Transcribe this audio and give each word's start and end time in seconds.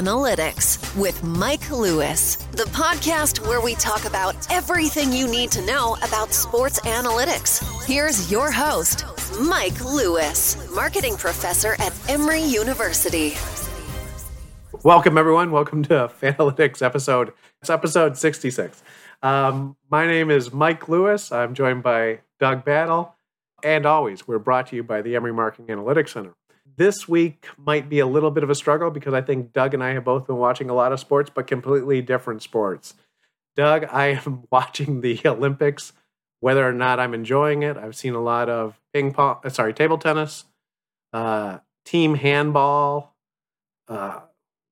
Analytics 0.00 0.98
with 0.98 1.22
Mike 1.22 1.70
Lewis, 1.70 2.36
the 2.52 2.64
podcast 2.72 3.46
where 3.46 3.60
we 3.60 3.74
talk 3.74 4.06
about 4.06 4.34
everything 4.50 5.12
you 5.12 5.28
need 5.28 5.50
to 5.50 5.60
know 5.66 5.98
about 6.02 6.32
sports 6.32 6.80
analytics. 6.80 7.60
Here's 7.84 8.32
your 8.32 8.50
host, 8.50 9.04
Mike 9.38 9.78
Lewis, 9.84 10.56
marketing 10.74 11.18
professor 11.18 11.74
at 11.80 11.92
Emory 12.08 12.40
University. 12.40 13.34
Welcome, 14.82 15.18
everyone. 15.18 15.50
Welcome 15.50 15.82
to 15.82 16.10
Fanalytics 16.22 16.80
episode. 16.80 17.34
It's 17.60 17.68
episode 17.68 18.16
66. 18.16 18.82
Um, 19.22 19.76
my 19.90 20.06
name 20.06 20.30
is 20.30 20.50
Mike 20.50 20.88
Lewis. 20.88 21.30
I'm 21.30 21.52
joined 21.52 21.82
by 21.82 22.20
Doug 22.38 22.64
Battle. 22.64 23.16
And 23.62 23.84
always, 23.84 24.26
we're 24.26 24.38
brought 24.38 24.68
to 24.68 24.76
you 24.76 24.82
by 24.82 25.02
the 25.02 25.14
Emory 25.14 25.34
Marketing 25.34 25.66
Analytics 25.66 26.08
Center. 26.08 26.32
This 26.80 27.06
week 27.06 27.46
might 27.58 27.90
be 27.90 27.98
a 27.98 28.06
little 28.06 28.30
bit 28.30 28.42
of 28.42 28.48
a 28.48 28.54
struggle 28.54 28.90
because 28.90 29.12
I 29.12 29.20
think 29.20 29.52
Doug 29.52 29.74
and 29.74 29.84
I 29.84 29.90
have 29.90 30.02
both 30.02 30.26
been 30.26 30.38
watching 30.38 30.70
a 30.70 30.72
lot 30.72 30.92
of 30.92 30.98
sports, 30.98 31.28
but 31.28 31.46
completely 31.46 32.00
different 32.00 32.42
sports. 32.42 32.94
Doug, 33.54 33.84
I 33.92 34.18
am 34.24 34.44
watching 34.50 35.02
the 35.02 35.20
Olympics, 35.26 35.92
whether 36.40 36.66
or 36.66 36.72
not 36.72 36.98
I'm 36.98 37.12
enjoying 37.12 37.62
it. 37.64 37.76
I've 37.76 37.94
seen 37.94 38.14
a 38.14 38.22
lot 38.22 38.48
of 38.48 38.80
ping 38.94 39.12
pong, 39.12 39.40
uh, 39.44 39.50
sorry, 39.50 39.74
table 39.74 39.98
tennis, 39.98 40.46
uh, 41.12 41.58
team 41.84 42.14
handball, 42.14 43.14
uh, 43.86 44.20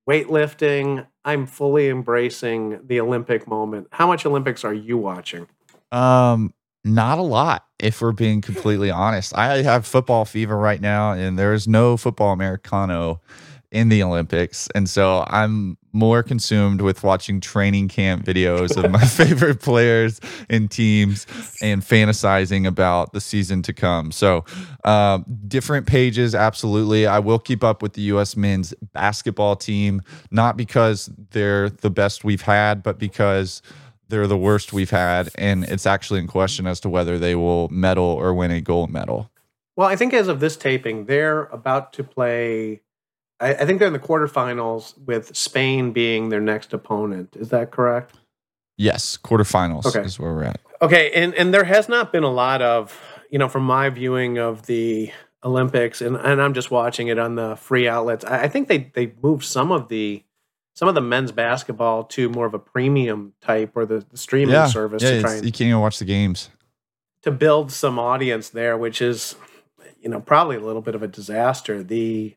weightlifting. 0.09 1.07
I'm 1.27 1.45
fully 1.45 1.91
embracing 1.91 2.87
the 2.87 3.01
Olympic 3.01 3.47
moment. 3.47 3.89
How 3.93 4.07
much 4.07 4.25
Olympics 4.25 4.65
are 4.65 4.73
you 4.73 4.97
watching? 4.97 5.47
Um, 5.93 6.55
not 6.87 7.19
a 7.19 7.23
lot, 7.23 7.67
if 7.79 8.01
we're 8.01 8.13
being 8.13 8.41
completely 8.41 8.91
honest. 8.91 9.37
I 9.37 9.63
have 9.63 9.87
football 9.87 10.25
fever 10.25 10.57
right 10.57 10.81
now, 10.81 11.13
and 11.13 11.39
there 11.39 11.53
is 11.53 11.69
no 11.69 11.97
football 11.97 12.33
Americano 12.33 13.21
in 13.71 13.91
the 13.91 14.03
Olympics. 14.03 14.69
And 14.75 14.89
so 14.89 15.25
I'm 15.29 15.77
more 15.93 16.23
consumed 16.23 16.81
with 16.81 17.03
watching 17.03 17.41
training 17.41 17.89
camp 17.89 18.25
videos 18.25 18.83
of 18.83 18.91
my 18.91 19.05
favorite 19.05 19.61
players 19.61 20.21
and 20.49 20.71
teams 20.71 21.27
and 21.61 21.83
fantasizing 21.83 22.67
about 22.67 23.13
the 23.13 23.21
season 23.21 23.63
to 23.63 23.73
come. 23.73 24.11
So, 24.11 24.45
uh, 24.85 25.19
different 25.47 25.87
pages, 25.87 26.35
absolutely. 26.35 27.07
I 27.07 27.19
will 27.19 27.39
keep 27.39 27.63
up 27.63 27.83
with 27.83 27.93
the 27.93 28.03
U.S. 28.03 28.37
men's 28.37 28.73
basketball 28.93 29.57
team, 29.57 30.03
not 30.31 30.57
because 30.57 31.11
they're 31.31 31.69
the 31.69 31.91
best 31.91 32.25
we've 32.25 32.43
had, 32.43 32.83
but 32.83 32.99
because 32.99 33.61
they're 34.09 34.27
the 34.27 34.39
worst 34.39 34.73
we've 34.73 34.91
had, 34.91 35.31
and 35.37 35.65
it's 35.65 35.87
actually 35.87 36.21
in 36.21 36.27
question 36.27 36.67
as 36.67 36.81
to 36.81 36.89
whether 36.89 37.19
they 37.19 37.35
will 37.35 37.69
medal 37.69 38.05
or 38.05 38.35
win 38.35 38.51
a 38.51 38.61
gold 38.61 38.91
medal. 38.91 39.31
Well, 39.77 39.89
I 39.89 39.97
think 39.97 40.13
as 40.13 40.29
of 40.29 40.41
this 40.41 40.57
taping, 40.57 41.05
they're 41.05 41.45
about 41.45 41.93
to 41.95 42.05
play. 42.05 42.81
I, 43.39 43.55
I 43.55 43.67
think 43.67 43.79
they're 43.79 43.87
in 43.87 43.93
the 43.93 43.99
quarterfinals 43.99 44.99
with 44.99 45.37
Spain 45.37 45.93
being 45.93 46.31
their 46.31 46.41
next 46.41 46.73
opponent. 46.73 47.37
Is 47.37 47.51
that 47.51 47.71
correct? 47.71 48.17
Yes, 48.77 49.17
quarterfinals 49.17 49.87
okay. 49.87 50.01
is 50.01 50.19
where 50.19 50.33
we're 50.33 50.45
at. 50.45 50.61
Okay, 50.81 51.11
and 51.13 51.35
and 51.35 51.53
there 51.53 51.65
has 51.65 51.89
not 51.89 52.13
been 52.13 52.25
a 52.25 52.31
lot 52.31 52.63
of 52.63 53.01
you 53.31 53.39
know 53.39 53.49
from 53.49 53.65
my 53.65 53.89
viewing 53.91 54.39
of 54.39 54.67
the 54.67 55.13
Olympics, 55.45 56.01
and 56.01 56.17
and 56.17 56.41
I'm 56.41 56.55
just 56.55 56.71
watching 56.71 57.09
it 57.09 57.19
on 57.19 57.35
the 57.35 57.57
free 57.57 57.87
outlets. 57.87 58.25
I, 58.25 58.45
I 58.45 58.49
think 58.49 58.69
they 58.69 58.91
they 58.95 59.13
moved 59.23 59.45
some 59.45 59.71
of 59.71 59.89
the 59.89 60.23
some 60.79 60.87
of 60.87 60.95
the 60.95 61.01
men's 61.01 61.33
basketball 61.33 62.05
to 62.05 62.29
more 62.29 62.47
of 62.47 62.55
a 62.55 62.59
premium 62.61 63.33
type 63.41 63.73
or 63.75 63.85
the, 63.85 64.07
the 64.11 64.17
streaming 64.17 64.55
yeah, 64.55 64.69
service 64.69 65.03
yeah, 65.03 65.11
to 65.11 65.21
try 65.23 65.35
and, 65.35 65.45
you 65.45 65.51
can't 65.51 65.69
even 65.71 65.81
watch 65.81 65.99
the 65.99 66.05
games 66.05 66.51
to 67.23 67.33
build 67.33 67.73
some 67.73 67.99
audience 67.99 68.49
there, 68.51 68.79
which 68.79 69.03
is 69.03 69.35
you 70.01 70.09
know 70.09 70.21
probably 70.21 70.55
a 70.55 70.61
little 70.61 70.81
bit 70.81 70.95
of 70.95 71.03
a 71.03 71.09
disaster. 71.09 71.83
The 71.83 72.37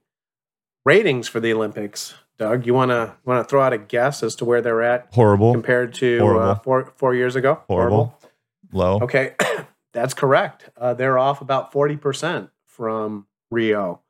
ratings 0.84 1.28
for 1.28 1.40
the 1.40 1.54
Olympics, 1.54 2.16
Doug, 2.40 2.66
you 2.66 2.74
want 2.74 2.90
to 2.90 3.14
want 3.26 3.46
to 3.46 3.48
throw 3.48 3.62
out 3.62 3.74
a 3.74 3.78
guess 3.78 4.24
as 4.24 4.34
to 4.38 4.46
where 4.46 4.60
they're 4.60 4.82
at? 4.82 5.10
Horrible 5.12 5.54
compared 5.54 5.94
to 5.96 6.26
uh, 6.40 6.56
four 6.56 6.92
four 6.98 7.14
years 7.14 7.36
ago. 7.36 7.62
Horrible, 7.68 8.18
Horrible. 8.72 9.00
low. 9.00 9.00
Okay, 9.02 9.36
that's 9.94 10.16
correct. 10.16 10.68
Uh, 10.76 10.96
they're 10.96 11.20
off 11.20 11.42
about 11.42 11.72
forty 11.72 11.96
percent 11.96 12.50
from 12.66 13.28
Rio, 13.52 14.02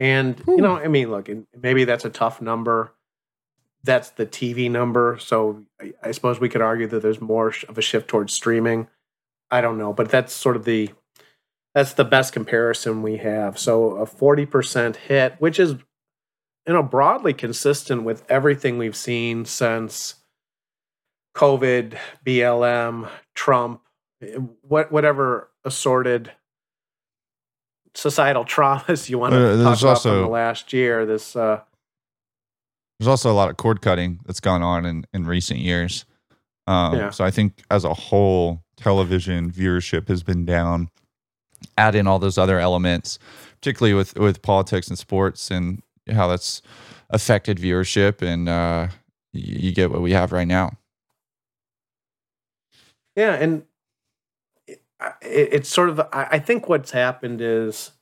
and 0.00 0.40
Ooh. 0.48 0.52
you 0.52 0.62
know, 0.62 0.78
I 0.78 0.88
mean, 0.88 1.10
look, 1.10 1.28
maybe 1.54 1.84
that's 1.84 2.06
a 2.06 2.10
tough 2.10 2.40
number 2.40 2.94
that's 3.84 4.10
the 4.10 4.26
TV 4.26 4.70
number. 4.70 5.18
So 5.20 5.62
I, 5.80 5.92
I, 6.02 6.10
suppose 6.12 6.40
we 6.40 6.48
could 6.48 6.62
argue 6.62 6.86
that 6.88 7.02
there's 7.02 7.20
more 7.20 7.52
of 7.68 7.78
a 7.78 7.82
shift 7.82 8.08
towards 8.08 8.32
streaming. 8.32 8.88
I 9.50 9.60
don't 9.60 9.78
know, 9.78 9.92
but 9.92 10.08
that's 10.08 10.32
sort 10.32 10.56
of 10.56 10.64
the 10.64 10.90
that's 11.74 11.92
the 11.92 12.04
best 12.04 12.32
comparison 12.32 13.02
we 13.02 13.18
have. 13.18 13.58
So 13.58 13.96
a 13.96 14.06
40% 14.06 14.96
hit, 14.96 15.34
which 15.38 15.60
is 15.60 15.72
you 16.66 16.72
know 16.72 16.82
broadly 16.82 17.34
consistent 17.34 18.04
with 18.04 18.24
everything 18.28 18.78
we've 18.78 18.96
seen 18.96 19.44
since 19.44 20.16
COVID, 21.36 21.98
BLM, 22.24 23.10
Trump, 23.34 23.82
what 24.62 24.90
whatever 24.90 25.50
assorted 25.64 26.32
societal 27.94 28.44
traumas 28.44 29.08
you 29.10 29.18
want 29.18 29.34
to 29.34 29.38
uh, 29.38 29.56
talk 29.62 29.78
about 29.78 29.84
also, 29.84 30.10
from 30.10 30.22
the 30.22 30.28
last 30.28 30.72
year. 30.72 31.04
This 31.04 31.36
uh, 31.36 31.60
there's 32.98 33.08
also 33.08 33.30
a 33.30 33.34
lot 33.34 33.50
of 33.50 33.56
cord 33.56 33.82
cutting 33.82 34.20
that's 34.24 34.40
gone 34.40 34.62
on 34.62 34.86
in, 34.86 35.04
in 35.12 35.26
recent 35.26 35.60
years. 35.60 36.04
Um, 36.66 36.96
yeah. 36.96 37.10
So 37.10 37.24
I 37.24 37.30
think 37.30 37.62
as 37.70 37.84
a 37.84 37.92
whole, 37.92 38.62
television 38.76 39.50
viewership 39.50 40.08
has 40.08 40.22
been 40.22 40.44
down. 40.44 40.88
Add 41.78 41.94
in 41.94 42.06
all 42.06 42.18
those 42.18 42.38
other 42.38 42.58
elements, 42.58 43.18
particularly 43.60 43.94
with 43.94 44.16
with 44.18 44.42
politics 44.42 44.88
and 44.88 44.98
sports 44.98 45.50
and 45.50 45.82
how 46.12 46.28
that's 46.28 46.60
affected 47.10 47.58
viewership, 47.58 48.20
and 48.20 48.48
uh, 48.48 48.88
you, 49.32 49.72
get 49.72 49.90
what 49.90 50.02
we 50.02 50.12
have 50.12 50.30
right 50.30 50.46
now. 50.46 50.72
Yeah, 53.16 53.34
and 53.34 53.62
it, 54.68 54.82
it's 55.22 55.68
sort 55.68 55.88
of 55.88 56.00
I 56.12 56.38
think 56.38 56.68
what's 56.68 56.90
happened 56.90 57.40
is 57.40 57.92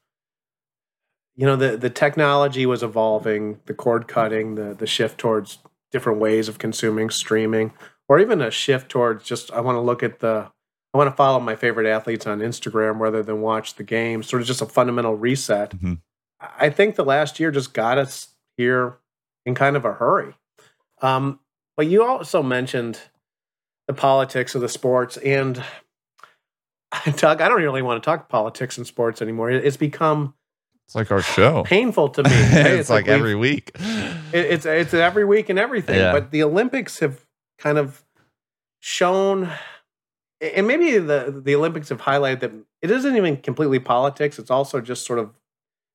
you 1.36 1.46
know 1.46 1.56
the 1.56 1.76
the 1.76 1.90
technology 1.90 2.66
was 2.66 2.82
evolving, 2.82 3.60
the 3.66 3.74
cord 3.74 4.08
cutting, 4.08 4.54
the 4.54 4.74
the 4.74 4.86
shift 4.86 5.18
towards 5.18 5.58
different 5.90 6.18
ways 6.18 6.48
of 6.48 6.58
consuming 6.58 7.10
streaming, 7.10 7.72
or 8.08 8.18
even 8.18 8.40
a 8.40 8.50
shift 8.50 8.90
towards 8.90 9.24
just 9.24 9.50
I 9.52 9.60
want 9.60 9.76
to 9.76 9.80
look 9.80 10.02
at 10.02 10.20
the 10.20 10.50
I 10.94 10.98
want 10.98 11.08
to 11.08 11.16
follow 11.16 11.40
my 11.40 11.56
favorite 11.56 11.86
athletes 11.86 12.26
on 12.26 12.40
Instagram 12.40 12.98
rather 12.98 13.22
than 13.22 13.40
watch 13.40 13.74
the 13.74 13.82
game. 13.82 14.22
Sort 14.22 14.42
of 14.42 14.48
just 14.48 14.60
a 14.60 14.66
fundamental 14.66 15.16
reset. 15.16 15.70
Mm-hmm. 15.70 15.94
I 16.58 16.70
think 16.70 16.96
the 16.96 17.04
last 17.04 17.40
year 17.40 17.50
just 17.50 17.72
got 17.72 17.98
us 17.98 18.28
here 18.56 18.98
in 19.46 19.54
kind 19.54 19.76
of 19.76 19.84
a 19.84 19.92
hurry. 19.92 20.34
Um, 21.00 21.40
but 21.76 21.86
you 21.86 22.04
also 22.04 22.42
mentioned 22.42 22.98
the 23.86 23.94
politics 23.94 24.54
of 24.54 24.60
the 24.60 24.68
sports 24.68 25.16
and 25.18 25.62
Doug, 27.16 27.40
I 27.40 27.48
don't 27.48 27.60
really 27.62 27.82
want 27.82 28.02
to 28.02 28.04
talk 28.04 28.28
politics 28.28 28.76
and 28.76 28.86
sports 28.86 29.22
anymore. 29.22 29.50
It's 29.50 29.78
become 29.78 30.34
it's 30.92 30.96
like 30.96 31.10
our 31.10 31.22
show. 31.22 31.62
Painful 31.66 32.10
to 32.10 32.22
me. 32.22 32.28
Hey, 32.28 32.60
it's, 32.72 32.80
it's, 32.80 32.90
like, 32.90 33.06
like 33.06 33.14
every 33.14 33.34
week. 33.34 33.70
It, 33.74 34.44
it's 34.46 34.66
it's 34.66 34.92
every 34.92 35.24
week 35.24 35.48
and 35.48 35.58
everything. 35.58 35.98
Yeah. 35.98 36.12
But 36.12 36.30
the 36.30 36.42
Olympics 36.42 36.98
have 36.98 37.24
kind 37.58 37.78
of 37.78 38.04
shown 38.80 39.50
and 40.42 40.66
maybe 40.66 40.98
the 40.98 41.40
the 41.42 41.54
Olympics 41.54 41.88
have 41.88 42.02
highlighted 42.02 42.40
that 42.40 42.52
it 42.82 42.90
isn't 42.90 43.16
even 43.16 43.38
completely 43.38 43.78
politics. 43.78 44.38
It's 44.38 44.50
also 44.50 44.82
just 44.82 45.06
sort 45.06 45.18
of 45.18 45.30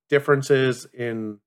differences 0.09 0.87
in 0.93 1.39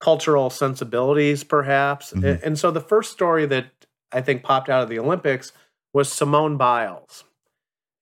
cultural 0.00 0.50
sensibilities, 0.50 1.44
perhaps. 1.44 2.12
Mhm. 2.12 2.24
And, 2.24 2.42
and 2.42 2.58
so 2.58 2.72
the 2.72 2.80
first 2.80 3.12
story 3.12 3.46
that 3.46 3.66
I 4.10 4.20
think 4.20 4.42
popped 4.42 4.68
out 4.68 4.82
of 4.82 4.88
the 4.88 4.98
Olympics 4.98 5.52
was 5.92 6.10
Simone 6.10 6.56
Biles. 6.56 7.22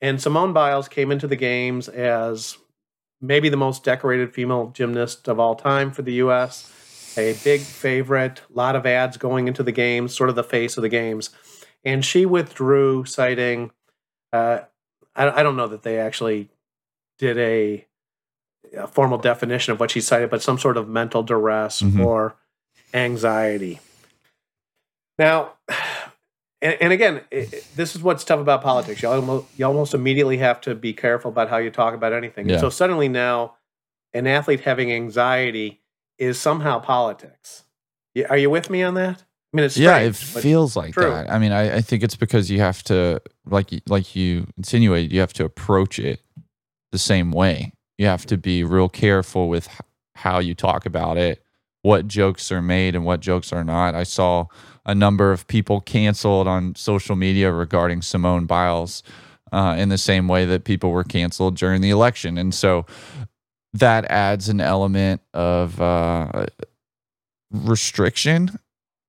And 0.00 0.20
Simone 0.20 0.54
Biles 0.54 0.88
came 0.88 1.12
into 1.12 1.26
the 1.26 1.36
games 1.36 1.88
as 1.88 2.56
maybe 3.20 3.48
the 3.48 3.56
most 3.56 3.84
decorated 3.84 4.34
female 4.34 4.70
gymnast 4.74 5.28
of 5.28 5.38
all 5.40 5.54
time 5.54 5.90
for 5.92 6.02
the 6.02 6.14
U.S. 6.14 6.72
A 7.18 7.32
big 7.44 7.60
favorite, 7.62 8.42
a 8.50 8.56
lot 8.56 8.76
of 8.76 8.84
ads 8.86 9.16
going 9.16 9.48
into 9.48 9.62
the 9.62 9.72
games, 9.72 10.14
sort 10.14 10.28
of 10.28 10.36
the 10.36 10.44
face 10.44 10.76
of 10.76 10.82
the 10.82 10.88
games. 10.88 11.30
And 11.84 12.04
she 12.04 12.26
withdrew, 12.26 13.04
citing, 13.04 13.70
uh, 14.32 14.60
I, 15.14 15.40
I 15.40 15.42
don't 15.42 15.56
know 15.56 15.68
that 15.68 15.82
they 15.82 15.98
actually 15.98 16.50
did 17.18 17.38
a, 17.38 17.86
a 18.76 18.86
formal 18.86 19.18
definition 19.18 19.72
of 19.72 19.80
what 19.80 19.90
she 19.92 20.00
cited, 20.00 20.28
but 20.28 20.42
some 20.42 20.58
sort 20.58 20.76
of 20.76 20.88
mental 20.88 21.22
duress 21.22 21.80
Mhm. 21.80 22.04
or 22.04 22.36
anxiety. 22.92 23.80
Now, 25.18 25.52
and, 26.66 26.82
and 26.82 26.92
again, 26.92 27.20
it, 27.30 27.52
it- 27.52 27.66
this 27.76 27.94
is 27.94 28.02
what's 28.02 28.24
tough 28.24 28.40
about 28.40 28.62
politics. 28.62 29.02
You 29.02 29.08
almost, 29.08 29.46
you 29.56 29.64
almost 29.64 29.94
immediately 29.94 30.38
have 30.38 30.60
to 30.62 30.74
be 30.74 30.92
careful 30.92 31.30
about 31.30 31.48
how 31.48 31.58
you 31.58 31.70
talk 31.70 31.94
about 31.94 32.12
anything. 32.12 32.48
Yeah. 32.48 32.58
So 32.58 32.70
suddenly 32.70 33.08
now, 33.08 33.54
an 34.12 34.26
athlete 34.26 34.60
having 34.60 34.92
anxiety 34.92 35.82
is 36.18 36.38
somehow 36.38 36.78
politics. 36.78 37.64
Are 38.30 38.38
you 38.38 38.48
with 38.50 38.70
me 38.70 38.82
on 38.82 38.94
that? 38.94 39.22
I 39.52 39.56
mean, 39.56 39.64
it's 39.66 39.76
yeah, 39.76 39.98
it 39.98 40.16
feels 40.16 40.76
like 40.76 40.92
true. 40.94 41.04
that. 41.10 41.30
I 41.30 41.38
mean, 41.38 41.52
I, 41.52 41.76
I 41.76 41.80
think 41.80 42.02
it's 42.02 42.16
because 42.16 42.50
you 42.50 42.58
have 42.60 42.82
to, 42.84 43.20
like, 43.46 43.70
like 43.86 44.16
you 44.16 44.46
insinuated, 44.56 45.12
you 45.12 45.20
have 45.20 45.32
to 45.34 45.44
approach 45.44 45.98
it 45.98 46.20
the 46.92 46.98
same 46.98 47.30
way. 47.30 47.72
You 47.98 48.06
have 48.06 48.26
to 48.26 48.36
be 48.36 48.64
real 48.64 48.88
careful 48.88 49.48
with 49.48 49.68
how 50.14 50.38
you 50.38 50.54
talk 50.54 50.84
about 50.86 51.16
it, 51.16 51.42
what 51.86 52.08
jokes 52.08 52.50
are 52.50 52.60
made 52.60 52.96
and 52.96 53.04
what 53.04 53.20
jokes 53.20 53.52
are 53.52 53.62
not. 53.62 53.94
I 53.94 54.02
saw 54.02 54.46
a 54.84 54.92
number 54.92 55.30
of 55.30 55.46
people 55.46 55.80
canceled 55.80 56.48
on 56.48 56.74
social 56.74 57.14
media 57.14 57.52
regarding 57.52 58.02
Simone 58.02 58.44
Biles 58.44 59.04
uh, 59.52 59.76
in 59.78 59.88
the 59.88 59.96
same 59.96 60.26
way 60.26 60.44
that 60.46 60.64
people 60.64 60.90
were 60.90 61.04
canceled 61.04 61.56
during 61.56 61.82
the 61.82 61.90
election, 61.90 62.38
and 62.38 62.52
so 62.52 62.86
that 63.72 64.04
adds 64.06 64.48
an 64.48 64.60
element 64.60 65.20
of 65.32 65.80
uh, 65.80 66.46
restriction 67.52 68.58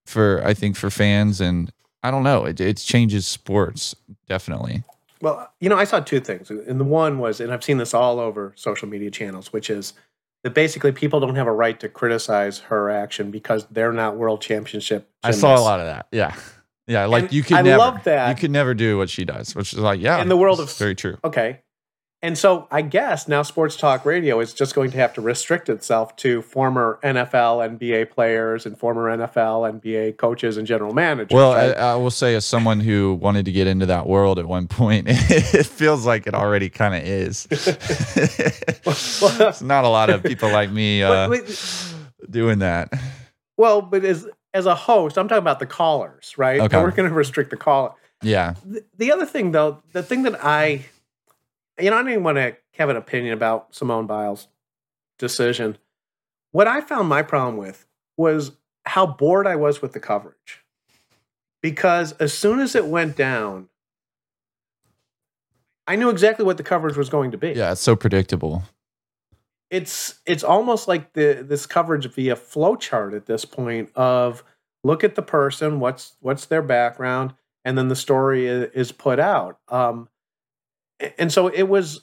for 0.05 0.45
I 0.45 0.53
think 0.53 0.75
for 0.75 0.91
fans 0.91 1.41
and 1.41 1.71
I 2.03 2.11
don't 2.11 2.23
know 2.23 2.45
it, 2.45 2.59
it 2.59 2.77
changes 2.77 3.25
sports 3.25 3.95
definitely. 4.27 4.83
Well, 5.19 5.51
you 5.59 5.67
know, 5.67 5.77
I 5.77 5.85
saw 5.85 5.99
two 5.99 6.19
things. 6.19 6.51
And 6.51 6.79
the 6.79 6.83
one 6.83 7.17
was, 7.17 7.39
and 7.39 7.51
I've 7.51 7.63
seen 7.63 7.77
this 7.77 7.93
all 7.93 8.19
over 8.19 8.53
social 8.55 8.87
media 8.87 9.09
channels, 9.09 9.51
which 9.51 9.69
is 9.69 9.93
that 10.43 10.53
basically 10.53 10.91
people 10.91 11.19
don't 11.19 11.35
have 11.35 11.47
a 11.47 11.51
right 11.51 11.79
to 11.79 11.89
criticize 11.89 12.59
her 12.59 12.89
action 12.89 13.31
because 13.31 13.65
they're 13.71 13.91
not 13.93 14.17
world 14.17 14.41
championship. 14.41 15.09
I 15.23 15.31
saw 15.31 15.57
a 15.57 15.61
lot 15.61 15.79
of 15.79 15.85
that. 15.87 16.07
Yeah. 16.11 16.35
Yeah, 16.87 17.05
like 17.05 17.25
And 17.25 17.33
you 17.33 17.43
could 17.43 17.57
I 17.57 17.61
never 17.63 17.77
love 17.79 18.03
that. 18.05 18.29
you 18.29 18.35
can 18.35 18.51
never 18.53 18.73
do 18.73 18.97
what 18.97 19.09
she 19.09 19.25
does, 19.25 19.53
which 19.55 19.73
is 19.73 19.79
like 19.79 19.99
yeah. 19.99 20.21
In 20.21 20.29
the 20.29 20.37
world 20.37 20.59
of- 20.61 20.73
very 20.77 20.95
true. 20.95 21.17
Okay. 21.23 21.61
And 22.27 22.37
so 22.37 22.67
I 22.71 22.81
guess 22.81 23.29
now 23.29 23.41
Sports 23.41 23.77
Talk 23.77 24.03
Radio 24.03 24.41
is 24.41 24.53
just 24.53 24.75
going 24.75 24.91
to 24.91 24.97
have 24.97 25.13
to 25.13 25.21
restrict 25.21 25.69
itself 25.69 26.13
to 26.17 26.41
former 26.41 26.99
NFL, 27.01 27.77
NBA 27.79 28.11
players 28.11 28.65
and 28.65 28.77
former 28.77 29.17
NFL, 29.17 29.79
NBA 29.79 30.17
coaches 30.17 30.57
and 30.57 30.67
general 30.67 30.93
managers. 30.93 31.33
Well, 31.33 31.53
right? 31.53 31.69
I, 31.77 31.93
I 31.93 31.95
will 31.95 32.11
say, 32.11 32.35
as 32.35 32.43
someone 32.43 32.81
who 32.81 33.13
wanted 33.13 33.45
to 33.45 33.53
get 33.53 33.65
into 33.65 33.85
that 33.85 34.07
world 34.07 34.39
at 34.39 34.45
one 34.45 34.67
point, 34.67 35.05
it 35.09 35.65
feels 35.67 36.05
like 36.05 36.27
it 36.27 36.33
already 36.33 36.67
kind 36.69 36.95
of 36.95 37.03
is. 37.03 37.47
It's 38.89 39.61
not 39.61 39.85
a 39.85 39.89
lot 39.89 40.09
of 40.09 40.21
people 40.21 40.51
like 40.51 40.69
me 40.69 41.03
uh, 41.03 41.29
But- 41.29 41.45
but- 41.45 41.93
doing 42.29 42.59
that. 42.59 42.91
well, 43.55 43.81
but 43.81 44.03
as 44.03 44.27
as 44.53 44.65
a 44.65 44.75
host, 44.75 45.17
I'm 45.17 45.29
talking 45.29 45.39
about 45.39 45.59
the 45.59 45.65
callers, 45.65 46.33
right? 46.37 46.59
Okay. 46.59 46.75
And 46.75 46.83
we're 46.85 46.91
going 46.91 47.07
to 47.07 47.15
restrict 47.15 47.51
the 47.51 47.57
call. 47.57 47.97
Yeah, 48.21 48.55
the, 48.65 48.83
the 48.97 49.13
other 49.13 49.25
thing 49.25 49.51
though 49.53 49.81
the 49.93 50.03
thing 50.03 50.23
that 50.23 50.43
i 50.43 50.85
you 51.79 51.89
know 51.89 51.97
i 51.97 52.03
didn't 52.03 52.23
want 52.23 52.37
to 52.37 52.55
have 52.73 52.89
an 52.89 52.95
opinion 52.95 53.33
about 53.33 53.73
simone 53.75 54.05
biles 54.07 54.47
decision. 55.17 55.77
What 56.51 56.67
i 56.67 56.81
found 56.81 57.09
my 57.09 57.21
problem 57.23 57.57
with 57.57 57.85
was 58.17 58.51
how 58.85 59.05
bored 59.05 59.47
i 59.47 59.55
was 59.55 59.81
with 59.81 59.93
the 59.93 59.99
coverage. 59.99 60.63
Because 61.61 62.13
as 62.13 62.33
soon 62.33 62.59
as 62.59 62.75
it 62.75 62.85
went 62.85 63.15
down 63.15 63.69
i 65.87 65.95
knew 65.95 66.09
exactly 66.09 66.45
what 66.45 66.57
the 66.57 66.63
coverage 66.63 66.97
was 66.97 67.09
going 67.09 67.31
to 67.31 67.37
be. 67.37 67.49
Yeah, 67.49 67.71
it's 67.71 67.81
so 67.81 67.95
predictable. 67.95 68.63
it's 69.69 70.19
it's 70.25 70.43
almost 70.43 70.87
like 70.87 71.13
the 71.13 71.43
this 71.47 71.65
coverage 71.65 72.05
via 72.13 72.35
flowchart 72.35 73.15
at 73.15 73.25
this 73.25 73.43
point 73.45 73.89
of 73.95 74.43
look 74.83 75.03
at 75.03 75.15
the 75.15 75.21
person 75.21 75.79
what's 75.79 76.15
what's 76.21 76.45
their 76.45 76.61
background 76.61 77.33
and 77.65 77.77
then 77.77 77.89
the 77.89 77.95
story 77.95 78.47
is, 78.47 78.91
put 78.93 79.19
out. 79.19 79.59
Um 79.67 80.07
and 81.17 81.31
so 81.31 81.47
it 81.47 81.63
was 81.63 82.01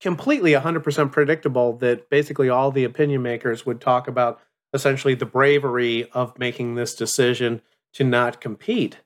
completely 0.00 0.52
100% 0.52 1.12
predictable 1.12 1.74
that 1.74 2.10
basically 2.10 2.48
all 2.48 2.70
the 2.70 2.84
opinion 2.84 3.22
makers 3.22 3.64
would 3.64 3.80
talk 3.80 4.08
about 4.08 4.40
essentially 4.74 5.14
the 5.14 5.26
bravery 5.26 6.10
of 6.12 6.38
making 6.38 6.74
this 6.74 6.94
decision 6.94 7.62
to 7.92 8.04
not 8.04 8.40
compete. 8.40 8.98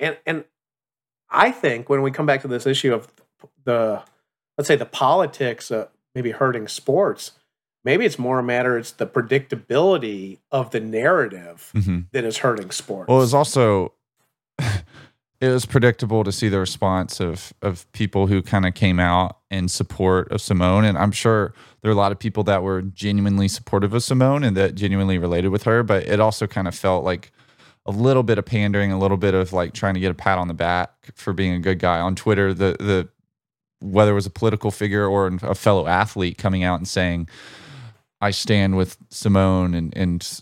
And 0.00 0.16
and 0.26 0.44
i 1.30 1.50
think 1.50 1.88
when 1.88 2.02
we 2.02 2.10
come 2.10 2.26
back 2.26 2.42
to 2.42 2.48
this 2.48 2.66
issue 2.66 2.92
of 2.92 3.08
the 3.64 4.02
let's 4.58 4.68
say 4.68 4.76
the 4.76 4.84
politics 4.84 5.70
uh, 5.70 5.88
maybe 6.14 6.30
hurting 6.30 6.68
sports 6.68 7.32
maybe 7.84 8.04
it's 8.04 8.18
more 8.18 8.38
a 8.38 8.42
matter 8.42 8.76
it's 8.76 8.92
the 8.92 9.06
predictability 9.06 10.38
of 10.50 10.70
the 10.70 10.80
narrative 10.80 11.70
hmm 11.74 12.00
that 12.12 12.24
is 12.24 12.38
hurting 12.38 12.70
sports. 12.70 13.08
Well, 13.08 13.22
it's 13.22 13.32
also 13.32 13.92
it 15.42 15.48
was 15.48 15.66
predictable 15.66 16.22
to 16.22 16.30
see 16.30 16.48
the 16.48 16.60
response 16.60 17.18
of 17.18 17.52
of 17.62 17.90
people 17.92 18.28
who 18.28 18.42
kind 18.42 18.64
of 18.64 18.74
came 18.74 19.00
out 19.00 19.38
in 19.50 19.66
support 19.66 20.30
of 20.30 20.40
Simone, 20.40 20.84
and 20.84 20.96
I'm 20.96 21.10
sure 21.10 21.52
there 21.82 21.90
are 21.90 21.94
a 21.94 21.96
lot 21.96 22.12
of 22.12 22.18
people 22.20 22.44
that 22.44 22.62
were 22.62 22.80
genuinely 22.80 23.48
supportive 23.48 23.92
of 23.92 24.04
Simone 24.04 24.44
and 24.44 24.56
that 24.56 24.76
genuinely 24.76 25.18
related 25.18 25.48
with 25.48 25.64
her. 25.64 25.82
But 25.82 26.06
it 26.06 26.20
also 26.20 26.46
kind 26.46 26.68
of 26.68 26.76
felt 26.76 27.04
like 27.04 27.32
a 27.86 27.90
little 27.90 28.22
bit 28.22 28.38
of 28.38 28.46
pandering, 28.46 28.92
a 28.92 28.98
little 28.98 29.16
bit 29.16 29.34
of 29.34 29.52
like 29.52 29.74
trying 29.74 29.94
to 29.94 30.00
get 30.00 30.12
a 30.12 30.14
pat 30.14 30.38
on 30.38 30.46
the 30.46 30.54
back 30.54 31.10
for 31.16 31.32
being 31.32 31.54
a 31.54 31.58
good 31.58 31.80
guy 31.80 31.98
on 31.98 32.14
Twitter. 32.14 32.54
The 32.54 32.76
the 32.78 33.08
whether 33.80 34.12
it 34.12 34.14
was 34.14 34.26
a 34.26 34.30
political 34.30 34.70
figure 34.70 35.04
or 35.04 35.26
a 35.42 35.56
fellow 35.56 35.88
athlete 35.88 36.38
coming 36.38 36.62
out 36.62 36.78
and 36.78 36.86
saying, 36.86 37.28
"I 38.20 38.30
stand 38.30 38.76
with 38.76 38.96
Simone," 39.10 39.74
and 39.74 39.92
and 39.96 40.40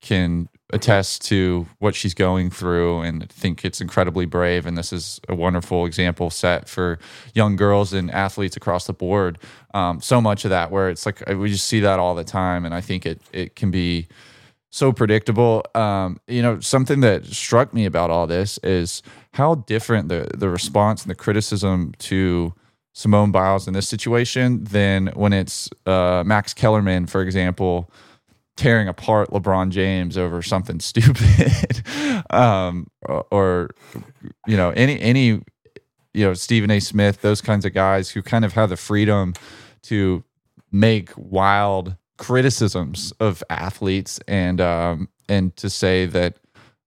can 0.00 0.48
attest 0.70 1.22
to 1.26 1.66
what 1.78 1.94
she's 1.94 2.14
going 2.14 2.50
through 2.50 3.00
and 3.00 3.28
think 3.30 3.64
it's 3.64 3.80
incredibly 3.80 4.26
brave. 4.26 4.66
And 4.66 4.76
this 4.76 4.92
is 4.92 5.20
a 5.28 5.34
wonderful 5.34 5.86
example 5.86 6.30
set 6.30 6.68
for 6.68 6.98
young 7.34 7.56
girls 7.56 7.92
and 7.92 8.10
athletes 8.10 8.56
across 8.56 8.86
the 8.86 8.92
board. 8.92 9.38
Um, 9.72 10.00
so 10.00 10.20
much 10.20 10.44
of 10.44 10.50
that 10.50 10.70
where 10.70 10.90
it's 10.90 11.06
like 11.06 11.26
we 11.28 11.50
just 11.50 11.66
see 11.66 11.80
that 11.80 11.98
all 11.98 12.14
the 12.14 12.24
time. 12.24 12.64
And 12.64 12.74
i 12.74 12.80
think 12.80 13.06
it 13.06 13.20
it 13.32 13.56
can 13.56 13.70
be 13.70 14.08
so 14.70 14.92
predictable. 14.92 15.64
Um, 15.74 16.20
you 16.26 16.42
know 16.42 16.60
something 16.60 17.00
that 17.00 17.24
struck 17.26 17.72
me 17.72 17.86
about 17.86 18.10
all 18.10 18.26
this 18.26 18.58
is 18.58 19.02
how 19.32 19.54
different 19.54 20.08
the 20.08 20.28
the 20.34 20.48
response 20.48 21.02
and 21.02 21.10
the 21.10 21.14
criticism 21.14 21.94
to 22.00 22.52
Simone 22.92 23.30
Biles 23.30 23.68
in 23.68 23.74
this 23.74 23.88
situation 23.88 24.64
than 24.64 25.06
when 25.14 25.32
it's 25.32 25.70
uh, 25.86 26.24
Max 26.26 26.52
Kellerman, 26.52 27.06
for 27.06 27.22
example, 27.22 27.92
tearing 28.58 28.88
apart 28.88 29.30
LeBron 29.30 29.70
James 29.70 30.18
over 30.18 30.42
something 30.42 30.80
stupid, 30.90 31.82
um, 32.30 32.88
or, 33.06 33.70
you 34.46 34.56
know 34.56 34.70
any 34.70 35.00
any 35.00 35.26
you 36.12 36.24
know 36.26 36.34
Stephen 36.34 36.70
A. 36.70 36.80
Smith, 36.80 37.22
those 37.22 37.40
kinds 37.40 37.64
of 37.64 37.72
guys 37.72 38.10
who 38.10 38.20
kind 38.20 38.44
of 38.44 38.52
have 38.52 38.68
the 38.68 38.76
freedom 38.76 39.32
to 39.82 40.24
make 40.70 41.10
wild 41.16 41.96
criticisms 42.18 43.12
of 43.20 43.42
athletes 43.48 44.20
and 44.26 44.60
um, 44.60 45.08
and 45.28 45.56
to 45.56 45.70
say 45.70 46.04
that 46.06 46.36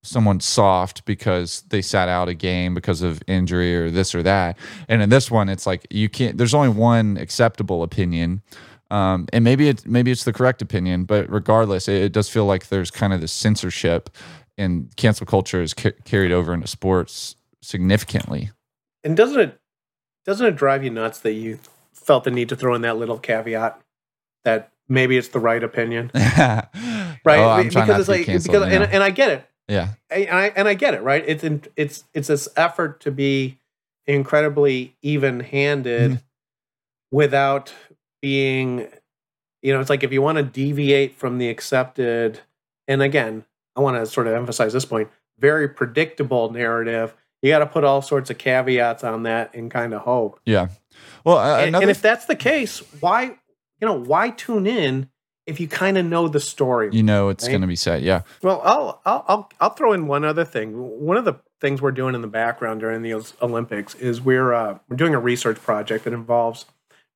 someone's 0.03 0.45
soft 0.45 1.05
because 1.05 1.61
they 1.69 1.81
sat 1.81 2.09
out 2.09 2.27
a 2.27 2.33
game 2.33 2.73
because 2.73 3.01
of 3.01 3.21
injury 3.27 3.75
or 3.75 3.91
this 3.91 4.15
or 4.15 4.23
that. 4.23 4.57
And 4.87 5.01
in 5.01 5.09
this 5.09 5.29
one, 5.29 5.47
it's 5.47 5.65
like 5.65 5.85
you 5.89 6.09
can't. 6.09 6.37
There's 6.37 6.53
only 6.53 6.69
one 6.69 7.17
acceptable 7.17 7.83
opinion, 7.83 8.41
um, 8.91 9.25
and 9.33 9.43
maybe 9.43 9.67
it's 9.69 9.85
maybe 9.85 10.11
it's 10.11 10.23
the 10.25 10.33
correct 10.33 10.61
opinion. 10.61 11.05
But 11.05 11.29
regardless, 11.31 11.87
it, 11.87 12.01
it 12.03 12.11
does 12.11 12.29
feel 12.29 12.45
like 12.45 12.67
there's 12.67 12.91
kind 12.91 13.13
of 13.13 13.21
this 13.21 13.31
censorship, 13.31 14.09
and 14.57 14.95
cancel 14.97 15.25
culture 15.25 15.61
is 15.61 15.73
ca- 15.73 15.93
carried 16.05 16.31
over 16.31 16.53
into 16.53 16.67
sports 16.67 17.35
significantly. 17.63 18.51
and 19.03 19.15
doesn't 19.17 19.39
it 19.39 19.59
doesn't 20.25 20.45
it 20.45 20.55
drive 20.55 20.83
you 20.83 20.89
nuts 20.91 21.19
that 21.19 21.33
you 21.33 21.59
felt 21.93 22.23
the 22.25 22.31
need 22.31 22.49
to 22.49 22.55
throw 22.55 22.75
in 22.75 22.81
that 22.81 22.97
little 22.97 23.17
caveat 23.17 23.79
that 24.43 24.71
maybe 24.89 25.17
it's 25.17 25.29
the 25.29 25.39
right 25.39 25.63
opinion 25.63 26.11
right? 26.15 26.67
right 27.23 27.39
Oh, 27.39 27.49
I'm 27.49 27.65
Be- 27.67 27.69
trying 27.71 27.87
not 27.87 28.05
to 28.05 28.11
be 28.11 28.17
because 28.19 28.45
canceled, 28.45 28.63
and, 28.71 28.83
and 28.83 29.03
i 29.03 29.09
get 29.11 29.29
it 29.31 29.47
yeah, 29.67 29.89
I- 30.11 30.15
and 30.15 30.35
I 30.37 30.47
and 30.55 30.67
I 30.67 30.73
get 30.73 30.95
it, 30.95 31.01
right? 31.01 31.23
It's 31.25 31.43
in, 31.45 31.61
it's 31.77 32.03
it's 32.13 32.27
this 32.27 32.49
effort 32.57 32.99
to 33.01 33.11
be 33.11 33.57
incredibly 34.05 34.95
even-handed 35.01 36.11
Mhm. 36.11 36.21
without 37.11 37.73
being 38.21 38.87
you 39.61 39.73
know 39.73 39.79
it's 39.79 39.89
like 39.89 40.03
if 40.03 40.11
you 40.11 40.21
want 40.21 40.37
to 40.37 40.43
deviate 40.43 41.15
from 41.15 41.37
the 41.37 41.49
accepted 41.49 42.39
and 42.87 43.01
again 43.01 43.43
i 43.75 43.79
want 43.81 43.97
to 43.97 44.05
sort 44.05 44.27
of 44.27 44.33
emphasize 44.33 44.73
this 44.73 44.85
point 44.85 45.09
very 45.39 45.67
predictable 45.67 46.51
narrative 46.51 47.13
you 47.41 47.49
got 47.49 47.59
to 47.59 47.65
put 47.65 47.83
all 47.83 48.01
sorts 48.01 48.29
of 48.29 48.37
caveats 48.37 49.03
on 49.03 49.23
that 49.23 49.53
and 49.55 49.71
kind 49.71 49.93
of 49.93 50.01
hope 50.01 50.39
Yeah. 50.45 50.67
Well, 51.23 51.37
uh, 51.37 51.57
and, 51.59 51.69
another 51.69 51.83
and 51.83 51.91
if 51.91 52.01
that's 52.01 52.25
the 52.25 52.35
case 52.35 52.79
why 53.01 53.23
you 53.23 53.87
know 53.87 53.93
why 53.99 54.29
tune 54.29 54.67
in 54.67 55.09
if 55.47 55.59
you 55.59 55.67
kind 55.67 55.97
of 55.97 56.05
know 56.05 56.27
the 56.27 56.39
story 56.39 56.89
you 56.91 57.01
know 57.03 57.29
it's 57.29 57.45
Right? 57.45 57.51
going 57.51 57.61
to 57.61 57.67
be 57.67 57.75
set. 57.75 58.03
Yeah. 58.03 58.21
well 58.43 58.61
I'll, 58.63 59.01
I'll 59.05 59.25
i'll 59.27 59.49
i'll 59.59 59.69
throw 59.71 59.93
in 59.93 60.05
one 60.07 60.23
other 60.23 60.45
thing 60.45 60.73
one 61.03 61.17
of 61.17 61.25
the 61.25 61.35
things 61.59 61.81
we're 61.81 61.91
doing 61.91 62.13
in 62.15 62.21
the 62.21 62.27
background 62.27 62.79
during 62.79 63.01
the 63.03 63.13
olympics 63.41 63.93
is 63.95 64.19
we're 64.21 64.53
uh, 64.53 64.77
we're 64.89 64.97
doing 64.97 65.13
a 65.15 65.19
research 65.19 65.57
project 65.61 66.03
that 66.05 66.13
involves 66.13 66.65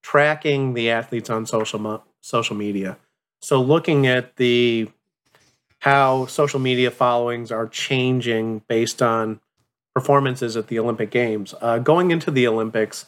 tracking 0.05 0.75
the 0.75 0.87
athletes 0.91 1.31
on 1.31 1.47
social 1.47 1.79
mo- 1.79 2.03
social 2.21 2.55
media 2.55 2.95
so 3.41 3.59
looking 3.59 4.05
at 4.05 4.35
the 4.35 4.87
how 5.79 6.27
social 6.27 6.59
media 6.59 6.91
followings 6.91 7.51
are 7.51 7.67
changing 7.67 8.61
based 8.67 9.01
on 9.01 9.39
performances 9.95 10.55
at 10.55 10.67
the 10.67 10.77
olympic 10.77 11.09
games 11.09 11.55
uh, 11.59 11.79
going 11.79 12.11
into 12.11 12.29
the 12.29 12.45
olympics 12.47 13.05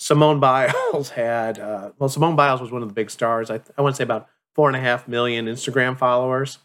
Simone 0.00 0.38
Biles 0.38 1.10
had, 1.16 1.58
uh, 1.58 1.90
well, 1.98 2.08
Simone 2.08 2.36
Biles 2.36 2.60
was 2.60 2.70
one 2.70 2.82
of 2.82 2.88
the 2.88 2.94
big 2.94 3.10
stars. 3.10 3.50
I, 3.50 3.60
I 3.76 3.82
want 3.82 3.96
to 3.96 3.98
say 3.98 4.04
about 4.04 4.28
four 4.54 4.68
and 4.68 4.76
a 4.76 4.80
half 4.80 5.08
million 5.08 5.46
Instagram 5.46 5.98
followers. 5.98 6.58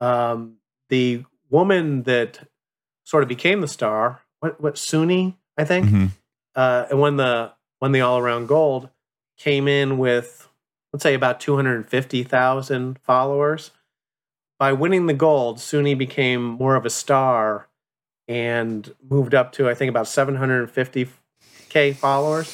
Um, 0.00 0.56
the 0.88 1.22
woman 1.48 2.02
that 2.02 2.40
sort 3.04 3.22
of 3.22 3.28
became 3.28 3.60
the 3.60 3.68
star, 3.68 4.20
what, 4.40 4.60
what 4.60 4.74
Suni, 4.74 5.36
I 5.56 5.64
think, 5.64 5.86
Mhm. 5.86 6.10
uh, 6.56 6.86
and 6.90 6.98
won 6.98 7.16
the 7.18 7.52
won 7.86 7.92
the 7.92 8.00
all 8.00 8.18
around 8.18 8.48
gold, 8.48 8.88
came 9.36 9.68
in 9.68 9.96
with 9.96 10.48
let's 10.92 11.04
say 11.04 11.14
about 11.14 11.38
two 11.38 11.54
hundred 11.54 11.88
fifty 11.88 12.24
thousand 12.24 12.98
followers. 12.98 13.70
By 14.58 14.72
winning 14.72 15.06
the 15.06 15.14
gold, 15.14 15.58
Suni 15.58 15.96
became 15.96 16.42
more 16.42 16.74
of 16.74 16.84
a 16.84 16.90
star 16.90 17.68
and 18.26 18.92
moved 19.08 19.34
up 19.34 19.52
to 19.52 19.68
I 19.68 19.74
think 19.74 19.88
about 19.88 20.08
seven 20.08 20.34
hundred 20.34 20.68
fifty 20.68 21.08
k 21.68 21.92
followers. 21.92 22.48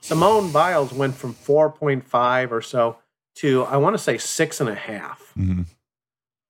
Simone 0.00 0.52
Biles 0.52 0.92
went 0.92 1.16
from 1.16 1.32
four 1.32 1.70
point 1.72 2.04
five 2.04 2.52
or 2.52 2.62
so 2.62 2.98
to 3.36 3.64
I 3.64 3.78
want 3.78 3.94
to 3.94 3.98
say 3.98 4.16
six 4.16 4.60
and 4.60 4.70
a 4.70 4.76
half. 4.76 5.32
Mhm. 5.36 5.66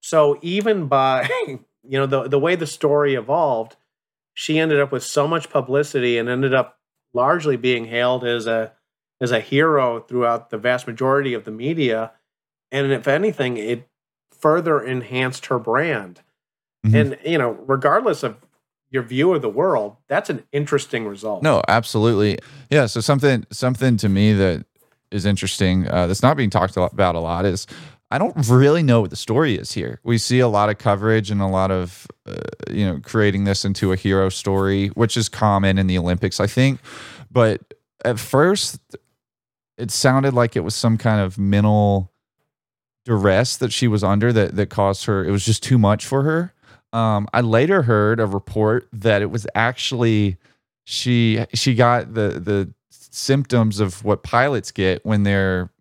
So 0.01 0.37
even 0.43 0.85
by 0.85 1.27
you 1.47 1.97
know 1.97 2.05
the 2.05 2.27
the 2.27 2.39
way 2.39 2.55
the 2.55 2.67
story 2.67 3.15
evolved, 3.15 3.75
she 4.35 4.59
ended 4.59 4.79
up 4.79 4.91
with 4.91 5.03
so 5.03 5.27
much 5.27 5.49
publicity 5.49 6.19
and 6.19 6.29
ended 6.29 6.53
up 6.53 6.78
largely 7.13 7.57
being 7.57 7.85
hailed 7.85 8.23
as 8.23 8.47
a 8.47 8.73
as 9.21 9.31
a 9.31 9.39
hero 9.39 9.99
throughout 9.99 10.49
the 10.49 10.57
vast 10.57 10.87
majority 10.87 11.33
of 11.33 11.43
the 11.43 11.51
media. 11.51 12.11
And 12.71 12.91
if 12.91 13.07
anything, 13.07 13.57
it 13.57 13.87
further 14.31 14.79
enhanced 14.81 15.47
her 15.47 15.59
brand. 15.59 16.21
Mhm. 16.85 16.95
And 16.95 17.17
you 17.25 17.37
know, 17.37 17.51
regardless 17.67 18.23
of 18.23 18.37
your 18.91 19.03
view 19.03 19.33
of 19.33 19.41
the 19.41 19.49
world, 19.49 19.97
that's 20.07 20.29
an 20.29 20.43
interesting 20.51 21.05
result. 21.07 21.43
No, 21.43 21.61
absolutely. 21.67 22.39
Yeah. 22.69 22.85
So 22.85 23.01
something 23.01 23.45
something 23.51 23.97
to 23.97 24.09
me 24.09 24.33
that 24.33 24.65
is 25.11 25.25
interesting 25.25 25.87
uh, 25.87 26.07
that's 26.07 26.23
not 26.23 26.37
being 26.37 26.49
talked 26.49 26.77
about 26.77 27.15
a 27.15 27.19
lot 27.19 27.45
is 27.45 27.67
I 28.11 28.17
don't 28.17 28.35
really 28.47 28.81
know 28.81 29.01
what 29.01 29.11
the 29.11 29.15
story 29.15 29.55
is 29.55 29.71
here. 29.71 29.99
We 30.03 30.17
see 30.17 30.39
a 30.39 30.47
lot 30.47 30.69
of 30.69 30.79
coverage 30.79 31.29
and 31.29 31.41
a 31.41 31.47
lot 31.47 31.69
of 31.69 32.07
uh, 32.25 32.37
you 32.71 32.85
know 32.85 32.99
creating 33.03 33.43
this 33.43 33.63
into 33.63 33.91
a 33.91 33.95
hero 33.95 34.29
story, 34.29 34.87
which 34.89 35.15
is 35.15 35.29
common 35.29 35.77
in 35.77 35.87
the 35.87 35.97
Olympics, 35.97 36.39
I 36.39 36.47
think. 36.47 36.79
But 37.31 37.61
at 38.03 38.17
first, 38.17 38.79
it 39.77 39.91
sounded 39.91 40.33
like 40.33 40.55
it 40.55 40.61
was 40.61 40.75
some 40.75 40.97
kind 40.97 41.21
of 41.21 41.37
mental 41.37 42.11
duress 43.05 43.57
that 43.57 43.71
she 43.71 43.87
was 43.87 44.03
under 44.03 44.33
that 44.33 44.55
that 44.55 44.69
caused 44.69 45.05
her. 45.05 45.23
It 45.23 45.31
was 45.31 45.45
just 45.45 45.61
too 45.61 45.77
much 45.77 46.05
for 46.05 46.23
her. 46.23 46.53
Um, 46.91 47.27
I 47.33 47.41
later 47.41 47.83
heard 47.83 48.19
a 48.19 48.25
report 48.25 48.87
that 48.91 49.21
it 49.21 49.29
was 49.29 49.45
actually 49.53 50.37
she 50.83 51.45
she 51.53 51.75
got 51.75 52.15
the 52.15 52.39
the 52.39 52.73
symptoms 52.89 53.79
of 53.79 54.03
what 54.03 54.23
pilots 54.23 54.71
get 54.71 55.05
when 55.05 55.23
they're 55.23 55.71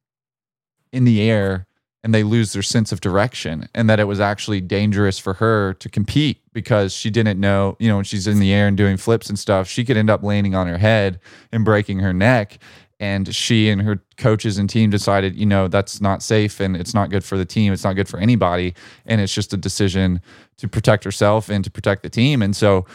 in 0.92 1.04
the 1.04 1.22
air 1.22 1.67
and 2.04 2.14
they 2.14 2.22
lose 2.22 2.52
their 2.52 2.62
sense 2.62 2.92
of 2.92 3.00
direction 3.00 3.68
and 3.74 3.90
that 3.90 3.98
it 3.98 4.04
was 4.04 4.20
actually 4.20 4.60
dangerous 4.60 5.18
for 5.18 5.34
her 5.34 5.74
to 5.74 5.88
compete 5.88 6.40
because 6.52 6.92
she 6.92 7.10
didn't 7.10 7.40
know 7.40 7.76
you 7.78 7.88
know 7.88 7.96
when 7.96 8.04
she's 8.04 8.26
in 8.26 8.38
the 8.38 8.52
air 8.52 8.68
and 8.68 8.76
doing 8.76 8.96
flips 8.96 9.28
and 9.28 9.38
stuff 9.38 9.68
she 9.68 9.84
could 9.84 9.96
end 9.96 10.10
up 10.10 10.22
landing 10.22 10.54
on 10.54 10.66
her 10.66 10.78
head 10.78 11.20
and 11.52 11.64
breaking 11.64 12.00
her 12.00 12.12
neck. 12.12 12.58
And 13.00 13.32
she 13.32 13.68
and 13.70 13.82
her 13.82 14.02
coaches 14.16 14.58
and 14.58 14.68
team 14.68 14.90
decided 14.90 15.36
you 15.36 15.46
know 15.46 15.68
that's 15.68 16.00
not 16.00 16.20
safe 16.20 16.58
and 16.58 16.76
it's 16.76 16.94
not 16.94 17.10
good 17.10 17.22
for 17.22 17.38
the 17.38 17.44
team. 17.44 17.72
It's 17.72 17.84
not 17.84 17.94
good 17.94 18.08
for 18.08 18.18
anybody. 18.18 18.74
And 19.06 19.20
it's 19.20 19.32
just 19.32 19.52
a 19.52 19.56
decision 19.56 20.20
to 20.56 20.66
protect 20.66 21.04
herself 21.04 21.48
and 21.48 21.62
to 21.62 21.70
protect 21.70 22.02
the 22.02 22.10
team. 22.10 22.42
And 22.42 22.56
so 22.56 22.86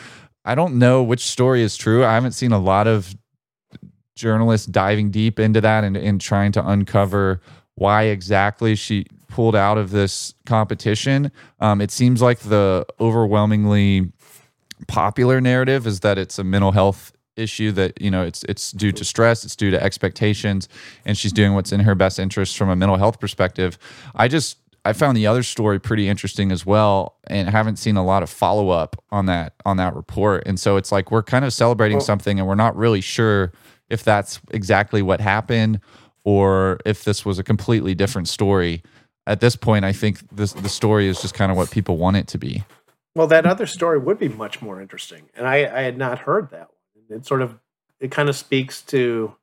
i 0.45 0.55
don't 0.55 0.77
know 0.77 1.01
which 1.01 1.21
story 1.21 1.61
is 1.63 1.77
true. 1.77 2.03
I 2.03 2.13
haven't 2.15 2.33
seen 2.33 2.51
a 2.51 2.59
lot 2.59 2.85
of 2.85 3.15
journalists 4.15 4.67
diving 4.67 5.09
deep 5.09 5.39
into 5.39 5.61
that 5.61 5.83
and, 5.83 5.95
and 5.97 6.19
trying 6.19 6.51
to 6.53 6.67
uncover 6.67 7.41
why 7.75 8.03
exactly 8.03 8.75
she 8.75 9.05
pulled 9.27 9.55
out 9.55 9.77
of 9.77 9.89
this 9.91 10.33
competition. 10.45 11.31
Um, 11.59 11.81
it 11.81 11.89
seems 11.91 12.21
like 12.21 12.39
the 12.39 12.85
overwhelmingly 12.99 14.11
popular 14.87 15.41
narrative 15.41 15.87
is 15.87 16.01
that 16.01 16.17
it's 16.17 16.37
a 16.37 16.43
mental 16.43 16.71
health 16.71 17.11
issue 17.35 17.71
that 17.71 17.99
you 17.99 18.11
know 18.11 18.21
it's 18.21 18.43
it's 18.43 18.71
due 18.73 18.91
to 18.91 19.03
stress 19.03 19.43
it's 19.43 19.55
due 19.55 19.71
to 19.71 19.81
expectations 19.81 20.69
and 21.03 21.17
she's 21.17 21.33
doing 21.33 21.55
what's 21.55 21.71
in 21.71 21.79
her 21.79 21.95
best 21.95 22.19
interest 22.19 22.55
from 22.55 22.69
a 22.69 22.75
mental 22.75 22.95
health 22.97 23.19
perspective 23.19 23.79
i 24.13 24.27
just 24.27 24.57
i 24.85 24.93
found 24.93 25.17
the 25.17 25.25
other 25.25 25.41
story 25.41 25.79
pretty 25.79 26.07
interesting 26.07 26.51
as 26.51 26.63
well 26.63 27.15
and 27.25 27.49
haven't 27.49 27.77
seen 27.77 27.97
a 27.97 28.05
lot 28.05 28.21
of 28.21 28.29
follow-up 28.29 28.95
on 29.09 29.25
that 29.25 29.53
on 29.65 29.77
that 29.77 29.95
report 29.95 30.43
and 30.45 30.59
so 30.59 30.77
it's 30.77 30.91
like 30.91 31.09
we're 31.09 31.23
kind 31.23 31.43
of 31.43 31.51
celebrating 31.51 31.97
Well- 31.97 32.05
something 32.05 32.37
and 32.37 32.47
we're 32.47 32.53
not 32.53 32.75
really 32.75 33.01
sure 33.01 33.51
if 33.89 34.03
that's 34.03 34.39
exactly 34.51 35.01
what 35.01 35.19
happened 35.19 35.79
or 36.23 36.79
if 36.85 37.03
this 37.03 37.25
was 37.25 37.39
a 37.39 37.43
completely 37.43 37.95
different 37.95 38.27
story. 38.27 38.81
At 39.25 39.39
this 39.39 39.55
point, 39.55 39.85
I 39.85 39.93
think 39.93 40.19
this 40.31 40.53
the 40.53 40.69
story 40.69 41.07
is 41.07 41.21
just 41.21 41.33
kind 41.33 41.51
of 41.51 41.57
what 41.57 41.71
people 41.71 41.97
want 41.97 42.17
it 42.17 42.27
to 42.27 42.37
be. 42.37 42.63
Well, 43.15 43.27
that 43.27 43.45
other 43.45 43.67
story 43.67 43.99
would 43.99 44.19
be 44.19 44.27
much 44.27 44.61
more 44.61 44.81
interesting, 44.81 45.29
and 45.35 45.47
I, 45.47 45.57
I 45.57 45.81
had 45.83 45.97
not 45.97 46.19
heard 46.19 46.49
that 46.49 46.69
one. 46.69 47.19
It 47.19 47.25
sort 47.25 47.41
of 47.41 47.59
it 47.99 48.11
kind 48.11 48.27
of 48.27 48.35
speaks 48.35 48.81
to 48.83 49.35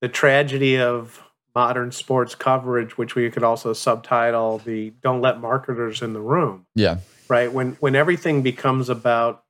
the 0.00 0.08
tragedy 0.08 0.78
of 0.78 1.22
modern 1.54 1.92
sports 1.92 2.34
coverage, 2.34 2.98
which 2.98 3.14
we 3.14 3.30
could 3.30 3.44
also 3.44 3.72
subtitle 3.72 4.58
the 4.58 4.90
"Don't 5.02 5.20
let 5.20 5.40
marketers 5.40 6.02
in 6.02 6.12
the 6.12 6.20
room." 6.20 6.66
Yeah. 6.74 6.98
Right 7.28 7.52
when 7.52 7.76
when 7.80 7.94
everything 7.94 8.42
becomes 8.42 8.88
about 8.88 9.44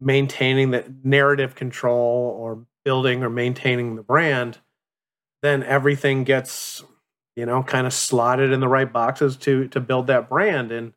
maintaining 0.00 0.72
the 0.72 0.84
narrative 1.04 1.54
control 1.54 2.36
or 2.38 2.66
building 2.84 3.22
or 3.22 3.30
maintaining 3.30 3.96
the 3.96 4.02
brand, 4.02 4.58
then 5.46 5.62
everything 5.62 6.24
gets 6.24 6.84
you 7.36 7.46
know 7.46 7.62
kind 7.62 7.86
of 7.86 7.92
slotted 7.92 8.52
in 8.52 8.60
the 8.60 8.68
right 8.68 8.92
boxes 8.92 9.36
to 9.36 9.68
to 9.68 9.80
build 9.80 10.08
that 10.08 10.28
brand. 10.28 10.72
And 10.72 10.92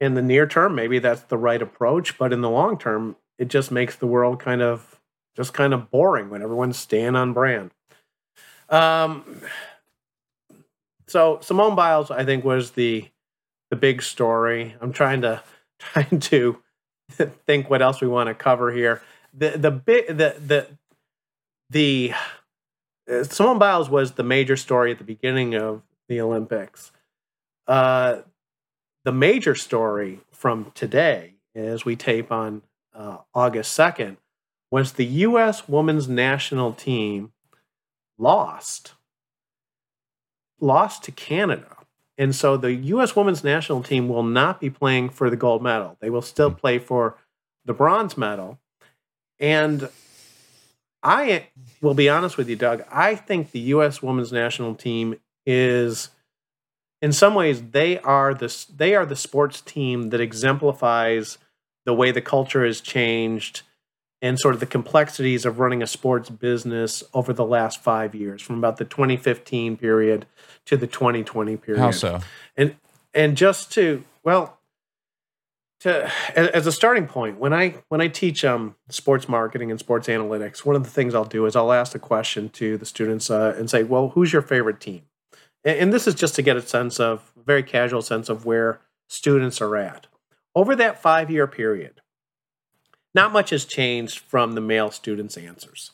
in 0.00 0.14
the 0.14 0.22
near 0.22 0.46
term 0.46 0.74
maybe 0.74 0.98
that's 0.98 1.22
the 1.22 1.38
right 1.38 1.62
approach 1.62 2.18
but 2.18 2.32
in 2.32 2.40
the 2.40 2.50
long 2.50 2.76
term 2.76 3.16
it 3.38 3.46
just 3.48 3.70
makes 3.70 3.94
the 3.96 4.08
world 4.08 4.40
kind 4.40 4.60
of 4.60 5.00
just 5.36 5.54
kind 5.54 5.72
of 5.72 5.90
boring 5.90 6.28
when 6.28 6.42
everyone's 6.42 6.76
staying 6.76 7.16
on 7.16 7.32
brand. 7.32 7.70
Um 8.68 9.40
so 11.06 11.38
simone 11.40 11.76
biles 11.76 12.10
i 12.10 12.24
think 12.24 12.44
was 12.44 12.72
the 12.72 13.08
the 13.74 13.80
big 13.80 14.02
story. 14.02 14.76
I'm 14.80 14.92
trying 14.92 15.22
to 15.22 15.42
trying 15.78 16.20
to 16.20 16.58
think 17.10 17.68
what 17.68 17.82
else 17.82 18.00
we 18.00 18.06
want 18.08 18.28
to 18.28 18.34
cover 18.34 18.70
here. 18.70 19.02
The 19.36 19.50
the 19.58 19.70
big 19.72 20.06
the 20.06 20.36
the 20.38 20.68
the 21.70 22.12
Simone 23.06 23.58
Biles 23.58 23.90
was 23.90 24.12
the 24.12 24.22
major 24.22 24.56
story 24.56 24.90
at 24.90 24.98
the 24.98 25.04
beginning 25.04 25.54
of 25.54 25.82
the 26.08 26.20
Olympics. 26.20 26.92
Uh, 27.66 28.22
the 29.04 29.12
major 29.12 29.54
story 29.54 30.20
from 30.32 30.72
today, 30.74 31.34
as 31.54 31.84
we 31.84 31.96
tape 31.96 32.32
on 32.32 32.62
uh, 32.94 33.18
August 33.34 33.76
2nd, 33.78 34.16
was 34.70 34.92
the 34.92 35.04
U.S. 35.04 35.68
women's 35.68 36.08
national 36.08 36.72
team 36.72 37.32
lost. 38.18 38.94
Lost 40.60 41.04
to 41.04 41.12
Canada. 41.12 41.76
And 42.16 42.34
so 42.34 42.56
the 42.56 42.72
U.S. 42.72 43.14
women's 43.14 43.44
national 43.44 43.82
team 43.82 44.08
will 44.08 44.22
not 44.22 44.60
be 44.60 44.70
playing 44.70 45.10
for 45.10 45.28
the 45.28 45.36
gold 45.36 45.62
medal. 45.62 45.96
They 46.00 46.10
will 46.10 46.22
still 46.22 46.50
play 46.50 46.78
for 46.78 47.18
the 47.64 47.74
bronze 47.74 48.16
medal. 48.16 48.58
And 49.38 49.90
I 51.04 51.48
will 51.82 51.94
be 51.94 52.08
honest 52.08 52.38
with 52.38 52.48
you, 52.48 52.56
Doug. 52.56 52.82
I 52.90 53.14
think 53.14 53.50
the 53.50 53.60
U.S. 53.60 54.02
women's 54.02 54.32
national 54.32 54.74
team 54.74 55.16
is, 55.44 56.08
in 57.02 57.12
some 57.12 57.34
ways, 57.34 57.62
they 57.70 57.98
are 57.98 58.32
the 58.32 58.66
they 58.74 58.94
are 58.94 59.04
the 59.04 59.14
sports 59.14 59.60
team 59.60 60.08
that 60.10 60.20
exemplifies 60.20 61.36
the 61.84 61.92
way 61.92 62.10
the 62.10 62.22
culture 62.22 62.64
has 62.64 62.80
changed 62.80 63.62
and 64.22 64.40
sort 64.40 64.54
of 64.54 64.60
the 64.60 64.66
complexities 64.66 65.44
of 65.44 65.58
running 65.58 65.82
a 65.82 65.86
sports 65.86 66.30
business 66.30 67.04
over 67.12 67.34
the 67.34 67.44
last 67.44 67.82
five 67.82 68.14
years, 68.14 68.40
from 68.40 68.56
about 68.56 68.78
the 68.78 68.86
2015 68.86 69.76
period 69.76 70.24
to 70.64 70.78
the 70.78 70.86
2020 70.86 71.58
period. 71.58 71.80
How 71.80 71.90
so? 71.90 72.20
And 72.56 72.76
and 73.12 73.36
just 73.36 73.70
to 73.72 74.02
well, 74.22 74.58
to 75.84 76.10
as 76.34 76.66
a 76.66 76.72
starting 76.72 77.06
point, 77.06 77.38
when 77.38 77.52
I 77.52 77.76
when 77.88 78.00
I 78.00 78.08
teach 78.08 78.44
um 78.44 78.74
sports 78.88 79.28
marketing 79.28 79.70
and 79.70 79.78
sports 79.78 80.08
analytics, 80.08 80.64
one 80.64 80.76
of 80.76 80.84
the 80.84 80.90
things 80.90 81.14
I'll 81.14 81.24
do 81.24 81.46
is 81.46 81.54
I'll 81.54 81.72
ask 81.72 81.92
the 81.92 81.98
question 81.98 82.48
to 82.50 82.76
the 82.76 82.86
students 82.86 83.30
uh, 83.30 83.54
and 83.56 83.70
say, 83.70 83.82
"Well, 83.84 84.10
who's 84.10 84.32
your 84.32 84.42
favorite 84.42 84.80
team?" 84.80 85.02
And, 85.64 85.78
and 85.78 85.92
this 85.92 86.06
is 86.06 86.14
just 86.14 86.34
to 86.36 86.42
get 86.42 86.56
a 86.56 86.62
sense 86.62 86.98
of 86.98 87.32
very 87.46 87.62
casual 87.62 88.02
sense 88.02 88.28
of 88.28 88.44
where 88.44 88.80
students 89.08 89.60
are 89.60 89.76
at 89.76 90.06
over 90.54 90.74
that 90.74 91.00
five 91.00 91.30
year 91.30 91.46
period 91.46 92.00
not 93.14 93.32
much 93.32 93.50
has 93.50 93.64
changed 93.64 94.18
from 94.18 94.52
the 94.52 94.60
male 94.60 94.90
students' 94.90 95.36
answers. 95.36 95.92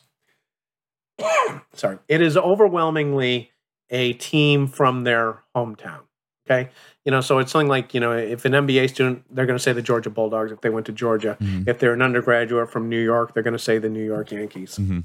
Sorry. 1.73 1.99
It 2.07 2.21
is 2.21 2.35
overwhelmingly 2.35 3.51
a 3.89 4.13
team 4.13 4.67
from 4.67 5.03
their 5.03 5.43
hometown. 5.55 6.01
Okay. 6.49 6.69
You 7.05 7.11
know, 7.11 7.21
so 7.21 7.39
it's 7.39 7.51
something 7.51 7.67
like, 7.67 7.93
you 7.93 7.99
know, 7.99 8.11
if 8.11 8.45
an 8.45 8.53
MBA 8.53 8.89
student, 8.89 9.23
they're 9.33 9.45
going 9.45 9.57
to 9.57 9.63
say 9.63 9.73
the 9.73 9.81
Georgia 9.81 10.09
Bulldogs 10.09 10.51
if 10.51 10.61
they 10.61 10.69
went 10.69 10.85
to 10.87 10.91
Georgia. 10.91 11.37
Mm-hmm. 11.39 11.69
If 11.69 11.79
they're 11.79 11.93
an 11.93 12.01
undergraduate 12.01 12.71
from 12.71 12.89
New 12.89 12.99
York, 13.01 13.33
they're 13.33 13.43
going 13.43 13.53
to 13.53 13.59
say 13.59 13.77
the 13.77 13.89
New 13.89 14.03
York 14.03 14.31
Yankees. 14.31 14.77
Mm-hmm. 14.77 15.01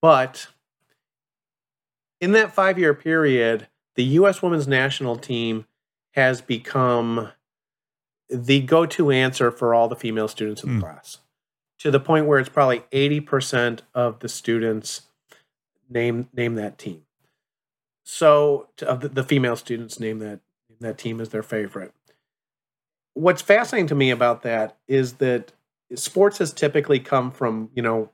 But 0.00 0.48
in 2.20 2.32
that 2.32 2.52
five 2.52 2.78
year 2.78 2.94
period, 2.94 3.68
the 3.94 4.04
U.S. 4.04 4.42
women's 4.42 4.66
national 4.66 5.16
team 5.16 5.66
has 6.12 6.40
become 6.40 7.30
the 8.28 8.60
go-to 8.60 9.10
answer 9.10 9.50
for 9.50 9.74
all 9.74 9.88
the 9.88 9.96
female 9.96 10.28
students 10.28 10.62
in 10.62 10.70
the 10.70 10.76
mm. 10.76 10.80
class 10.80 11.18
to 11.78 11.90
the 11.90 12.00
point 12.00 12.26
where 12.26 12.38
it's 12.38 12.48
probably 12.48 12.80
80% 12.92 13.80
of 13.94 14.20
the 14.20 14.28
students 14.28 15.02
name 15.90 16.28
name 16.32 16.54
that 16.54 16.78
team 16.78 17.02
so 18.04 18.68
the, 18.76 19.10
the 19.12 19.24
female 19.24 19.56
students 19.56 20.00
name 20.00 20.18
that 20.18 20.40
that 20.80 20.98
team 20.98 21.20
as 21.20 21.28
their 21.30 21.42
favorite. 21.42 21.92
What's 23.14 23.42
fascinating 23.42 23.88
to 23.88 23.94
me 23.94 24.10
about 24.10 24.42
that 24.42 24.76
is 24.88 25.14
that 25.14 25.52
sports 25.94 26.38
has 26.38 26.52
typically 26.52 26.98
come 26.98 27.30
from 27.30 27.70
you 27.74 27.82
know 27.82 28.10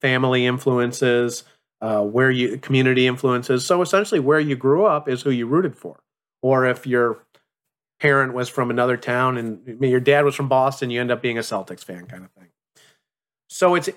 family 0.00 0.46
influences 0.46 1.44
uh, 1.80 2.02
where 2.02 2.30
you 2.30 2.58
community 2.58 3.06
influences. 3.06 3.66
So 3.66 3.82
essentially 3.82 4.20
where 4.20 4.40
you 4.40 4.56
grew 4.56 4.86
up 4.86 5.08
is 5.08 5.22
who 5.22 5.30
you 5.30 5.46
rooted 5.46 5.76
for. 5.76 6.00
Or 6.42 6.66
if 6.66 6.86
you're 6.86 7.24
parent 8.00 8.34
was 8.34 8.48
from 8.48 8.70
another 8.70 8.96
town 8.96 9.38
and 9.38 9.80
your 9.80 10.00
dad 10.00 10.24
was 10.24 10.34
from 10.34 10.48
Boston, 10.48 10.90
you 10.90 11.00
end 11.00 11.10
up 11.10 11.22
being 11.22 11.38
a 11.38 11.42
Celtics 11.42 11.84
fan 11.84 12.06
kind 12.06 12.24
of 12.24 12.30
thing. 12.32 12.48
So 13.48 13.74
it's 13.74 13.88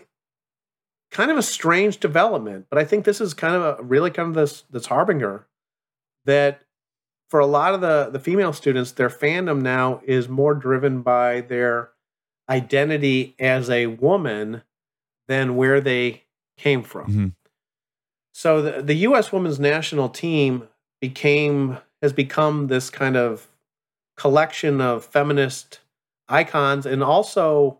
kind 1.17 1.31
of 1.31 1.37
a 1.37 1.41
strange 1.41 1.99
development, 1.99 2.67
but 2.69 2.77
I 2.77 2.83
think 2.83 3.03
this 3.03 3.19
is 3.19 3.33
kind 3.33 3.55
of 3.55 3.79
a 3.79 3.81
really 3.81 4.11
kind 4.11 4.29
of 4.29 4.35
this 4.35 4.61
this 4.69 4.85
harbinger 4.85 5.47
that 6.25 6.61
for 7.27 7.39
a 7.39 7.47
lot 7.47 7.73
of 7.73 7.81
the 7.81 8.11
the 8.11 8.19
female 8.19 8.53
students, 8.53 8.91
their 8.91 9.09
fandom 9.09 9.63
now 9.63 9.99
is 10.05 10.29
more 10.29 10.53
driven 10.53 11.01
by 11.01 11.41
their 11.41 11.89
identity 12.47 13.35
as 13.39 13.67
a 13.67 13.87
woman 13.87 14.61
than 15.27 15.55
where 15.55 15.81
they 15.81 16.25
came 16.55 16.83
from. 16.83 17.07
Mm-hmm. 17.07 17.27
So 18.35 18.61
the, 18.61 18.83
the 18.83 18.95
US 19.07 19.31
women's 19.31 19.59
national 19.59 20.09
team 20.09 20.67
became 21.01 21.79
has 21.99 22.13
become 22.13 22.67
this 22.67 22.91
kind 22.91 23.17
of 23.17 23.47
collection 24.17 24.81
of 24.81 25.03
feminist 25.03 25.79
icons 26.29 26.85
and 26.85 27.03
also 27.03 27.79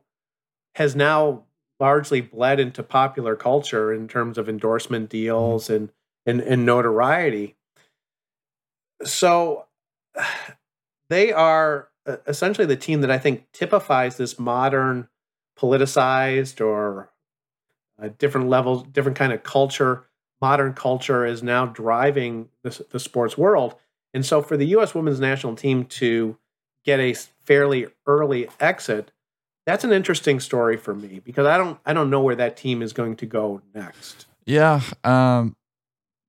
has 0.74 0.96
now 0.96 1.44
largely 1.80 2.22
bled 2.22 2.60
into 2.60 2.84
popular 2.84 3.36
culture 3.36 3.94
in 3.94 4.08
terms 4.08 4.38
of 4.38 4.50
endorsement 4.50 5.10
deals 5.10 5.66
mm-hmm. 5.66 5.76
and, 5.76 5.90
and, 6.26 6.42
and 6.42 6.66
notoriety. 6.66 7.56
So 9.04 9.66
they 11.10 11.32
are 11.32 11.90
uh, 12.06 12.18
essentially 12.26 12.66
the 12.66 12.76
team 12.76 13.02
that 13.02 13.12
I 13.12 13.18
think 13.18 13.52
typifies 13.52 14.18
this 14.18 14.40
modern 14.40 15.08
politicized 15.58 16.64
or 16.66 17.12
a 18.00 18.10
different 18.10 18.50
level, 18.50 18.82
different 18.82 19.18
kind 19.18 19.34
of 19.34 19.44
culture. 19.44 20.06
Modern 20.40 20.74
culture 20.74 21.26
is 21.26 21.42
now 21.42 21.66
driving 21.66 22.50
the, 22.64 22.86
the 22.92 23.00
sports 23.00 23.38
world. 23.38 23.76
And 24.14 24.26
so 24.26 24.42
for 24.42 24.56
the 24.56 24.68
U.S. 24.68 24.94
women's 24.94 25.20
national 25.20 25.56
team 25.56 25.86
to 25.86 26.38
get 26.86 27.00
a 27.00 27.14
fairly 27.44 27.88
early 28.06 28.50
exit, 28.60 29.12
that's 29.68 29.84
an 29.84 29.92
interesting 29.92 30.40
story 30.40 30.78
for 30.78 30.96
me 30.96 31.20
because 31.24 31.46
I 31.46 31.58
don't 31.58 31.78
I 31.86 31.92
don't 31.92 32.10
know 32.10 32.22
where 32.22 32.38
that 32.38 32.56
team 32.56 32.82
is 32.82 32.94
going 32.94 33.18
to 33.18 33.26
go 33.26 33.62
next. 33.76 34.26
Yeah. 34.46 34.80
Um, 35.04 35.58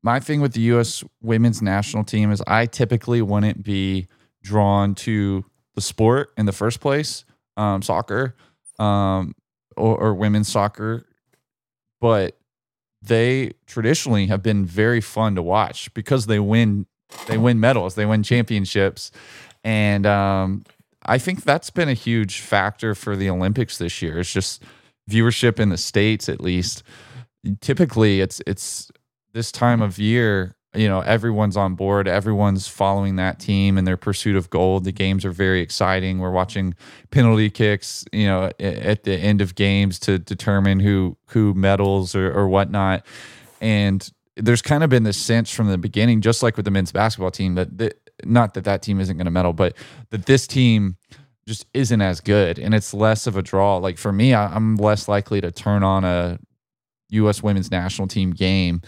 my 0.02 0.18
thing 0.18 0.40
with 0.40 0.54
the 0.54 0.60
U.S. 0.62 1.04
women's 1.22 1.62
national 1.62 2.02
team 2.02 2.32
is 2.32 2.42
I 2.48 2.66
typically 2.66 3.22
wouldn't 3.22 3.62
be 3.62 4.08
drawn 4.42 4.96
to 4.96 5.44
the 5.76 5.80
sport 5.80 6.32
in 6.36 6.46
the 6.46 6.52
first 6.52 6.80
place, 6.80 7.24
um, 7.56 7.80
soccer 7.80 8.34
um, 8.80 9.34
or, 9.76 9.96
or 9.96 10.14
women's 10.14 10.48
soccer, 10.48 11.06
but 12.00 12.36
they 13.00 13.52
traditionally 13.66 14.26
have 14.26 14.42
been 14.42 14.64
very 14.66 15.00
fun 15.00 15.36
to 15.36 15.42
watch 15.42 15.94
because 15.94 16.26
they 16.26 16.40
win 16.40 16.86
they 17.28 17.38
win 17.38 17.60
medals, 17.60 17.94
they 17.94 18.04
win 18.04 18.24
championships, 18.24 19.12
and 19.62 20.06
um, 20.06 20.64
I 21.04 21.18
think 21.18 21.44
that's 21.44 21.70
been 21.70 21.88
a 21.88 21.94
huge 21.94 22.40
factor 22.40 22.94
for 22.94 23.16
the 23.16 23.30
Olympics 23.30 23.78
this 23.78 24.02
year. 24.02 24.18
It's 24.18 24.32
just 24.32 24.62
viewership 25.08 25.58
in 25.58 25.68
the 25.68 25.76
states, 25.76 26.28
at 26.28 26.40
least. 26.40 26.82
Typically, 27.60 28.20
it's 28.20 28.42
it's 28.46 28.90
this 29.32 29.52
time 29.52 29.80
of 29.80 29.98
year. 29.98 30.54
You 30.74 30.86
know, 30.86 31.00
everyone's 31.00 31.56
on 31.56 31.76
board. 31.76 32.06
Everyone's 32.06 32.68
following 32.68 33.16
that 33.16 33.40
team 33.40 33.78
in 33.78 33.84
their 33.84 33.96
pursuit 33.96 34.36
of 34.36 34.50
gold. 34.50 34.84
The 34.84 34.92
games 34.92 35.24
are 35.24 35.30
very 35.30 35.60
exciting. 35.60 36.18
We're 36.18 36.30
watching 36.30 36.74
penalty 37.10 37.48
kicks. 37.48 38.04
You 38.12 38.26
know, 38.26 38.50
at 38.60 39.04
the 39.04 39.14
end 39.14 39.40
of 39.40 39.54
games 39.54 39.98
to 40.00 40.18
determine 40.18 40.80
who 40.80 41.16
who 41.28 41.54
medals 41.54 42.14
or, 42.14 42.30
or 42.30 42.48
whatnot. 42.48 43.06
And 43.60 44.08
there's 44.36 44.62
kind 44.62 44.84
of 44.84 44.90
been 44.90 45.02
this 45.02 45.16
sense 45.16 45.50
from 45.50 45.68
the 45.68 45.78
beginning, 45.78 46.20
just 46.20 46.42
like 46.42 46.56
with 46.56 46.64
the 46.64 46.70
men's 46.70 46.92
basketball 46.92 47.30
team, 47.30 47.54
that 47.56 47.76
the, 47.76 47.92
not 48.24 48.54
that 48.54 48.64
that 48.64 48.82
team 48.82 49.00
isn't 49.00 49.16
going 49.16 49.26
to 49.26 49.30
medal, 49.30 49.52
but 49.52 49.74
that 50.10 50.26
this 50.26 50.46
team 50.46 50.96
just 51.46 51.66
isn't 51.72 52.00
as 52.02 52.20
good, 52.20 52.58
and 52.58 52.74
it's 52.74 52.92
less 52.92 53.26
of 53.26 53.36
a 53.36 53.42
draw. 53.42 53.76
Like 53.78 53.98
for 53.98 54.12
me, 54.12 54.34
I'm 54.34 54.76
less 54.76 55.08
likely 55.08 55.40
to 55.40 55.50
turn 55.50 55.82
on 55.82 56.04
a 56.04 56.38
U.S. 57.10 57.42
Women's 57.42 57.70
National 57.70 58.06
Team 58.06 58.32
game 58.32 58.82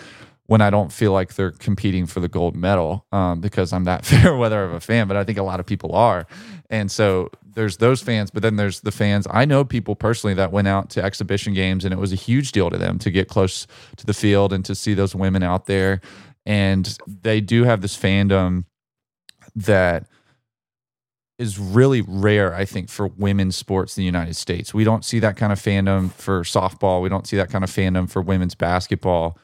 when 0.51 0.61
I 0.61 0.69
don't 0.69 0.93
feel 0.93 1.13
like 1.13 1.35
they're 1.35 1.53
competing 1.53 2.07
for 2.07 2.19
the 2.19 2.27
gold 2.27 2.57
medal 2.57 3.07
um, 3.13 3.41
because 3.41 3.73
I'm 3.73 3.85
that 3.85 4.05
fair 4.05 4.37
weather 4.37 4.65
of 4.65 4.73
a 4.73 4.81
fan, 4.81 5.07
but 5.07 5.17
I 5.17 5.23
think 5.23 5.39
a 5.39 5.45
lot 5.45 5.61
of 5.61 5.67
people 5.67 5.95
are. 5.95 6.27
And 6.69 6.91
so 6.91 7.31
there's 7.55 7.77
those 7.77 8.03
fans, 8.03 8.33
but 8.33 8.43
then 8.43 8.57
there's 8.57 8.81
the 8.81 8.91
fans. 8.91 9.29
I 9.31 9.45
know 9.45 9.65
people 9.65 9.95
personally 9.95 10.35
that 10.35 10.51
went 10.51 10.67
out 10.67 10.91
to 10.91 11.05
exhibition 11.05 11.55
games 11.55 11.85
and 11.85 11.95
it 11.95 11.99
was 11.99 12.13
a 12.13 12.17
huge 12.17 12.51
deal 12.51 12.69
to 12.69 12.77
them 12.77 12.99
to 12.99 13.13
get 13.13 13.29
close 13.29 13.69
to 13.97 14.05
the 14.05 14.13
field 14.13 14.53
and 14.53 14.65
to 14.65 14.75
see 14.75 14.93
those 14.93 15.15
women 15.15 15.45
out 15.45 15.67
there. 15.67 16.01
And 16.45 16.99
they 17.07 17.41
do 17.41 17.63
have 17.63 17.81
this 17.81 17.97
fandom 17.97 18.65
that 19.57 20.07
is 21.39 21.59
really 21.59 22.03
rare, 22.03 22.55
I 22.55 22.65
think, 22.65 22.91
for 22.91 23.07
women's 23.07 23.57
sports 23.57 23.97
in 23.97 24.03
the 24.03 24.07
United 24.07 24.37
States. 24.37 24.75
We 24.75 24.85
don't 24.85 25.05
see 25.05 25.19
that 25.21 25.37
kind 25.37 25.53
of 25.53 25.59
fandom 25.59 26.13
for 26.13 26.43
softball. 26.43 27.01
We 27.03 27.09
don't 27.09 27.27
see 27.27 27.37
that 27.37 27.51
kind 27.51 27.65
of 27.65 27.71
fandom 27.71 28.11
for 28.11 28.21
women's 28.21 28.55
basketball. 28.55 29.39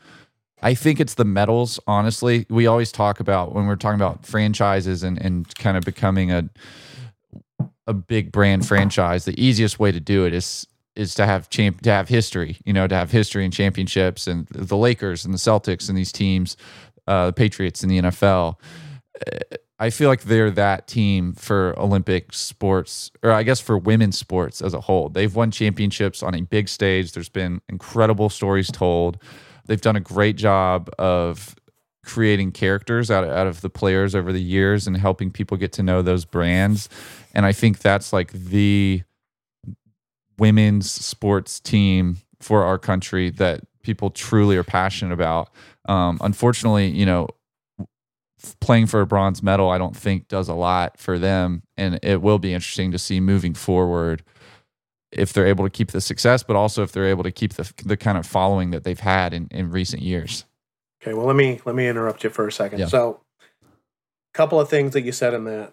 I 0.62 0.74
think 0.74 1.00
it's 1.00 1.14
the 1.14 1.24
medals, 1.24 1.80
honestly. 1.86 2.46
We 2.50 2.66
always 2.66 2.92
talk 2.92 3.20
about 3.20 3.54
when 3.54 3.66
we're 3.66 3.76
talking 3.76 4.00
about 4.00 4.26
franchises 4.26 5.02
and, 5.02 5.20
and 5.20 5.54
kind 5.56 5.76
of 5.76 5.84
becoming 5.84 6.30
a 6.30 6.50
a 7.86 7.94
big 7.94 8.32
brand 8.32 8.66
franchise, 8.66 9.24
the 9.24 9.40
easiest 9.42 9.78
way 9.78 9.92
to 9.92 10.00
do 10.00 10.24
it 10.24 10.34
is 10.34 10.66
is 10.96 11.14
to 11.14 11.26
have 11.26 11.50
champ 11.50 11.82
to 11.82 11.90
have 11.90 12.08
history, 12.08 12.56
you 12.64 12.72
know, 12.72 12.86
to 12.86 12.94
have 12.94 13.10
history 13.10 13.44
and 13.44 13.52
championships 13.52 14.26
and 14.26 14.46
the 14.48 14.76
Lakers 14.76 15.24
and 15.24 15.34
the 15.34 15.38
Celtics 15.38 15.88
and 15.88 15.96
these 15.96 16.10
teams, 16.10 16.56
uh, 17.06 17.26
the 17.26 17.32
Patriots 17.32 17.82
and 17.82 17.90
the 17.90 17.98
NFL. 18.00 18.58
I 19.78 19.90
feel 19.90 20.08
like 20.08 20.22
they're 20.22 20.50
that 20.52 20.86
team 20.86 21.34
for 21.34 21.78
Olympic 21.78 22.32
sports, 22.32 23.10
or 23.22 23.30
I 23.30 23.42
guess 23.42 23.60
for 23.60 23.76
women's 23.76 24.18
sports 24.18 24.62
as 24.62 24.72
a 24.72 24.80
whole. 24.80 25.10
They've 25.10 25.34
won 25.34 25.50
championships 25.50 26.22
on 26.22 26.34
a 26.34 26.42
big 26.42 26.68
stage. 26.68 27.12
There's 27.12 27.28
been 27.28 27.60
incredible 27.68 28.30
stories 28.30 28.70
told. 28.70 29.18
They've 29.66 29.80
done 29.80 29.96
a 29.96 30.00
great 30.00 30.36
job 30.36 30.88
of 30.98 31.54
creating 32.04 32.52
characters 32.52 33.10
out 33.10 33.24
of, 33.24 33.30
out 33.30 33.46
of 33.46 33.60
the 33.60 33.68
players 33.68 34.14
over 34.14 34.32
the 34.32 34.40
years 34.40 34.86
and 34.86 34.96
helping 34.96 35.30
people 35.30 35.56
get 35.56 35.72
to 35.72 35.82
know 35.82 36.00
those 36.00 36.24
brands. 36.24 36.88
And 37.34 37.44
I 37.44 37.52
think 37.52 37.80
that's 37.80 38.12
like 38.12 38.32
the 38.32 39.02
women's 40.38 40.90
sports 40.90 41.60
team 41.60 42.18
for 42.40 42.64
our 42.64 42.78
country 42.78 43.30
that 43.30 43.62
people 43.82 44.10
truly 44.10 44.56
are 44.56 44.64
passionate 44.64 45.12
about. 45.12 45.50
Um, 45.88 46.18
unfortunately, 46.22 46.88
you 46.88 47.04
know, 47.04 47.28
playing 48.60 48.86
for 48.86 49.00
a 49.00 49.06
bronze 49.06 49.42
medal, 49.42 49.70
I 49.70 49.78
don't 49.78 49.96
think 49.96 50.28
does 50.28 50.48
a 50.48 50.54
lot 50.54 50.98
for 50.98 51.18
them. 51.18 51.62
And 51.76 51.98
it 52.02 52.22
will 52.22 52.38
be 52.38 52.54
interesting 52.54 52.92
to 52.92 52.98
see 52.98 53.20
moving 53.20 53.54
forward 53.54 54.22
if 55.12 55.32
they're 55.32 55.46
able 55.46 55.64
to 55.64 55.70
keep 55.70 55.92
the 55.92 56.00
success, 56.00 56.42
but 56.42 56.56
also 56.56 56.82
if 56.82 56.92
they're 56.92 57.08
able 57.08 57.24
to 57.24 57.32
keep 57.32 57.54
the 57.54 57.72
the 57.84 57.96
kind 57.96 58.18
of 58.18 58.26
following 58.26 58.70
that 58.70 58.84
they've 58.84 59.00
had 59.00 59.32
in, 59.32 59.48
in 59.50 59.70
recent 59.70 60.02
years. 60.02 60.44
Okay, 61.02 61.14
well 61.14 61.26
let 61.26 61.36
me 61.36 61.60
let 61.64 61.74
me 61.74 61.88
interrupt 61.88 62.24
you 62.24 62.30
for 62.30 62.46
a 62.46 62.52
second. 62.52 62.80
Yeah. 62.80 62.86
So, 62.86 63.20
a 63.62 64.36
couple 64.36 64.60
of 64.60 64.68
things 64.68 64.92
that 64.92 65.02
you 65.02 65.12
said 65.12 65.34
in 65.34 65.44
that. 65.44 65.72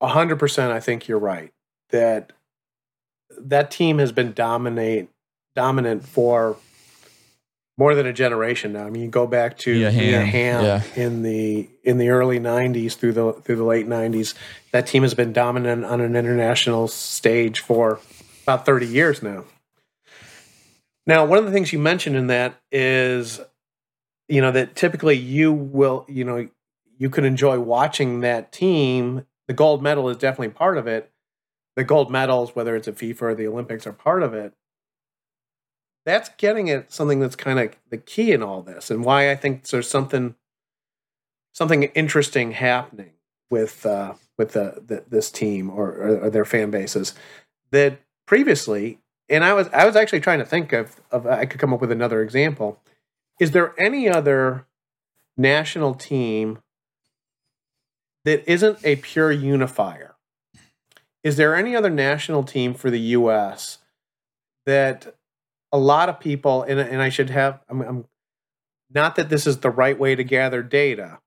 hundred 0.00 0.38
percent, 0.38 0.72
I 0.72 0.80
think 0.80 1.08
you're 1.08 1.18
right 1.18 1.52
that 1.90 2.32
that 3.38 3.70
team 3.70 3.98
has 3.98 4.12
been 4.12 4.32
dominate 4.32 5.08
dominant 5.54 6.06
for 6.06 6.56
more 7.82 7.96
than 7.96 8.06
a 8.06 8.12
generation 8.12 8.72
now. 8.72 8.86
I 8.86 8.90
mean, 8.90 9.02
you 9.02 9.08
go 9.08 9.26
back 9.26 9.58
to 9.58 9.74
Mia 9.74 9.90
Mia 9.90 10.20
Hamm, 10.20 10.28
Hamm 10.28 10.64
yeah. 10.64 10.82
in 10.94 11.24
the 11.24 11.68
in 11.82 11.98
the 11.98 12.10
early 12.10 12.38
'90s 12.38 12.94
through 12.94 13.12
the 13.12 13.32
through 13.32 13.56
the 13.56 13.64
late 13.64 13.88
'90s. 13.88 14.34
That 14.70 14.86
team 14.86 15.02
has 15.02 15.14
been 15.14 15.32
dominant 15.32 15.84
on 15.84 16.00
an 16.00 16.14
international 16.14 16.86
stage 16.86 17.58
for 17.58 17.98
about 18.44 18.64
30 18.64 18.86
years 18.86 19.20
now. 19.20 19.46
Now, 21.08 21.24
one 21.24 21.38
of 21.38 21.44
the 21.44 21.50
things 21.50 21.72
you 21.72 21.80
mentioned 21.80 22.14
in 22.14 22.28
that 22.28 22.54
is, 22.70 23.40
you 24.28 24.40
know, 24.40 24.52
that 24.52 24.76
typically 24.76 25.16
you 25.16 25.52
will, 25.52 26.06
you 26.08 26.24
know, 26.24 26.48
you 26.98 27.10
can 27.10 27.24
enjoy 27.24 27.58
watching 27.58 28.20
that 28.20 28.52
team. 28.52 29.26
The 29.48 29.54
gold 29.54 29.82
medal 29.82 30.08
is 30.08 30.18
definitely 30.18 30.50
part 30.50 30.78
of 30.78 30.86
it. 30.86 31.10
The 31.74 31.82
gold 31.82 32.12
medals, 32.12 32.54
whether 32.54 32.76
it's 32.76 32.86
at 32.86 32.94
FIFA 32.94 33.22
or 33.22 33.34
the 33.34 33.48
Olympics, 33.48 33.88
are 33.88 33.92
part 33.92 34.22
of 34.22 34.34
it. 34.34 34.54
That's 36.04 36.30
getting 36.36 36.68
at 36.70 36.92
something 36.92 37.20
that's 37.20 37.36
kind 37.36 37.58
of 37.58 37.76
the 37.90 37.98
key 37.98 38.32
in 38.32 38.42
all 38.42 38.62
this, 38.62 38.90
and 38.90 39.04
why 39.04 39.30
I 39.30 39.36
think 39.36 39.66
there's 39.68 39.88
something 39.88 40.34
something 41.52 41.84
interesting 41.84 42.52
happening 42.52 43.12
with 43.50 43.86
uh, 43.86 44.14
with 44.38 44.52
the, 44.52 44.82
the 44.84 45.04
this 45.08 45.30
team 45.30 45.70
or, 45.70 45.90
or, 45.90 46.18
or 46.24 46.30
their 46.30 46.44
fan 46.44 46.70
bases 46.70 47.14
that 47.70 48.00
previously 48.26 48.98
and 49.28 49.44
I 49.44 49.54
was 49.54 49.68
I 49.72 49.86
was 49.86 49.96
actually 49.96 50.20
trying 50.20 50.38
to 50.40 50.44
think 50.44 50.72
of 50.72 51.00
of 51.10 51.26
I 51.26 51.46
could 51.46 51.60
come 51.60 51.72
up 51.72 51.80
with 51.80 51.90
another 51.92 52.22
example. 52.22 52.80
Is 53.40 53.52
there 53.52 53.74
any 53.80 54.08
other 54.08 54.66
national 55.36 55.94
team 55.94 56.58
that 58.24 58.48
isn't 58.50 58.84
a 58.84 58.96
pure 58.96 59.32
unifier? 59.32 60.14
Is 61.24 61.36
there 61.36 61.54
any 61.54 61.74
other 61.74 61.90
national 61.90 62.42
team 62.42 62.74
for 62.74 62.90
the 62.90 63.00
U.S. 63.00 63.78
that 64.66 65.14
a 65.72 65.78
lot 65.78 66.08
of 66.08 66.20
people 66.20 66.62
and 66.62 66.78
and 66.78 67.00
I 67.02 67.08
should 67.08 67.30
have 67.30 67.60
I'm, 67.68 67.80
I'm 67.82 68.04
not 68.90 69.16
that 69.16 69.28
this 69.30 69.46
is 69.46 69.58
the 69.58 69.70
right 69.70 69.98
way 69.98 70.14
to 70.14 70.22
gather 70.24 70.62
data, 70.62 71.20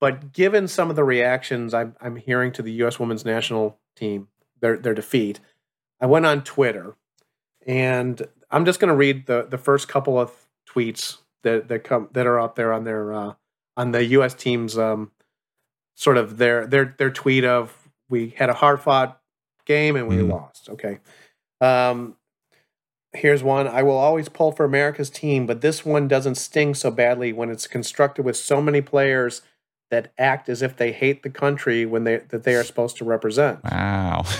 but 0.00 0.32
given 0.32 0.66
some 0.68 0.90
of 0.90 0.96
the 0.96 1.04
reactions 1.04 1.72
I'm 1.72 1.94
I'm 2.00 2.16
hearing 2.16 2.52
to 2.52 2.62
the 2.62 2.72
U.S. 2.72 2.98
Women's 2.98 3.24
National 3.24 3.78
Team 3.96 4.28
their 4.60 4.76
their 4.76 4.94
defeat, 4.94 5.40
I 6.00 6.06
went 6.06 6.26
on 6.26 6.42
Twitter 6.42 6.96
and 7.66 8.20
I'm 8.50 8.64
just 8.64 8.80
going 8.80 8.88
to 8.88 8.96
read 8.96 9.26
the 9.26 9.46
the 9.48 9.58
first 9.58 9.88
couple 9.88 10.18
of 10.18 10.32
tweets 10.68 11.18
that 11.42 11.68
that 11.68 11.84
come 11.84 12.08
that 12.12 12.26
are 12.26 12.40
out 12.40 12.56
there 12.56 12.72
on 12.72 12.84
their 12.84 13.12
uh, 13.12 13.34
on 13.76 13.92
the 13.92 14.04
U.S. 14.06 14.34
team's 14.34 14.76
um, 14.76 15.12
sort 15.94 16.16
of 16.16 16.38
their 16.38 16.66
their 16.66 16.94
their 16.98 17.10
tweet 17.10 17.44
of 17.44 17.76
we 18.08 18.30
had 18.30 18.50
a 18.50 18.54
hard 18.54 18.80
fought 18.80 19.20
game 19.64 19.94
and 19.94 20.08
we 20.08 20.16
Mm. 20.16 20.30
lost. 20.30 20.68
Okay, 20.70 20.98
um, 21.60 22.16
here's 23.12 23.42
one. 23.42 23.66
I 23.66 23.82
will 23.82 23.96
always 23.96 24.28
pull 24.28 24.52
for 24.52 24.64
America's 24.64 25.10
team, 25.10 25.46
but 25.46 25.60
this 25.60 25.84
one 25.84 26.08
doesn't 26.08 26.36
sting 26.36 26.74
so 26.74 26.90
badly 26.90 27.32
when 27.32 27.50
it's 27.50 27.66
constructed 27.66 28.24
with 28.24 28.36
so 28.36 28.62
many 28.62 28.80
players 28.80 29.42
that 29.90 30.12
act 30.18 30.48
as 30.48 30.62
if 30.62 30.76
they 30.76 30.92
hate 30.92 31.22
the 31.22 31.30
country 31.30 31.84
when 31.84 32.04
they 32.04 32.18
that 32.18 32.44
they 32.44 32.54
are 32.54 32.64
supposed 32.64 32.96
to 32.98 33.04
represent. 33.04 33.62
Wow. 33.64 34.24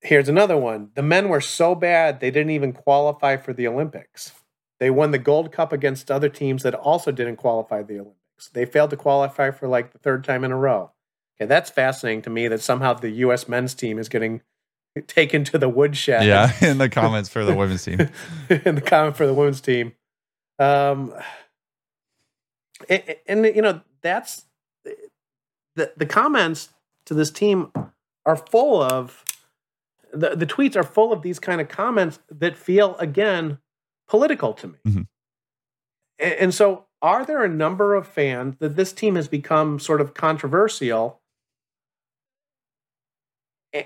Here's 0.00 0.28
another 0.28 0.56
one. 0.56 0.90
The 0.94 1.02
men 1.02 1.28
were 1.28 1.40
so 1.40 1.74
bad 1.74 2.20
they 2.20 2.30
didn't 2.30 2.50
even 2.50 2.72
qualify 2.72 3.36
for 3.36 3.52
the 3.52 3.66
Olympics. 3.66 4.32
They 4.78 4.90
won 4.90 5.10
the 5.10 5.18
gold 5.18 5.50
cup 5.50 5.72
against 5.72 6.10
other 6.10 6.28
teams 6.28 6.62
that 6.62 6.74
also 6.74 7.10
didn't 7.10 7.36
qualify 7.36 7.82
the 7.82 7.94
Olympics. 8.00 8.48
They 8.52 8.64
failed 8.64 8.90
to 8.90 8.96
qualify 8.96 9.50
for 9.50 9.66
like 9.66 9.92
the 9.92 9.98
third 9.98 10.24
time 10.24 10.44
in 10.44 10.52
a 10.52 10.56
row. 10.56 10.92
Okay, 11.36 11.46
that's 11.46 11.70
fascinating 11.70 12.22
to 12.22 12.30
me 12.30 12.48
that 12.48 12.60
somehow 12.60 12.94
the 12.94 13.10
US 13.10 13.48
men's 13.48 13.74
team 13.74 13.98
is 13.98 14.08
getting 14.08 14.42
taken 15.06 15.44
to 15.44 15.58
the 15.58 15.68
woodshed. 15.68 16.24
yeah, 16.26 16.52
in 16.60 16.78
the 16.78 16.88
comments 16.88 17.28
for 17.28 17.44
the 17.44 17.54
women's 17.54 17.84
team. 17.84 18.00
in 18.50 18.74
the 18.74 18.80
comment 18.80 19.16
for 19.16 19.26
the 19.26 19.34
women's 19.34 19.60
team. 19.60 19.92
Um, 20.58 21.14
and, 22.88 23.02
and 23.26 23.44
you 23.46 23.62
know 23.62 23.80
that's 24.02 24.44
the 25.74 25.92
the 25.96 26.06
comments 26.06 26.70
to 27.06 27.14
this 27.14 27.30
team 27.30 27.72
are 28.26 28.36
full 28.36 28.82
of 28.82 29.24
the 30.12 30.34
the 30.36 30.46
tweets 30.46 30.76
are 30.76 30.82
full 30.82 31.12
of 31.12 31.22
these 31.22 31.38
kind 31.38 31.60
of 31.60 31.68
comments 31.68 32.18
that 32.30 32.56
feel 32.56 32.96
again 32.96 33.58
political 34.08 34.52
to 34.54 34.68
me. 34.68 34.74
Mhm. 34.86 35.06
A- 36.20 36.42
And, 36.42 36.52
so, 36.54 36.86
are 37.02 37.24
there 37.24 37.44
a 37.44 37.48
number 37.48 37.94
of 37.94 38.06
fans 38.08 38.56
that 38.58 38.74
this 38.74 38.92
team 38.92 39.14
has 39.16 39.28
become 39.28 39.78
sort 39.78 40.00
of 40.00 40.14
controversial? 40.14 41.17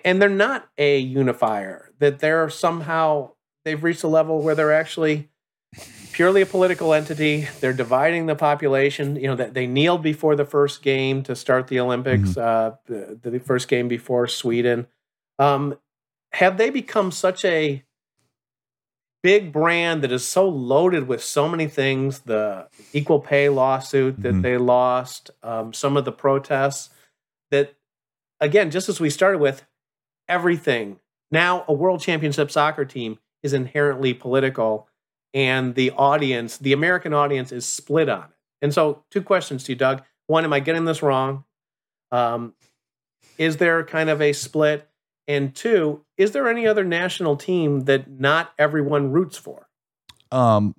And 0.05 0.23
they're 0.23 0.29
not 0.29 0.69
a 0.79 0.99
unifier. 0.99 1.91
That 1.99 2.21
they're 2.21 2.49
somehow 2.51 3.33
they've 3.65 3.83
reached 3.83 4.05
a 4.05 4.09
level 4.09 4.41
where 4.43 4.55
they're 4.55 4.73
actually 4.73 5.29
purely 6.13 6.43
a 6.43 6.47
political 6.47 6.93
entity. 6.95 7.49
They're 7.61 7.73
dividing 7.73 8.27
the 8.27 8.35
population. 8.37 9.17
You 9.17 9.29
know 9.29 9.37
that 9.37 9.55
they 9.55 9.67
kneeled 9.67 10.03
before 10.03 10.37
the 10.37 10.45
first 10.45 10.83
game 10.83 11.23
to 11.25 11.35
start 11.35 11.67
the 11.69 11.81
Olympics. 11.81 12.37
Uh, 12.37 12.77
the, 12.87 13.19
the 13.23 13.41
first 13.41 13.69
game 13.69 13.89
before 13.89 14.27
Sweden. 14.29 14.87
Um, 15.39 15.79
have 16.35 16.59
they 16.59 16.71
become 16.71 17.11
such 17.11 17.45
a 17.45 17.83
big 19.23 19.53
brand 19.53 20.03
that 20.03 20.13
is 20.13 20.27
so 20.27 20.49
loaded 20.49 21.07
with 21.09 21.23
so 21.23 21.49
many 21.49 21.67
things? 21.67 22.21
The 22.21 22.69
equal 22.93 23.21
pay 23.21 23.49
lawsuit 23.49 24.23
that 24.23 24.35
Mhm. 24.35 24.43
they 24.43 24.57
lost, 24.59 25.31
um, 25.43 25.73
some 25.73 25.97
of 25.97 26.05
the 26.05 26.13
protests. 26.13 26.91
That 27.51 27.75
again, 28.41 28.71
just 28.71 28.89
as 28.89 29.01
we 29.01 29.11
started 29.11 29.39
with, 29.39 29.65
everything 30.29 30.99
now 31.31 31.65
a 31.67 31.73
world 31.73 32.01
championship 32.01 32.51
soccer 32.51 32.85
team 32.85 33.19
is 33.43 33.53
inherently 33.53 34.15
political 34.15 34.89
and 35.35 35.75
the 35.75 35.91
audience, 35.93 36.59
the 36.59 36.73
American 36.73 37.15
audience, 37.15 37.53
is 37.53 37.65
split 37.65 38.09
on 38.09 38.25
it. 38.25 38.37
And 38.61 38.73
so, 38.75 39.03
two 39.11 39.23
questions 39.23 39.65
to 39.65 39.73
you, 39.73 39.77
Doug. 39.77 40.03
One, 40.27 40.45
am 40.45 40.53
I 40.53 40.61
getting 40.61 40.85
this 40.85 41.03
wrong? 41.03 41.45
Um, 42.11 42.55
is 43.39 43.57
there 43.57 43.83
kind 43.85 44.11
of 44.11 44.21
a 44.21 44.33
split? 44.33 44.89
And 45.27 45.55
two, 45.55 46.05
is 46.17 46.33
there 46.33 46.49
any 46.49 46.67
other 46.67 46.85
national 46.85 47.37
team 47.37 47.81
that 47.85 48.11
not 48.11 48.53
everyone 48.59 49.11
roots 49.11 49.39
for? 49.39 49.69
Um, 50.31 50.75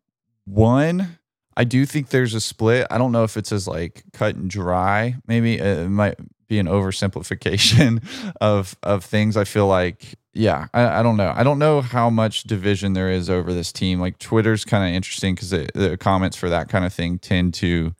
one, 0.46 1.18
I 1.58 1.64
do 1.64 1.86
think 1.86 2.10
there's 2.10 2.34
a 2.34 2.42
split. 2.42 2.86
I 2.92 2.98
don't 2.98 3.12
know 3.12 3.24
if 3.24 3.38
it's 3.38 3.52
as 3.52 3.68
like 3.68 4.04
cut 4.14 4.36
and 4.36 4.50
dry. 4.50 5.16
Maybe 5.28 5.60
Uh, 5.60 5.66
it 5.66 5.90
might 5.90 6.18
be 6.48 6.60
an 6.60 6.68
oversimplification 6.68 8.04
of 8.42 8.78
of 8.84 9.04
things. 9.04 9.38
I 9.38 9.44
feel 9.44 9.68
like, 9.68 10.16
yeah, 10.34 10.68
I, 10.74 11.00
I 11.00 11.04
don't 11.04 11.18
know. 11.18 11.34
I 11.36 11.44
don't 11.44 11.60
know 11.60 11.82
how 11.82 12.10
much 12.10 12.44
division 12.44 12.94
there 12.94 13.10
is 13.10 13.30
over 13.30 13.54
this 13.54 13.72
team. 13.72 14.00
Like 14.00 14.20
Twitter's 14.20 14.66
kind 14.66 14.88
of 14.88 14.96
interesting 14.96 15.36
because 15.36 15.50
the 15.50 15.98
comments 16.00 16.38
for 16.38 16.50
that 16.50 16.70
kind 16.70 16.86
of 16.86 16.94
thing 16.94 17.20
tend 17.20 17.54
to 17.56 17.94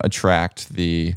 attract 0.00 0.70
the 0.70 1.14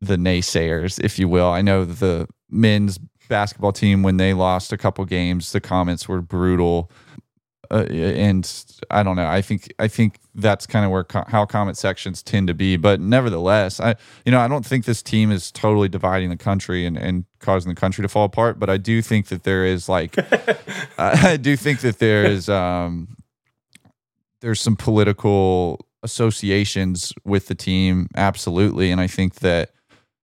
the 0.00 0.16
naysayers, 0.16 1.02
if 1.02 1.18
you 1.18 1.28
will. 1.28 1.48
I 1.48 1.62
know 1.62 1.84
the 1.84 2.28
men's 2.50 2.98
basketball 3.28 3.72
team 3.72 4.02
when 4.02 4.16
they 4.16 4.34
lost 4.34 4.72
a 4.72 4.76
couple 4.76 5.04
games, 5.04 5.52
the 5.52 5.60
comments 5.60 6.08
were 6.08 6.20
brutal 6.20 6.90
uh, 7.70 7.84
and 7.84 8.50
I 8.90 9.02
don't 9.02 9.16
know. 9.16 9.26
I 9.26 9.42
think 9.42 9.72
I 9.78 9.88
think 9.88 10.18
that's 10.34 10.66
kind 10.66 10.84
of 10.84 10.90
where 10.90 11.04
co- 11.04 11.24
how 11.26 11.46
comment 11.46 11.76
sections 11.76 12.22
tend 12.22 12.48
to 12.48 12.54
be. 12.54 12.76
But 12.76 13.00
nevertheless, 13.00 13.80
I 13.80 13.96
you 14.24 14.32
know 14.32 14.40
I 14.40 14.48
don't 14.48 14.64
think 14.64 14.84
this 14.84 15.02
team 15.02 15.30
is 15.30 15.50
totally 15.50 15.88
dividing 15.88 16.30
the 16.30 16.36
country 16.36 16.86
and, 16.86 16.96
and 16.96 17.24
causing 17.40 17.68
the 17.68 17.80
country 17.80 18.02
to 18.02 18.08
fall 18.08 18.24
apart. 18.24 18.58
But 18.58 18.70
I 18.70 18.76
do 18.76 19.02
think 19.02 19.28
that 19.28 19.44
there 19.44 19.64
is 19.64 19.88
like 19.88 20.16
I 20.98 21.36
do 21.36 21.56
think 21.56 21.80
that 21.80 21.98
there 21.98 22.24
is 22.24 22.48
um 22.48 23.16
there's 24.40 24.60
some 24.60 24.76
political 24.76 25.86
associations 26.02 27.12
with 27.24 27.46
the 27.46 27.54
team, 27.54 28.08
absolutely, 28.14 28.90
and 28.90 29.00
I 29.00 29.06
think 29.06 29.36
that 29.36 29.70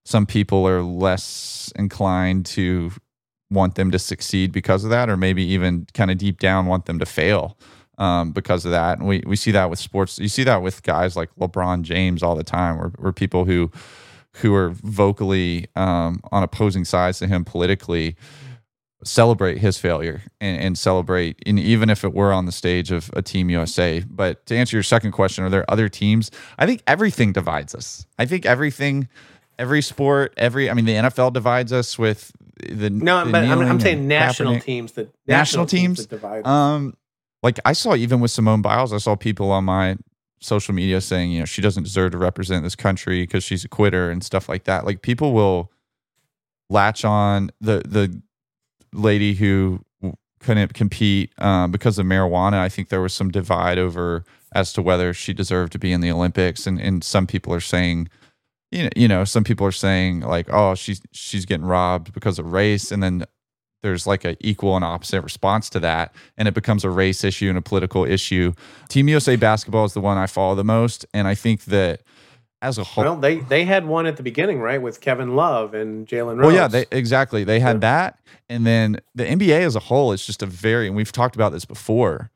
some 0.05 0.25
people 0.25 0.67
are 0.67 0.81
less 0.81 1.71
inclined 1.75 2.45
to 2.47 2.91
want 3.51 3.75
them 3.75 3.91
to 3.91 3.99
succeed 3.99 4.51
because 4.51 4.83
of 4.83 4.89
that, 4.89 5.09
or 5.09 5.17
maybe 5.17 5.43
even 5.43 5.85
kind 5.93 6.09
of 6.09 6.17
deep 6.17 6.39
down 6.39 6.65
want 6.65 6.85
them 6.85 6.97
to 6.97 7.05
fail 7.05 7.57
um, 7.97 8.31
because 8.31 8.65
of 8.65 8.71
that. 8.71 8.97
And 8.97 9.07
we, 9.07 9.21
we 9.27 9.35
see 9.35 9.51
that 9.51 9.69
with 9.69 9.77
sports. 9.77 10.17
You 10.17 10.29
see 10.29 10.43
that 10.45 10.61
with 10.61 10.81
guys 10.83 11.15
like 11.15 11.29
LeBron 11.39 11.83
James 11.83 12.23
all 12.23 12.35
the 12.35 12.43
time, 12.43 12.77
where, 12.77 12.89
where 12.97 13.11
people 13.11 13.45
who 13.45 13.71
who 14.35 14.55
are 14.55 14.69
vocally 14.69 15.67
um, 15.75 16.21
on 16.31 16.41
opposing 16.41 16.85
sides 16.85 17.19
to 17.19 17.27
him 17.27 17.43
politically 17.43 18.15
celebrate 19.03 19.57
his 19.57 19.77
failure 19.77 20.21
and, 20.39 20.61
and 20.61 20.77
celebrate, 20.77 21.41
and 21.45 21.59
even 21.59 21.89
if 21.89 22.03
it 22.05 22.13
were 22.13 22.31
on 22.31 22.45
the 22.45 22.51
stage 22.51 22.91
of 22.91 23.09
a 23.13 23.21
Team 23.21 23.49
USA. 23.49 24.03
But 24.09 24.45
to 24.45 24.55
answer 24.55 24.77
your 24.77 24.83
second 24.83 25.11
question, 25.11 25.43
are 25.43 25.49
there 25.49 25.69
other 25.69 25.89
teams? 25.89 26.31
I 26.57 26.65
think 26.65 26.81
everything 26.87 27.33
divides 27.33 27.75
us. 27.75 28.05
I 28.17 28.25
think 28.25 28.45
everything 28.45 29.09
every 29.59 29.81
sport, 29.81 30.33
every 30.37 30.69
I 30.69 30.73
mean 30.73 30.85
the 30.85 30.95
NFL 30.95 31.33
divides 31.33 31.71
us 31.71 31.97
with 31.99 32.31
the 32.69 32.89
No, 32.89 33.25
the 33.25 33.31
but 33.31 33.43
I'm, 33.45 33.59
I'm 33.61 33.79
saying 33.79 34.07
national 34.07 34.55
Kaepernick. 34.55 34.63
teams 34.63 34.91
that 34.93 35.13
National 35.27 35.65
teams? 35.65 35.97
that 35.99 36.09
divide. 36.09 36.45
Um, 36.45 36.95
like 37.43 37.59
I 37.65 37.73
saw 37.73 37.95
even 37.95 38.19
with 38.19 38.31
Simone 38.31 38.61
Biles, 38.61 38.93
I 38.93 38.97
saw 38.97 39.15
people 39.15 39.51
on 39.51 39.63
my 39.65 39.97
social 40.39 40.73
media 40.73 41.01
saying, 41.01 41.31
you 41.31 41.39
know, 41.39 41.45
she 41.45 41.61
doesn't 41.61 41.83
deserve 41.83 42.11
to 42.11 42.17
represent 42.17 42.63
this 42.63 42.75
country 42.75 43.21
because 43.23 43.43
she's 43.43 43.63
a 43.63 43.67
quitter 43.69 44.09
and 44.09 44.23
stuff 44.23 44.49
like 44.49 44.63
that. 44.65 44.85
Like 44.85 45.01
people 45.01 45.33
will 45.33 45.71
latch 46.69 47.03
on 47.05 47.51
the 47.59 47.79
the 47.85 48.21
lady 48.93 49.33
who 49.33 49.81
couldn't 50.39 50.73
compete 50.73 51.31
um, 51.37 51.71
because 51.71 51.99
of 51.99 52.05
marijuana. 52.05 52.53
I 52.53 52.69
think 52.69 52.89
there 52.89 53.01
was 53.01 53.13
some 53.13 53.29
divide 53.29 53.77
over 53.77 54.23
as 54.53 54.73
to 54.73 54.81
whether 54.81 55.13
she 55.13 55.33
deserved 55.33 55.71
to 55.73 55.79
be 55.79 55.91
in 55.93 56.01
the 56.01 56.11
Olympics, 56.11 56.65
and 56.67 56.79
and 56.79 57.03
some 57.03 57.27
people 57.27 57.53
are 57.53 57.61
saying. 57.61 58.09
You 58.71 58.83
know, 58.83 58.89
you 58.95 59.07
know, 59.07 59.23
some 59.25 59.43
people 59.43 59.67
are 59.67 59.71
saying 59.71 60.21
like, 60.21 60.47
"Oh, 60.51 60.75
she's 60.75 61.01
she's 61.11 61.45
getting 61.45 61.65
robbed 61.65 62.13
because 62.13 62.39
of 62.39 62.51
race," 62.53 62.91
and 62.91 63.03
then 63.03 63.25
there's 63.83 64.05
like 64.05 64.23
an 64.23 64.37
equal 64.39 64.75
and 64.75 64.85
opposite 64.85 65.21
response 65.21 65.69
to 65.69 65.79
that 65.79 66.13
and 66.37 66.47
it 66.47 66.53
becomes 66.53 66.83
a 66.83 66.89
race 66.89 67.23
issue 67.23 67.49
and 67.49 67.57
a 67.57 67.61
political 67.61 68.05
issue 68.05 68.53
team 68.89 69.07
usa 69.07 69.35
basketball 69.35 69.85
is 69.85 69.93
the 69.93 69.99
one 70.01 70.17
i 70.19 70.27
follow 70.27 70.53
the 70.55 70.63
most 70.63 71.03
and 71.15 71.27
i 71.27 71.33
think 71.33 71.63
that 71.65 72.01
as 72.61 72.77
a 72.77 72.83
whole 72.83 73.03
well, 73.03 73.15
they 73.15 73.39
they 73.39 73.65
had 73.65 73.87
one 73.87 74.05
at 74.05 74.17
the 74.17 74.23
beginning, 74.23 74.59
right, 74.59 74.79
with 74.79 75.01
Kevin 75.01 75.35
Love 75.35 75.73
and 75.73 76.05
Jalen 76.07 76.37
Rose. 76.37 76.45
well 76.45 76.51
yeah 76.55 76.67
they, 76.67 76.85
exactly 76.91 77.43
they 77.43 77.59
had 77.59 77.77
Yeah. 77.77 77.79
that 77.79 78.19
and 78.49 78.67
then 78.67 78.97
the 79.15 79.23
nba 79.25 79.61
as 79.61 79.75
a 79.75 79.79
whole 79.79 80.11
is 80.11 80.23
just 80.25 80.43
a 80.43 80.45
very 80.45 80.85
and 80.85 80.95
we've 80.95 81.11
talked 81.11 81.35
about 81.35 81.51
this 81.51 81.65
before 81.65 82.29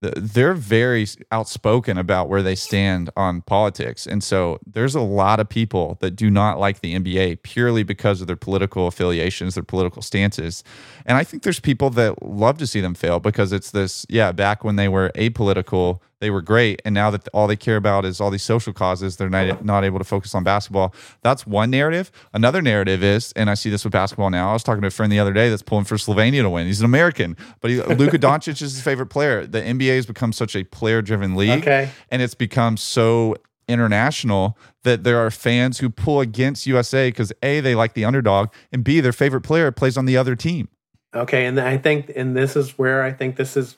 they're 0.00 0.54
very 0.54 1.06
outspoken 1.32 1.98
about 1.98 2.28
where 2.28 2.42
they 2.42 2.54
stand 2.54 3.10
on 3.16 3.42
politics. 3.42 4.06
And 4.06 4.22
so 4.22 4.60
there's 4.64 4.94
a 4.94 5.00
lot 5.00 5.40
of 5.40 5.48
people 5.48 5.98
that 6.00 6.12
do 6.12 6.30
not 6.30 6.60
like 6.60 6.80
the 6.80 6.94
nba 6.94 7.42
purely 7.42 7.82
because 7.82 8.20
of 8.20 8.26
their 8.26 8.36
political 8.36 8.86
affiliations 8.86 9.54
their 9.54 9.64
political 9.64 10.02
stances. 10.02 10.62
And 11.04 11.16
i 11.16 11.24
think 11.24 11.42
there's 11.42 11.60
people 11.60 11.90
that 11.90 12.22
love 12.22 12.58
to 12.58 12.66
see 12.66 12.80
them 12.80 12.94
fail 12.94 13.18
because 13.18 13.52
it's 13.52 13.70
this 13.72 14.06
yeah 14.08 14.30
back 14.32 14.62
when 14.62 14.76
they 14.76 14.88
were 14.88 15.10
apolitical 15.16 16.00
they 16.20 16.30
were 16.30 16.42
great 16.42 16.82
and 16.84 16.94
now 16.94 17.10
that 17.10 17.26
all 17.32 17.46
they 17.46 17.56
care 17.56 17.76
about 17.76 18.04
is 18.04 18.20
all 18.20 18.30
these 18.30 18.42
social 18.42 18.72
causes 18.72 19.16
they're 19.16 19.30
not, 19.30 19.64
not 19.64 19.84
able 19.84 19.98
to 19.98 20.04
focus 20.04 20.34
on 20.34 20.42
basketball 20.44 20.92
that's 21.22 21.46
one 21.46 21.70
narrative 21.70 22.10
another 22.32 22.60
narrative 22.60 23.02
is 23.02 23.32
and 23.36 23.48
i 23.48 23.54
see 23.54 23.70
this 23.70 23.84
with 23.84 23.92
basketball 23.92 24.30
now 24.30 24.50
i 24.50 24.52
was 24.52 24.62
talking 24.62 24.82
to 24.82 24.88
a 24.88 24.90
friend 24.90 25.12
the 25.12 25.18
other 25.18 25.32
day 25.32 25.48
that's 25.48 25.62
pulling 25.62 25.84
for 25.84 25.96
slovenia 25.96 26.42
to 26.42 26.50
win 26.50 26.66
he's 26.66 26.80
an 26.80 26.86
american 26.86 27.36
but 27.60 27.70
he, 27.70 27.80
Luka 27.82 28.18
Doncic 28.26 28.60
is 28.62 28.72
his 28.72 28.80
favorite 28.82 29.06
player 29.06 29.46
the 29.46 29.60
nba 29.60 29.96
has 29.96 30.06
become 30.06 30.32
such 30.32 30.56
a 30.56 30.64
player 30.64 31.02
driven 31.02 31.36
league 31.36 31.60
Okay. 31.62 31.90
and 32.10 32.20
it's 32.22 32.34
become 32.34 32.76
so 32.76 33.36
international 33.68 34.56
that 34.82 35.04
there 35.04 35.18
are 35.18 35.30
fans 35.30 35.78
who 35.78 35.90
pull 35.90 36.20
against 36.20 36.66
USA 36.66 37.08
because 37.08 37.32
A, 37.42 37.60
they 37.60 37.74
like 37.74 37.92
the 37.92 38.04
underdog, 38.04 38.48
and 38.72 38.82
B, 38.82 39.00
their 39.00 39.12
favorite 39.12 39.42
player 39.42 39.70
plays 39.70 39.96
on 39.98 40.06
the 40.06 40.16
other 40.16 40.34
team. 40.34 40.68
Okay, 41.14 41.44
and 41.46 41.60
I 41.60 41.76
think, 41.76 42.10
and 42.16 42.34
this 42.36 42.56
is 42.56 42.78
where 42.78 43.02
I 43.02 43.12
think 43.12 43.36
this 43.36 43.56
is 43.56 43.76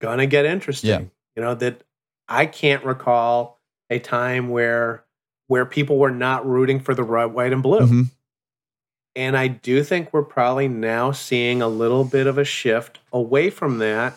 gonna 0.00 0.26
get 0.26 0.46
interesting. 0.46 0.88
Yeah. 0.88 1.00
You 1.38 1.44
know 1.44 1.54
that 1.54 1.82
I 2.28 2.46
can't 2.46 2.84
recall 2.84 3.60
a 3.90 4.00
time 4.00 4.48
where 4.48 5.04
where 5.46 5.64
people 5.64 5.96
were 5.96 6.10
not 6.10 6.44
rooting 6.44 6.80
for 6.80 6.96
the 6.96 7.04
red, 7.04 7.26
white, 7.26 7.52
and 7.52 7.62
blue. 7.62 7.78
Mhm. 7.86 8.06
And 9.14 9.36
I 9.36 9.46
do 9.46 9.84
think 9.84 10.12
we're 10.12 10.24
probably 10.24 10.66
now 10.66 11.12
seeing 11.12 11.62
a 11.62 11.68
little 11.68 12.02
bit 12.02 12.26
of 12.26 12.38
a 12.38 12.44
shift 12.44 12.98
away 13.12 13.50
from 13.50 13.78
that 13.78 14.14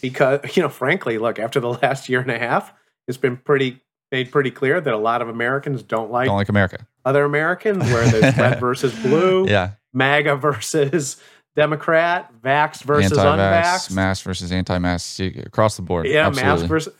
because, 0.00 0.40
you 0.56 0.64
know, 0.64 0.68
frankly, 0.68 1.16
look, 1.16 1.38
after 1.38 1.60
the 1.60 1.68
last 1.82 2.08
year 2.08 2.18
and 2.20 2.30
a 2.32 2.40
half, 2.40 2.72
it's 3.06 3.16
been 3.18 3.36
pretty 3.36 3.80
made 4.10 4.32
pretty 4.32 4.50
clear 4.50 4.80
that 4.80 4.92
a 4.92 4.98
lot 4.98 5.22
of 5.22 5.28
Americans 5.28 5.80
don't 5.84 6.10
like 6.10 6.26
Don't 6.26 6.36
like 6.38 6.48
America. 6.48 6.84
other 7.04 7.22
Americans, 7.24 7.84
where 7.84 8.04
there's 8.10 8.36
red 8.36 8.58
versus 8.58 8.92
blue, 9.00 9.46
Yeah. 9.46 9.74
MAGA 9.92 10.34
versus 10.34 11.22
Democrat, 11.54 12.32
vax 12.40 12.82
versus 12.82 13.12
Anti-vax, 13.12 13.36
unvaxxed. 13.36 13.94
mask 13.94 14.24
versus 14.24 14.52
anti-mass, 14.52 15.20
across 15.20 15.76
the 15.76 15.82
board. 15.82 16.06
Yeah, 16.06 16.26
Absolutely. 16.26 16.52
mask 16.52 16.66
versus. 16.66 16.94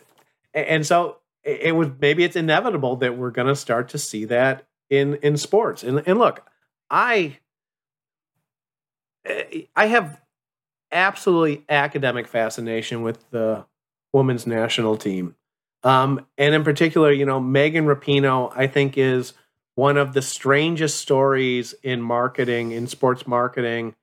And 0.52 0.86
so 0.86 1.18
it 1.42 1.60
it 1.62 1.72
was 1.72 1.88
maybe 2.00 2.24
it's 2.24 2.36
inevitable 2.36 2.96
that 2.96 3.16
we're 3.16 3.30
going 3.30 3.48
to 3.48 3.56
start 3.56 3.88
to 3.90 3.98
see 3.98 4.26
that 4.26 4.66
in 4.90 5.14
in 5.16 5.36
sports. 5.36 5.82
And 5.82 6.02
and 6.06 6.18
look, 6.18 6.46
I 6.90 7.38
I 9.74 9.86
have 9.86 10.20
absolutely 10.90 11.64
academic 11.68 12.26
fascination 12.26 13.02
with 13.02 13.30
the 13.30 13.64
women's 14.12 14.46
national 14.46 14.96
team. 14.96 15.34
Um, 15.84 16.26
and 16.36 16.54
in 16.54 16.62
particular, 16.62 17.10
you 17.10 17.24
know, 17.24 17.40
Megan 17.40 17.86
Rapinoe, 17.86 18.52
I 18.54 18.66
think, 18.66 18.98
is 18.98 19.32
one 19.74 19.96
of 19.96 20.12
the 20.12 20.22
strangest 20.22 20.98
stories 20.98 21.74
in 21.82 22.02
marketing, 22.02 22.72
in 22.72 22.86
sports 22.86 23.26
marketing 23.26 23.94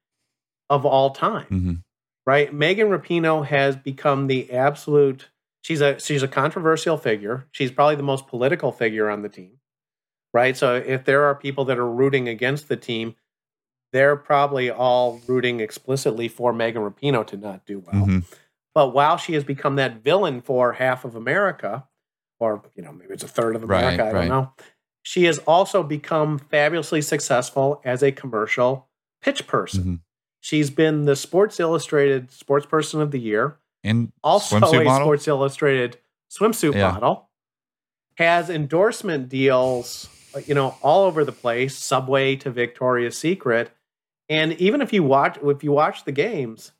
of 0.70 0.86
all 0.86 1.10
time 1.12 1.48
Mhm. 1.50 1.84
right? 2.26 2.54
Megan 2.54 2.90
Rapinoe 2.90 3.46
has 3.46 3.76
become 3.76 4.28
the 4.28 4.52
absolute. 4.52 5.30
She's 5.62 5.82
a 5.82 6.00
she's 6.00 6.24
a 6.24 6.28
controversial 6.28 6.98
figure. 6.98 7.48
She's 7.52 7.72
probably 7.72 7.96
the 7.96 8.04
most 8.04 8.28
political 8.28 8.72
figure 8.72 9.10
on 9.10 9.22
the 9.24 9.30
team, 9.30 9.60
right? 10.34 10.56
So 10.56 10.76
if 10.76 11.06
there 11.06 11.24
are 11.26 11.36
people 11.36 11.66
that 11.66 11.78
are 11.78 11.90
rooting 11.90 12.28
against 12.30 12.68
the 12.70 12.78
team, 12.78 13.16
they're 13.92 14.16
probably 14.16 14.70
all 14.70 15.20
rooting 15.28 15.60
explicitly 15.60 16.28
for 16.28 16.54
Megan 16.54 16.84
Rapinoe 16.84 17.26
to 17.28 17.38
not 17.38 17.66
do 17.66 17.80
well. 17.80 18.06
Mhm. 18.06 18.24
But 18.76 18.90
while 18.94 19.18
she 19.18 19.34
has 19.34 19.44
become 19.44 19.76
that 19.78 20.04
villain 20.04 20.42
for 20.42 20.74
half 20.74 21.04
of 21.04 21.16
America, 21.16 21.88
or 22.40 22.62
you 22.76 22.84
know 22.84 22.92
maybe 22.94 23.14
it's 23.14 23.24
a 23.24 23.28
third 23.28 23.56
of 23.56 23.64
Right, 23.64 23.80
America, 23.84 24.04
I 24.04 24.12
don't 24.12 24.16
right. 24.16 24.28
know. 24.30 24.54
She 25.02 25.24
has 25.24 25.40
also 25.40 25.82
become 25.82 26.38
fabulously 26.38 27.02
successful 27.02 27.82
as 27.84 28.04
a 28.04 28.12
commercial 28.12 28.88
pitch 29.22 29.48
person. 29.48 29.84
Mhm. 29.84 30.00
She's 30.42 30.70
been 30.70 31.06
the 31.06 31.16
Sports 31.16 31.60
Illustrated 31.60 32.32
Sports 32.32 32.66
Person 32.66 33.02
of 33.02 33.12
the 33.12 33.20
Year, 33.20 33.58
And 33.84 34.12
also 34.24 34.58
a 34.58 34.84
model? 34.84 35.06
Sports 35.06 35.28
Illustrated 35.28 35.98
swimsuit 36.32 36.76
Yeah. 36.76 36.92
model. 36.92 37.30
Has 38.16 38.50
endorsement 38.50 39.30
deals, 39.30 40.10
uh, 40.34 40.42
you 40.46 40.54
know, 40.54 40.76
all 40.82 41.06
over 41.06 41.24
the 41.24 41.32
place, 41.32 41.76
Subway 41.78 42.36
to 42.38 42.52
Victoria's 42.52 43.18
Secret, 43.18 43.72
and 44.28 44.54
even 44.54 44.82
if 44.82 44.92
you 44.94 45.04
watch 45.04 45.38
if 45.44 45.64
you 45.64 45.72
watch 45.72 46.04
the 46.06 46.12
games, 46.12 46.72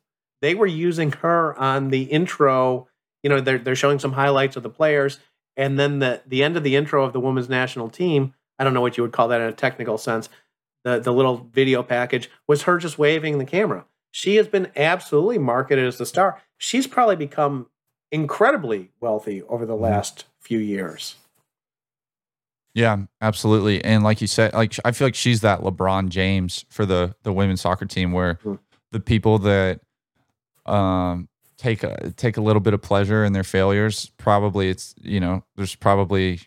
they 0.42 0.54
were 0.54 0.66
using 0.66 1.12
her 1.12 1.58
on 1.58 1.88
the 1.88 2.02
intro. 2.04 2.88
You 3.22 3.30
know, 3.30 3.40
they're 3.40 3.58
they're 3.58 3.74
showing 3.76 3.98
some 3.98 4.12
highlights 4.12 4.56
of 4.56 4.62
the 4.62 4.70
players, 4.70 5.18
and 5.56 5.78
then 5.78 5.98
the 5.98 6.22
the 6.26 6.42
end 6.44 6.56
of 6.56 6.62
the 6.62 6.76
intro 6.76 7.04
of 7.04 7.12
the 7.12 7.20
women's 7.20 7.48
national 7.48 7.88
team. 7.88 8.34
I 8.58 8.64
don't 8.64 8.74
know 8.74 8.82
what 8.82 8.98
you 8.98 9.02
would 9.02 9.12
call 9.12 9.28
that 9.28 9.40
in 9.40 9.48
a 9.48 9.52
technical 9.52 9.96
sense. 9.96 10.28
The 10.84 10.98
the 10.98 11.12
little 11.12 11.48
video 11.52 11.82
package 11.82 12.30
was 12.46 12.62
her 12.62 12.78
just 12.78 12.98
waving 12.98 13.38
the 13.38 13.44
camera. 13.44 13.84
She 14.12 14.36
has 14.36 14.48
been 14.48 14.72
absolutely 14.76 15.38
marketed 15.38 15.84
as 15.86 15.98
the 15.98 16.06
star. 16.06 16.40
She's 16.58 16.86
probably 16.86 17.16
become 17.16 17.66
incredibly 18.10 18.90
wealthy 19.00 19.42
over 19.44 19.64
the 19.66 19.76
last 19.76 20.24
few 20.40 20.58
years. 20.58 21.16
Yeah, 22.74 22.98
absolutely. 23.20 23.84
And 23.84 24.04
like 24.04 24.20
you 24.20 24.26
said, 24.26 24.52
like 24.52 24.74
I 24.84 24.92
feel 24.92 25.06
like 25.06 25.14
she's 25.14 25.40
that 25.40 25.60
LeBron 25.60 26.08
James 26.08 26.64
for 26.70 26.86
the 26.86 27.14
the 27.24 27.32
women's 27.32 27.60
soccer 27.60 27.86
team, 27.86 28.12
where 28.12 28.34
Hmm. 28.42 28.54
the 28.92 29.00
people 29.00 29.38
that 29.40 29.80
um 30.66 31.28
take 31.58 31.82
a 31.82 32.12
take 32.16 32.36
a 32.36 32.40
little 32.40 32.60
bit 32.60 32.74
of 32.74 32.80
pleasure 32.82 33.24
in 33.24 33.32
their 33.32 33.44
failures, 33.44 34.10
probably 34.18 34.68
it's 34.70 34.94
you 35.00 35.20
know 35.20 35.44
there's 35.56 35.74
probably 35.74 36.40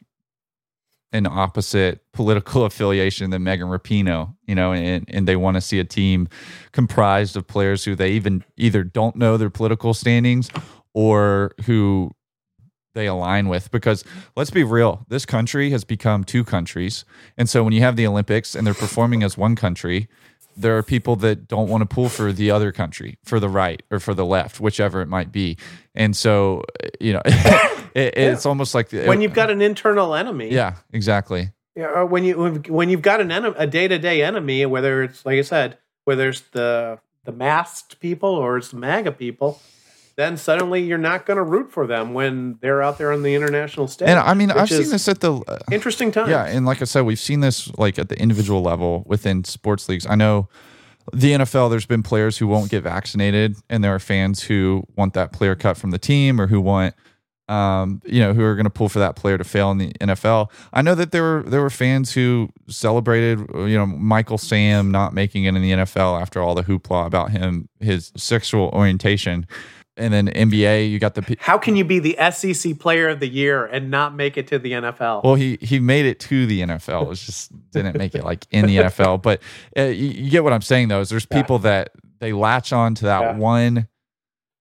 an 1.13 1.25
opposite 1.25 2.03
political 2.11 2.65
affiliation 2.65 3.29
than 3.29 3.43
Megan 3.43 3.67
Rapinoe, 3.67 4.35
you 4.45 4.55
know, 4.55 4.73
and 4.73 5.05
and 5.07 5.27
they 5.27 5.35
want 5.35 5.55
to 5.55 5.61
see 5.61 5.79
a 5.79 5.85
team 5.85 6.27
comprised 6.71 7.37
of 7.37 7.47
players 7.47 7.85
who 7.85 7.95
they 7.95 8.11
even 8.11 8.43
either 8.57 8.83
don't 8.83 9.15
know 9.15 9.37
their 9.37 9.49
political 9.49 9.93
standings 9.93 10.49
or 10.93 11.53
who 11.65 12.11
they 12.95 13.07
align 13.07 13.47
with. 13.47 13.71
Because 13.71 14.03
let's 14.35 14.51
be 14.51 14.63
real 14.63 15.05
this 15.07 15.25
country 15.25 15.69
has 15.69 15.83
become 15.83 16.23
two 16.23 16.43
countries 16.43 17.05
and 17.37 17.47
so 17.47 17.63
when 17.63 17.73
you 17.73 17.81
have 17.81 17.95
the 17.95 18.05
olympics 18.05 18.55
and 18.55 18.67
they're 18.67 18.73
performing 18.73 19.23
as 19.23 19.37
one 19.37 19.55
country 19.55 20.07
there 20.55 20.77
are 20.77 20.83
people 20.83 21.15
that 21.17 21.47
don't 21.47 21.69
want 21.69 21.81
to 21.81 21.85
pull 21.85 22.09
for 22.09 22.31
the 22.31 22.51
other 22.51 22.71
country 22.71 23.17
for 23.23 23.39
the 23.39 23.49
right 23.49 23.81
or 23.91 23.99
for 23.99 24.13
the 24.13 24.25
left 24.25 24.59
whichever 24.59 25.01
it 25.01 25.07
might 25.07 25.31
be. 25.31 25.57
And 25.95 26.15
so 26.15 26.63
you 26.99 27.13
know 27.13 27.21
it, 27.95 28.13
it's 28.17 28.45
almost 28.45 28.73
like 28.75 28.91
When 28.91 29.21
you've 29.21 29.33
got 29.33 29.49
an 29.49 29.61
internal 29.61 30.15
enemy, 30.15 30.51
yeah 30.51 30.75
exactly 30.91 31.51
Yeah, 31.75 31.85
or 31.85 32.05
when 32.05 32.23
you 32.23 32.61
when 32.67 32.89
you've 32.89 33.01
got 33.01 33.21
an 33.21 33.31
enemy, 33.31 33.55
a 33.57 33.67
day 33.67 33.87
to 33.87 33.97
day 33.97 34.23
enemy, 34.23 34.65
whether 34.65 35.03
it's 35.03 35.25
like 35.25 35.37
I 35.37 35.41
said, 35.41 35.77
whether 36.05 36.29
it's 36.29 36.41
the 36.51 36.99
the 37.23 37.31
masked 37.31 37.99
people 37.99 38.29
or 38.29 38.57
it's 38.57 38.69
the 38.69 38.77
MAGA 38.77 39.13
people, 39.13 39.61
then 40.15 40.37
suddenly 40.37 40.83
you're 40.83 40.97
not 40.97 41.25
going 41.25 41.37
to 41.37 41.43
root 41.43 41.71
for 41.71 41.87
them 41.87 42.13
when 42.13 42.57
they're 42.61 42.81
out 42.81 42.97
there 42.97 43.11
on 43.11 43.23
the 43.23 43.33
international 43.33 43.87
stage. 43.87 44.09
and 44.09 44.19
i 44.19 44.33
mean 44.33 44.51
i've 44.51 44.69
seen 44.69 44.89
this 44.89 45.07
at 45.07 45.21
the 45.21 45.33
uh, 45.47 45.57
interesting 45.71 46.11
time. 46.11 46.29
Yeah, 46.29 46.45
and 46.45 46.65
like 46.65 46.81
I 46.81 46.85
said, 46.85 47.01
we've 47.01 47.19
seen 47.19 47.39
this 47.39 47.73
like 47.77 47.97
at 47.97 48.09
the 48.09 48.19
individual 48.19 48.61
level 48.61 49.03
within 49.05 49.43
sports 49.43 49.89
leagues. 49.89 50.05
I 50.05 50.15
know 50.15 50.49
the 51.11 51.31
NFL. 51.33 51.69
There's 51.69 51.85
been 51.85 52.03
players 52.03 52.37
who 52.37 52.47
won't 52.47 52.69
get 52.71 52.83
vaccinated, 52.83 53.57
and 53.69 53.83
there 53.83 53.93
are 53.93 53.99
fans 53.99 54.43
who 54.43 54.83
want 54.95 55.13
that 55.13 55.33
player 55.33 55.55
cut 55.55 55.77
from 55.77 55.91
the 55.91 55.97
team 55.97 56.39
or 56.39 56.47
who 56.47 56.61
want 56.61 56.95
um, 57.49 58.01
you 58.05 58.19
know, 58.19 58.33
who 58.33 58.41
are 58.43 58.55
going 58.55 58.65
to 58.65 58.69
pull 58.69 58.89
for 58.89 58.99
that 58.99 59.15
player 59.15 59.37
to 59.37 59.43
fail 59.43 59.71
in 59.71 59.77
the 59.77 59.91
NFL. 59.93 60.49
I 60.71 60.81
know 60.81 60.95
that 60.95 61.11
there 61.11 61.23
were 61.23 61.43
there 61.45 61.61
were 61.61 61.69
fans 61.69 62.13
who 62.13 62.49
celebrated, 62.67 63.39
you 63.53 63.77
know, 63.77 63.85
Michael 63.85 64.37
Sam 64.37 64.91
not 64.91 65.13
making 65.13 65.43
it 65.45 65.55
in 65.55 65.61
the 65.61 65.71
NFL 65.71 66.21
after 66.21 66.41
all 66.41 66.55
the 66.55 66.63
hoopla 66.63 67.05
about 67.05 67.31
him 67.31 67.67
his 67.79 68.11
sexual 68.15 68.69
orientation. 68.69 69.45
And 69.95 70.11
then 70.11 70.27
NBA, 70.27 70.89
you 70.89 70.97
got 70.97 71.13
the 71.13 71.37
How 71.39 71.59
can 71.59 71.75
you 71.75 71.85
be 71.85 71.99
the 71.99 72.17
SEC 72.31 72.79
player 72.79 73.09
of 73.09 73.19
the 73.19 73.27
year 73.27 73.65
and 73.65 73.91
not 73.91 74.15
make 74.15 74.37
it 74.37 74.47
to 74.47 74.57
the 74.57 74.71
NFL? 74.71 75.23
Well, 75.23 75.35
he 75.35 75.59
he 75.61 75.79
made 75.79 76.07
it 76.07 76.19
to 76.21 76.47
the 76.47 76.61
NFL. 76.61 77.03
It 77.03 77.09
was 77.09 77.23
just 77.23 77.51
didn't 77.71 77.97
make 77.97 78.15
it 78.15 78.23
like 78.23 78.47
in 78.49 78.65
the 78.65 78.77
NFL. 78.77 79.21
But 79.21 79.41
uh, 79.77 79.83
you, 79.83 80.07
you, 80.07 80.31
get 80.31 80.43
what 80.43 80.51
I'm 80.51 80.63
saying 80.63 80.87
though. 80.87 81.01
Is 81.01 81.09
there's 81.09 81.27
people 81.27 81.57
yeah. 81.57 81.61
that 81.61 81.91
they 82.19 82.33
latch 82.33 82.73
on 82.73 82.95
to 82.95 83.05
that 83.05 83.21
yeah. 83.21 83.37
one 83.37 83.87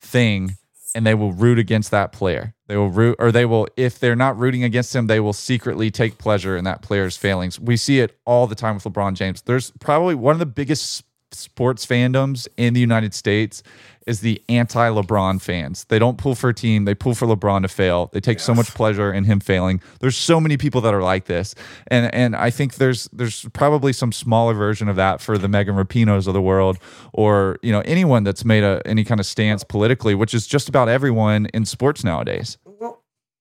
thing 0.03 0.57
and 0.95 1.07
they 1.07 1.15
will 1.15 1.33
root 1.33 1.59
against 1.59 1.91
that 1.93 2.13
player. 2.13 2.55
They 2.73 2.79
will 2.79 2.89
root, 2.89 3.17
or 3.19 3.31
they 3.31 3.45
will, 3.45 3.69
if 3.77 3.99
they're 3.99 4.17
not 4.17 4.39
rooting 4.39 4.65
against 4.65 4.97
him, 4.97 5.07
they 5.07 5.21
will 5.21 5.35
secretly 5.35 5.91
take 5.91 6.17
pleasure 6.17 6.57
in 6.57 6.65
that 6.65 6.81
player's 6.81 7.19
failings. 7.19 7.61
We 7.61 7.77
see 7.77 8.01
it 8.01 8.19
all 8.25 8.47
the 8.47 8.55
time 8.55 8.77
with 8.77 8.85
LeBron 8.85 9.13
James. 9.13 9.43
There's 9.43 9.73
probably 9.73 10.15
one 10.15 10.33
of 10.33 10.39
the 10.39 10.47
biggest 10.47 11.05
sports 11.35 11.85
fandoms 11.85 12.49
in 12.57 12.73
the 12.73 12.81
United 12.81 13.13
States 13.13 13.63
is 14.07 14.21
the 14.21 14.43
anti 14.49 14.89
LeBron 14.89 15.41
fans. 15.41 15.85
They 15.85 15.99
don't 15.99 16.19
pull 16.19 16.35
for 16.35 16.51
a 16.51 16.55
team, 16.55 16.85
they 16.85 16.95
pull 16.95 17.15
for 17.15 17.27
LeBron 17.27 17.63
to 17.63 17.69
fail. 17.69 18.11
They 18.13 18.21
take 18.21 18.39
yes. 18.39 18.45
so 18.45 18.55
much 18.55 18.69
pleasure 18.75 19.13
in 19.13 19.25
him 19.25 19.41
failing. 19.41 19.81
There's 20.01 20.17
so 20.17 20.41
many 20.41 20.57
people 20.57 20.81
that 20.81 20.95
are 20.95 21.03
like 21.03 21.27
this. 21.27 21.55
And 21.89 22.13
and 22.15 22.35
I 22.35 22.51
think 22.51 22.77
there's 22.77 23.05
there's 23.13 23.47
probably 23.53 23.93
some 23.93 24.13
smaller 24.13 24.55
version 24.55 24.89
of 24.89 24.97
that 24.97 25.21
for 25.21 25.39
the 25.39 25.49
Megan 25.49 25.77
Rapinoes 25.77 26.27
of 26.27 26.35
the 26.35 26.43
world 26.43 26.79
or, 27.13 27.59
you 27.63 27.73
know, 27.73 27.81
anyone 27.85 28.25
that's 28.25 28.45
made 28.45 28.65
a 28.65 28.83
any 28.85 29.05
kind 29.05 29.21
of 29.21 29.27
stance 29.27 29.63
politically, 29.63 30.15
which 30.15 30.35
is 30.35 30.47
just 30.47 30.69
about 30.69 30.89
everyone 30.89 31.47
in 31.47 31.65
sports 31.65 32.03
nowadays. 32.03 32.59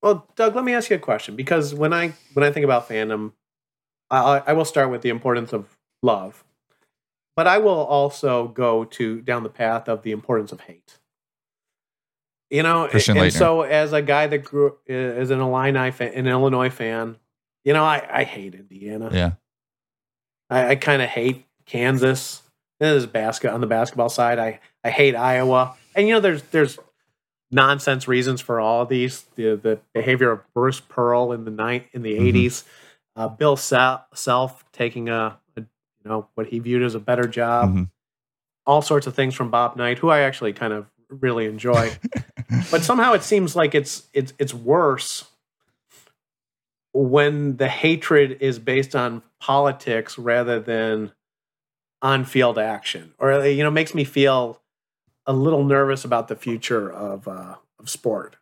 Well, 0.02 0.28
Doug, 0.36 0.56
let 0.56 0.64
me 0.64 0.74
ask 0.74 0.90
you 0.90 0.96
a 0.96 1.00
question 1.00 1.36
because 1.36 1.74
when 1.74 1.94
I 1.94 2.14
when 2.34 2.44
I 2.44 2.52
think 2.52 2.64
about 2.64 2.90
fandom, 2.90 3.34
I, 4.10 4.42
I 4.48 4.54
will 4.54 4.66
start 4.66 4.90
with 4.90 5.02
the 5.02 5.10
importance 5.10 5.54
of 5.54 5.78
love 6.02 6.44
but 7.36 7.48
I 7.48 7.58
will 7.58 7.72
also 7.86 8.50
go 8.50 8.86
to 8.86 9.22
down 9.22 9.44
the 9.44 9.50
path 9.50 9.88
of 9.88 10.04
the 10.04 10.12
importance 10.12 10.52
of 10.52 10.62
hate. 10.62 11.00
You 12.50 12.64
know, 12.64 12.88
Christian 12.90 13.18
and, 13.18 13.34
so 13.34 13.62
as 13.62 13.94
a 13.94 14.02
guy 14.02 14.28
that 14.28 14.40
grew 14.40 14.78
as 14.88 15.32
an 15.32 15.40
Illini 15.40 15.92
fan, 15.92 16.14
an 16.14 16.28
Illinois 16.28 16.70
fan, 16.70 17.16
you 17.64 17.74
know, 17.74 17.84
I, 17.84 18.06
I 18.12 18.24
hate 18.26 18.56
Indiana. 18.56 19.10
Yeah, 19.14 19.32
I, 20.50 20.72
I 20.72 20.76
kind 20.76 21.02
of 21.02 21.08
hate 21.08 21.46
Kansas. 21.66 22.42
There's 22.82 23.06
basket 23.06 23.52
on 23.52 23.62
the 23.62 23.68
basketball 23.68 24.10
side. 24.10 24.38
I 24.38 24.60
I 24.84 24.90
hate 24.90 25.16
Iowa, 25.16 25.76
and 25.96 26.08
you 26.08 26.14
know, 26.14 26.20
there's 26.20 26.44
there's 26.52 26.78
nonsense 27.52 28.08
reasons 28.08 28.42
for 28.42 28.60
all 28.60 28.84
of 28.84 28.90
these. 28.90 29.24
The 29.36 29.56
the 29.56 29.80
behavior 29.94 30.32
of 30.32 30.42
Bruce 30.54 30.80
Pearl 30.80 31.32
in 31.32 31.46
the 31.46 31.52
night 31.52 31.90
in 31.94 32.02
the 32.02 32.14
mm-hmm. 32.14 32.38
80s, 32.38 32.64
uh, 33.16 33.28
Bill 33.28 33.58
Self 33.58 34.64
taking 34.72 35.10
a 35.10 35.38
you 35.58 36.10
know 36.10 36.28
what 36.36 36.48
he 36.48 36.60
viewed 36.60 36.84
as 36.84 36.96
a 36.96 37.00
better 37.00 37.28
job, 37.28 37.70
mm-hmm. 37.70 37.84
all 38.66 38.82
sorts 38.82 39.08
of 39.08 39.16
things 39.16 39.36
from 39.36 39.52
Bob 39.52 39.76
Knight, 39.76 40.00
who 40.00 40.10
I 40.10 40.22
actually 40.22 40.54
kind 40.54 40.74
of 40.74 40.88
really 41.10 41.46
enjoy. 41.46 41.92
but 42.72 42.84
somehow 42.84 43.14
it 43.14 43.24
seems 43.24 43.56
like 43.56 43.76
it's 43.76 44.04
it's 44.14 44.34
it's 44.40 44.54
worse 44.54 45.26
when 46.94 47.58
the 47.58 47.68
hatred 47.68 48.38
is 48.42 48.60
based 48.60 48.96
on 48.96 49.22
politics 49.40 50.18
rather 50.18 50.60
than 50.60 51.12
on 52.02 52.26
field 52.26 52.58
action, 52.58 53.14
or 53.20 53.46
you 53.46 53.64
know 53.64 53.72
makes 53.72 53.94
me 53.94 54.04
feel 54.04 54.61
a 55.26 55.34
little 55.34 55.64
nervous 55.64 56.06
about 56.06 56.28
the 56.28 56.36
future 56.36 56.92
of 56.92 57.28
uh, 57.28 57.56
of 57.80 57.90
sport. 57.90 58.38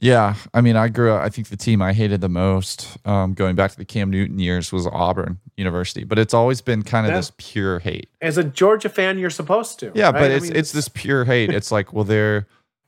Yeah, 0.00 0.34
I 0.54 0.62
mean, 0.62 0.76
I 0.76 0.88
grew 0.88 1.12
up. 1.12 1.22
I 1.22 1.28
think 1.28 1.48
the 1.48 1.58
team 1.58 1.82
I 1.82 1.92
hated 1.92 2.22
the 2.22 2.28
most, 2.30 2.96
um, 3.04 3.34
going 3.34 3.54
back 3.54 3.70
to 3.72 3.76
the 3.76 3.84
Cam 3.84 4.08
Newton 4.10 4.38
years, 4.38 4.72
was 4.72 4.86
Auburn 4.86 5.38
University. 5.58 6.04
But 6.04 6.18
it's 6.18 6.32
always 6.32 6.62
been 6.62 6.82
kind 6.82 7.06
of 7.06 7.10
yeah. 7.10 7.18
this 7.18 7.32
pure 7.36 7.80
hate. 7.80 8.08
As 8.22 8.38
a 8.38 8.44
Georgia 8.44 8.88
fan, 8.88 9.18
you're 9.18 9.28
supposed 9.28 9.78
to. 9.80 9.92
Yeah, 9.94 10.06
right? 10.06 10.12
but 10.14 10.30
it's 10.30 10.46
mean, 10.46 10.56
it's 10.56 10.72
this 10.72 10.88
pure 10.88 11.26
hate. 11.26 11.50
It's 11.60 11.70
like, 11.70 11.92
well, 11.92 12.04
they're 12.04 12.46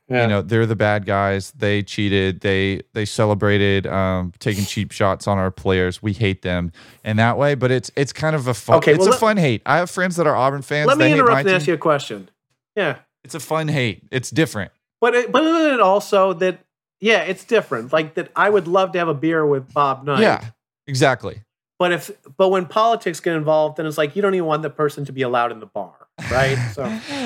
yeah. 0.09 0.23
you 0.23 0.27
know 0.27 0.41
they're 0.41 0.65
the 0.65 0.75
bad 0.75 1.05
guys. 1.05 1.51
They 1.51 1.83
cheated. 1.83 2.41
They 2.41 2.81
they 2.93 3.05
celebrated 3.05 3.87
um, 3.87 4.33
taking 4.39 4.65
cheap 4.65 4.91
shots 4.91 5.27
on 5.27 5.37
our 5.37 5.51
players. 5.51 6.01
We 6.01 6.13
hate 6.13 6.41
them 6.41 6.71
in 7.03 7.17
that 7.17 7.37
way. 7.37 7.55
But 7.55 7.71
it's 7.71 7.91
it's 7.95 8.13
kind 8.13 8.35
of 8.35 8.47
a 8.47 8.53
fun. 8.53 8.77
Okay, 8.77 8.91
it's 8.91 8.99
well, 8.99 9.09
a 9.09 9.11
let, 9.11 9.19
fun 9.19 9.37
hate. 9.37 9.61
I 9.65 9.77
have 9.77 9.89
friends 9.89 10.15
that 10.17 10.27
are 10.27 10.35
Auburn 10.35 10.61
fans. 10.61 10.87
Let 10.87 10.97
me 10.97 11.11
interrupt 11.11 11.41
and 11.41 11.49
ask 11.49 11.67
you 11.67 11.73
a 11.73 11.77
question. 11.77 12.29
Yeah, 12.75 12.97
it's 13.23 13.35
a 13.35 13.39
fun 13.39 13.67
hate. 13.67 14.03
It's 14.11 14.29
different. 14.29 14.71
But 14.99 15.15
it, 15.15 15.31
but 15.31 15.43
it 15.43 15.79
also 15.79 16.33
that 16.33 16.59
yeah, 16.99 17.23
it's 17.23 17.43
different. 17.43 17.91
Like 17.91 18.13
that, 18.15 18.31
I 18.35 18.49
would 18.49 18.67
love 18.67 18.93
to 18.93 18.99
have 18.99 19.09
a 19.09 19.13
beer 19.13 19.45
with 19.45 19.73
Bob 19.73 20.05
Knight. 20.05 20.21
Yeah, 20.21 20.45
exactly. 20.87 21.41
But 21.77 21.91
if 21.91 22.11
but 22.37 22.49
when 22.49 22.65
politics 22.65 23.19
get 23.19 23.35
involved, 23.35 23.77
then 23.77 23.85
it's 23.85 23.97
like 23.97 24.15
you 24.15 24.21
don't 24.21 24.33
even 24.35 24.45
want 24.47 24.61
the 24.61 24.69
person 24.69 25.03
to 25.05 25.11
be 25.11 25.21
allowed 25.21 25.51
in 25.51 25.59
the 25.59 25.65
bar, 25.65 26.02
right? 26.31 26.57
So 26.73 26.85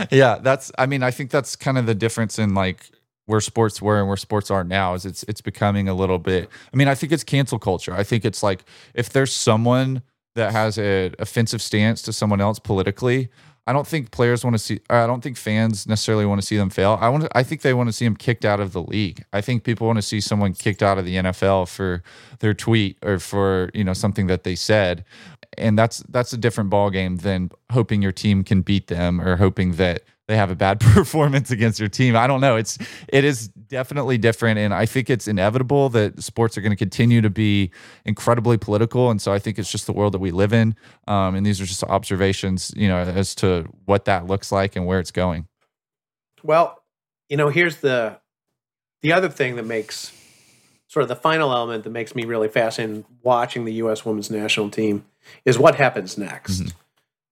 yeah, 0.12 0.38
that's. 0.42 0.72
I 0.78 0.86
mean, 0.86 1.04
I 1.04 1.12
think 1.12 1.32
that's 1.32 1.56
kind 1.56 1.78
of 1.78 1.86
the 1.86 1.96
difference 1.96 2.40
in 2.40 2.54
like 2.54 2.90
where 3.26 3.42
sports 3.42 3.82
were 3.82 4.00
and 4.00 4.08
where 4.08 4.18
sports 4.18 4.50
are 4.52 4.64
now. 4.64 4.94
Is 4.94 5.06
it's 5.06 5.24
it's 5.24 5.42
becoming 5.42 5.88
a 5.88 5.94
little 5.94 6.20
bit. 6.20 6.50
I 6.74 6.78
mean, 6.78 6.88
I 6.88 6.96
think 6.96 7.12
it's 7.12 7.24
cancel 7.24 7.60
culture. 7.60 7.94
I 7.94 8.04
think 8.04 8.26
it's 8.26 8.44
like 8.44 8.66
if 8.94 9.10
there's 9.10 9.34
someone 9.34 10.02
that 10.36 10.52
has 10.52 10.78
an 10.78 11.16
offensive 11.20 11.62
stance 11.62 12.02
to 12.04 12.14
someone 12.14 12.40
else 12.40 12.60
politically, 12.60 13.30
I 13.68 13.74
don't 13.74 13.86
think 13.86 14.12
players 14.12 14.46
want 14.46 14.54
to 14.54 14.60
see. 14.60 14.80
I 14.90 15.06
don't 15.06 15.22
think 15.22 15.36
fans 15.36 15.86
necessarily 15.88 16.26
want 16.26 16.40
to 16.40 16.48
see 16.48 16.56
them 16.56 16.70
fail. 16.70 16.98
I 17.02 17.10
want. 17.10 17.24
To, 17.24 17.38
I 17.38 17.44
think 17.44 17.64
they 17.64 17.74
want 17.74 17.90
to 17.90 17.94
see 17.94 18.06
them 18.06 18.16
kicked 18.16 18.46
out 18.46 18.62
of 18.62 18.72
the 18.72 18.82
league. 18.82 19.26
I 19.34 19.42
think 19.42 19.66
people 19.66 19.86
want 19.86 19.98
to 19.98 20.04
see 20.04 20.22
someone 20.22 20.54
kicked 20.54 20.82
out 20.82 20.98
of 20.98 21.04
the 21.04 21.16
NFL 21.16 21.68
for 21.68 22.02
their 22.40 22.54
tweet 22.54 22.98
or 23.04 23.20
for 23.20 23.70
you 23.74 23.84
know 23.84 23.92
something 23.92 24.28
that 24.28 24.46
they 24.46 24.56
said, 24.56 25.04
and 25.58 25.78
that's 25.78 26.04
that's 26.10 26.34
a 26.34 26.38
different 26.38 26.70
ball 26.70 26.90
game 26.90 27.18
than 27.18 27.52
hoping 27.72 28.02
your 28.02 28.12
team 28.12 28.44
can 28.44 28.62
beat 28.62 28.88
them 28.88 29.20
or 29.22 29.36
hoping 29.36 29.74
that 29.74 30.04
they 30.28 30.36
have 30.36 30.52
a 30.52 30.56
bad 30.56 30.80
performance 30.82 31.52
against 31.52 31.80
your 31.80 31.90
team. 31.90 32.16
I 32.16 32.28
don't 32.28 32.42
know. 32.42 32.56
It's 32.58 32.78
it 33.08 33.24
is 33.24 33.48
definitely 33.48 34.18
different, 34.18 34.60
and 34.60 34.74
I 34.74 34.86
think 34.86 35.10
it's 35.10 35.28
inevitable 35.28 35.90
that 35.90 36.22
sports 36.22 36.58
are 36.58 36.62
going 36.62 36.72
to 36.72 36.78
continue 36.78 37.22
to 37.22 37.30
be 37.30 37.72
incredibly 38.06 38.58
political. 38.58 39.10
And 39.10 39.22
so 39.22 39.34
I 39.34 39.40
think 39.40 39.58
it's 39.58 39.72
just 39.72 39.86
the 39.86 39.94
world 39.94 40.14
that 40.14 40.20
we 40.20 40.32
live 40.32 40.54
in. 40.54 40.76
Um, 41.08 41.36
and 41.36 41.46
these 41.46 41.60
are 41.62 41.66
just 41.66 41.84
observations, 41.84 42.74
you 42.76 42.88
know, 42.88 42.98
as 42.98 43.36
to 43.36 43.66
what 43.86 44.06
that 44.06 44.28
looks 44.28 44.52
like 44.52 44.76
and 44.76 44.86
where 44.86 45.00
it's 45.00 45.12
going. 45.12 45.48
Well, 46.44 46.82
you 47.30 47.38
know, 47.38 47.50
here's 47.50 47.78
the 47.78 48.20
the 49.02 49.14
other 49.14 49.30
thing 49.30 49.56
that 49.56 49.66
makes 49.66 50.12
sort 50.88 51.04
of 51.04 51.10
the 51.10 51.16
final 51.16 51.52
element 51.52 51.84
that 51.84 51.90
makes 51.90 52.16
me 52.16 52.26
really 52.26 52.48
fascinated 52.48 53.06
watching 53.22 53.66
the 53.66 53.74
U.S. 53.74 54.06
Women's 54.06 54.32
National 54.32 54.70
Team 54.70 55.06
is 55.46 55.58
what 55.58 55.76
happens 55.76 56.18
next. 56.18 56.62
Mm-hmm. 56.62 56.78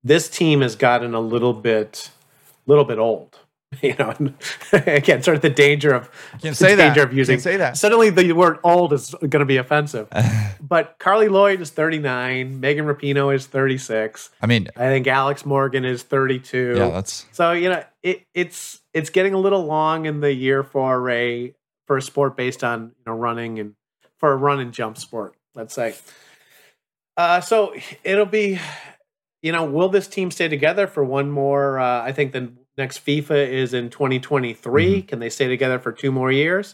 This 0.03 0.29
team 0.29 0.61
has 0.61 0.75
gotten 0.75 1.13
a 1.13 1.19
little 1.19 1.53
bit 1.53 2.11
little 2.65 2.85
bit 2.85 2.99
old. 2.99 3.39
You 3.81 3.95
know, 3.95 4.13
again, 4.71 5.21
sort 5.21 5.35
of 5.35 5.41
the 5.41 5.49
danger 5.49 5.93
of 5.93 6.09
say 6.39 6.77
danger 6.77 7.01
that. 7.01 7.09
of 7.09 7.13
using. 7.13 7.39
Say 7.39 7.57
that. 7.57 7.75
Suddenly, 7.75 8.09
the 8.09 8.31
word 8.31 8.57
"old" 8.63 8.93
is 8.93 9.13
going 9.19 9.31
to 9.31 9.45
be 9.45 9.57
offensive. 9.57 10.07
but 10.61 10.95
Carly 10.97 11.27
Lloyd 11.27 11.59
is 11.59 11.71
39. 11.71 12.61
Megan 12.61 12.85
Rapinoe 12.85 13.35
is 13.35 13.47
36. 13.47 14.29
I 14.41 14.45
mean, 14.45 14.69
I 14.77 14.87
think 14.87 15.07
Alex 15.07 15.45
Morgan 15.45 15.83
is 15.83 16.03
32. 16.03 16.75
Yeah, 16.77 16.89
that's 16.89 17.25
so. 17.33 17.51
You 17.51 17.69
know, 17.69 17.83
it, 18.01 18.25
it's 18.33 18.81
it's 18.93 19.09
getting 19.09 19.33
a 19.33 19.39
little 19.39 19.65
long 19.65 20.05
in 20.05 20.21
the 20.21 20.33
year 20.33 20.63
for 20.63 21.09
a 21.09 21.53
for 21.85 21.97
a 21.97 22.01
sport 22.01 22.37
based 22.37 22.63
on 22.63 22.93
you 22.97 23.03
know 23.07 23.13
running 23.13 23.59
and 23.59 23.75
for 24.19 24.31
a 24.31 24.37
run 24.37 24.59
and 24.59 24.71
jump 24.71 24.97
sport. 24.97 25.35
Let's 25.53 25.73
say. 25.73 25.95
Uh, 27.17 27.41
so 27.41 27.73
it'll 28.03 28.25
be 28.25 28.59
you 29.45 29.51
know, 29.51 29.63
will 29.63 29.89
this 29.89 30.07
team 30.07 30.31
stay 30.31 30.47
together 30.47 30.87
for 30.87 31.03
one 31.03 31.29
more? 31.29 31.77
Uh, 31.77 32.01
I 32.01 32.13
think 32.13 32.31
the 32.31 32.51
next 32.79 33.05
FIFA 33.05 33.47
is 33.47 33.75
in 33.75 33.91
2023. 33.91 34.57
Mm-hmm. 34.57 35.05
Can 35.05 35.19
they 35.19 35.29
stay 35.29 35.47
together 35.47 35.77
for 35.77 35.91
two 35.91 36.11
more 36.11 36.31
years? 36.31 36.73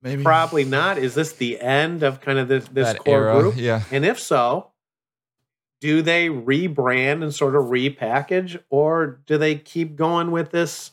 Maybe. 0.00 0.22
Probably 0.22 0.64
not. 0.64 0.96
Is 0.96 1.16
this 1.16 1.32
the 1.32 1.60
end 1.60 2.04
of 2.04 2.20
kind 2.20 2.38
of 2.38 2.46
this, 2.46 2.68
this 2.68 2.96
core 2.98 3.30
era, 3.30 3.40
group? 3.40 3.54
Yeah. 3.56 3.82
And 3.90 4.04
if 4.04 4.20
so, 4.20 4.70
do 5.80 6.02
they 6.02 6.28
rebrand 6.28 7.24
and 7.24 7.34
sort 7.34 7.56
of 7.56 7.64
repackage, 7.64 8.62
or 8.70 9.18
do 9.26 9.36
they 9.36 9.56
keep 9.56 9.96
going 9.96 10.30
with 10.30 10.52
this 10.52 10.92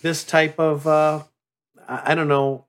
this 0.00 0.24
type 0.24 0.58
of 0.58 0.86
uh, 0.86 1.24
I 1.86 2.14
don't 2.14 2.28
know. 2.28 2.64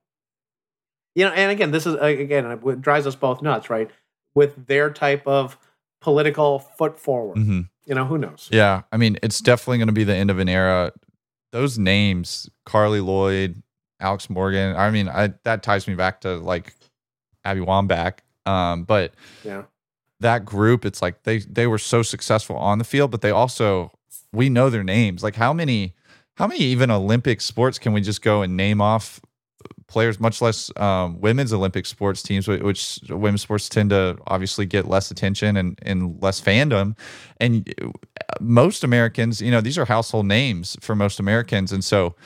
You 1.14 1.24
know, 1.24 1.32
and 1.32 1.50
again, 1.50 1.70
this 1.70 1.86
is 1.86 1.94
again 1.94 2.44
it 2.44 2.82
drives 2.82 3.06
us 3.06 3.16
both 3.16 3.40
nuts, 3.40 3.70
right? 3.70 3.90
With 4.34 4.66
their 4.66 4.90
type 4.90 5.26
of 5.26 5.58
political 6.00 6.58
foot 6.58 6.98
forward. 6.98 7.38
Mm-hmm. 7.38 7.60
You 7.86 7.94
know, 7.94 8.04
who 8.04 8.18
knows? 8.18 8.48
Yeah. 8.52 8.82
I 8.92 8.96
mean, 8.96 9.18
it's 9.22 9.40
definitely 9.40 9.78
going 9.78 9.88
to 9.88 9.92
be 9.92 10.04
the 10.04 10.14
end 10.14 10.30
of 10.30 10.38
an 10.38 10.48
era. 10.48 10.92
Those 11.52 11.78
names, 11.78 12.48
Carly 12.66 13.00
Lloyd, 13.00 13.62
Alex 14.00 14.28
Morgan, 14.28 14.76
I 14.76 14.90
mean, 14.90 15.08
I, 15.08 15.34
that 15.44 15.62
ties 15.62 15.86
me 15.86 15.94
back 15.94 16.20
to 16.22 16.36
like 16.36 16.74
Abby 17.44 17.60
Wambach. 17.60 18.18
Um, 18.46 18.84
but 18.84 19.14
yeah, 19.44 19.62
that 20.20 20.44
group, 20.44 20.84
it's 20.84 21.00
like 21.00 21.22
they 21.22 21.38
they 21.38 21.66
were 21.66 21.78
so 21.78 22.02
successful 22.02 22.56
on 22.56 22.78
the 22.78 22.84
field, 22.84 23.10
but 23.10 23.22
they 23.22 23.30
also 23.30 23.92
we 24.32 24.48
know 24.48 24.68
their 24.68 24.84
names. 24.84 25.22
Like 25.22 25.36
how 25.36 25.52
many 25.52 25.94
how 26.36 26.46
many 26.46 26.60
even 26.60 26.90
Olympic 26.90 27.40
sports 27.40 27.78
can 27.78 27.92
we 27.92 28.00
just 28.00 28.22
go 28.22 28.42
and 28.42 28.56
name 28.56 28.80
off 28.80 29.20
players, 29.94 30.18
much 30.18 30.42
less 30.42 30.72
um, 30.76 31.20
women's 31.20 31.52
Olympic 31.52 31.86
sports 31.86 32.20
teams, 32.20 32.48
which 32.48 32.98
women's 33.08 33.42
sports 33.42 33.68
tend 33.68 33.90
to 33.90 34.18
obviously 34.26 34.66
get 34.66 34.88
less 34.88 35.10
attention 35.12 35.56
and, 35.56 35.78
and 35.82 36.20
less 36.20 36.40
fandom. 36.40 36.98
And 37.38 37.72
uh, 37.80 37.90
most 38.40 38.82
Americans, 38.82 39.40
you 39.40 39.52
know, 39.52 39.60
these 39.60 39.78
are 39.78 39.84
household 39.84 40.26
names 40.26 40.76
for 40.80 40.96
most 40.96 41.20
Americans. 41.20 41.70
And 41.70 41.84
so 41.84 42.16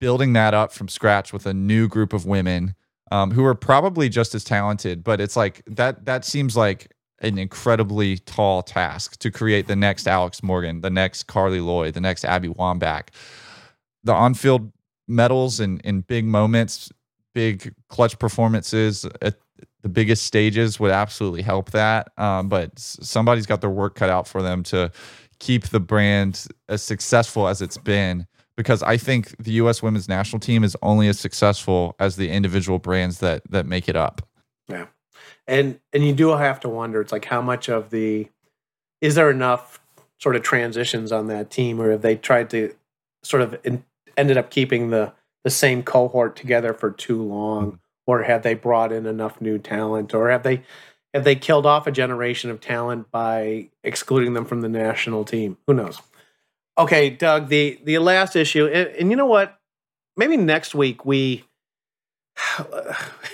building 0.00 0.32
that 0.32 0.54
up 0.54 0.72
from 0.72 0.88
scratch 0.88 1.30
with 1.30 1.44
a 1.44 1.52
new 1.52 1.88
group 1.88 2.14
of 2.14 2.24
women 2.24 2.74
um, 3.12 3.30
who 3.32 3.44
are 3.44 3.54
probably 3.54 4.08
just 4.08 4.34
as 4.34 4.42
talented, 4.42 5.04
but 5.04 5.20
it's 5.20 5.36
like 5.36 5.62
that, 5.66 6.06
that 6.06 6.24
seems 6.24 6.56
like 6.56 6.90
an 7.20 7.38
incredibly 7.38 8.16
tall 8.18 8.62
task 8.62 9.18
to 9.18 9.30
create 9.30 9.66
the 9.66 9.76
next 9.76 10.08
Alex 10.08 10.42
Morgan, 10.42 10.80
the 10.80 10.90
next 10.90 11.24
Carly 11.24 11.60
Lloyd, 11.60 11.92
the 11.92 12.00
next 12.00 12.24
Abby 12.24 12.48
Wambach. 12.48 13.08
The 14.04 14.12
on 14.12 14.32
field 14.34 14.72
medals 15.08 15.60
and 15.60 15.80
in 15.82 16.00
big 16.02 16.24
moments, 16.24 16.90
big 17.34 17.74
clutch 17.88 18.18
performances 18.18 19.04
at 19.20 19.36
the 19.82 19.88
biggest 19.88 20.24
stages 20.24 20.80
would 20.80 20.90
absolutely 20.90 21.42
help 21.42 21.70
that. 21.72 22.08
Um, 22.16 22.48
but 22.48 22.78
somebody's 22.78 23.46
got 23.46 23.60
their 23.60 23.70
work 23.70 23.94
cut 23.94 24.10
out 24.10 24.26
for 24.26 24.42
them 24.42 24.62
to 24.64 24.90
keep 25.38 25.68
the 25.68 25.80
brand 25.80 26.46
as 26.68 26.82
successful 26.82 27.48
as 27.48 27.60
it's 27.60 27.78
been. 27.78 28.26
Because 28.56 28.82
I 28.84 28.96
think 28.96 29.36
the 29.42 29.50
U.S. 29.52 29.82
women's 29.82 30.08
national 30.08 30.38
team 30.38 30.62
is 30.62 30.76
only 30.80 31.08
as 31.08 31.18
successful 31.18 31.96
as 31.98 32.14
the 32.16 32.30
individual 32.30 32.78
brands 32.78 33.18
that 33.18 33.42
that 33.50 33.66
make 33.66 33.88
it 33.88 33.96
up. 33.96 34.22
Yeah, 34.68 34.86
and 35.48 35.80
and 35.92 36.06
you 36.06 36.14
do 36.14 36.28
have 36.28 36.60
to 36.60 36.68
wonder. 36.68 37.00
It's 37.00 37.10
like 37.10 37.24
how 37.24 37.42
much 37.42 37.68
of 37.68 37.90
the 37.90 38.28
is 39.00 39.16
there 39.16 39.28
enough 39.28 39.80
sort 40.18 40.36
of 40.36 40.42
transitions 40.42 41.10
on 41.10 41.26
that 41.26 41.50
team, 41.50 41.80
or 41.80 41.90
have 41.90 42.02
they 42.02 42.14
tried 42.14 42.48
to 42.50 42.72
sort 43.24 43.42
of 43.42 43.58
in, 43.64 43.84
ended 44.16 44.36
up 44.36 44.50
keeping 44.50 44.90
the 44.90 45.12
the 45.44 45.50
same 45.50 45.82
cohort 45.82 46.36
together 46.36 46.72
for 46.72 46.90
too 46.90 47.22
long, 47.22 47.66
mm-hmm. 47.66 47.76
or 48.06 48.22
have 48.22 48.42
they 48.42 48.54
brought 48.54 48.92
in 48.92 49.06
enough 49.06 49.40
new 49.40 49.58
talent, 49.58 50.14
or 50.14 50.30
have 50.30 50.42
they 50.42 50.62
have 51.12 51.24
they 51.24 51.36
killed 51.36 51.66
off 51.66 51.86
a 51.86 51.92
generation 51.92 52.50
of 52.50 52.60
talent 52.60 53.10
by 53.10 53.68
excluding 53.84 54.34
them 54.34 54.44
from 54.44 54.62
the 54.62 54.68
national 54.68 55.24
team? 55.24 55.56
Who 55.66 55.74
knows? 55.74 56.00
Okay, 56.76 57.10
Doug, 57.10 57.48
the 57.48 57.78
the 57.84 57.98
last 57.98 58.34
issue, 58.34 58.66
and, 58.66 58.88
and 58.88 59.10
you 59.10 59.16
know 59.16 59.26
what? 59.26 59.58
Maybe 60.16 60.36
next 60.36 60.74
week 60.74 61.04
we, 61.04 61.44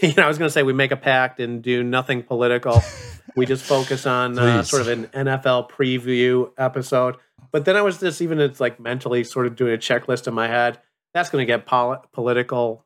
you 0.02 0.14
know, 0.14 0.24
I 0.24 0.28
was 0.28 0.38
going 0.38 0.48
to 0.48 0.50
say 0.50 0.62
we 0.62 0.72
make 0.72 0.92
a 0.92 0.96
pact 0.96 1.40
and 1.40 1.62
do 1.62 1.82
nothing 1.82 2.22
political. 2.22 2.82
we 3.36 3.46
just 3.46 3.64
focus 3.64 4.06
on 4.06 4.38
uh, 4.38 4.62
sort 4.62 4.82
of 4.82 4.88
an 4.88 5.06
NFL 5.06 5.70
preview 5.70 6.50
episode. 6.58 7.16
But 7.52 7.64
then 7.64 7.76
I 7.76 7.82
was 7.82 7.98
just 7.98 8.22
even 8.22 8.40
it's 8.40 8.60
like 8.60 8.78
mentally 8.78 9.24
sort 9.24 9.46
of 9.46 9.56
doing 9.56 9.74
a 9.74 9.78
checklist 9.78 10.26
in 10.26 10.34
my 10.34 10.48
head. 10.48 10.78
That's 11.14 11.30
going 11.30 11.42
to 11.42 11.46
get 11.46 11.66
pol- 11.66 12.04
political 12.12 12.84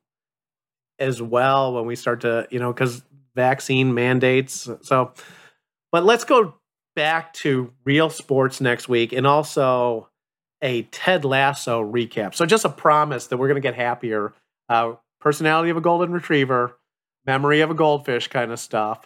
as 0.99 1.21
well 1.21 1.75
when 1.75 1.87
we 1.87 1.97
start 1.97 2.23
to, 2.23 2.47
you 2.51 2.59
know, 2.59 2.73
because 2.73 3.03
vaccine 3.35 3.95
mandates. 3.95 4.69
So, 4.83 5.13
but 5.93 6.05
let's 6.05 6.25
go 6.25 6.55
back 6.97 7.33
to 7.35 7.73
real 7.85 8.11
sports 8.11 8.61
next 8.61 8.89
week 8.89 9.13
and 9.13 9.27
also 9.27 10.09
a 10.63 10.83
Ted 10.83 11.25
Lasso 11.25 11.83
recap. 11.83 12.35
So, 12.35 12.47
just 12.47 12.65
a 12.65 12.71
promise 12.71 13.27
that 13.27 13.37
we're 13.37 13.49
going 13.49 13.61
to 13.61 13.67
get 13.67 13.75
happier. 13.75 14.33
Uh, 14.69 14.95
personality 15.21 15.71
of 15.71 15.77
a 15.77 15.81
golden 15.83 16.13
retriever, 16.13 16.79
memory 17.27 17.61
of 17.61 17.71
a 17.71 17.75
goldfish 17.75 18.29
kind 18.29 18.51
of 18.51 18.59
stuff. 18.59 19.05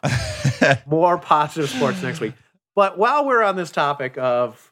More 0.87 1.19
positive 1.19 1.71
sports 1.71 2.03
next 2.03 2.21
week. 2.21 2.35
But 2.77 2.97
while 2.97 3.25
we're 3.25 3.43
on 3.43 3.57
this 3.57 3.73
topic 3.73 4.17
of 4.19 4.68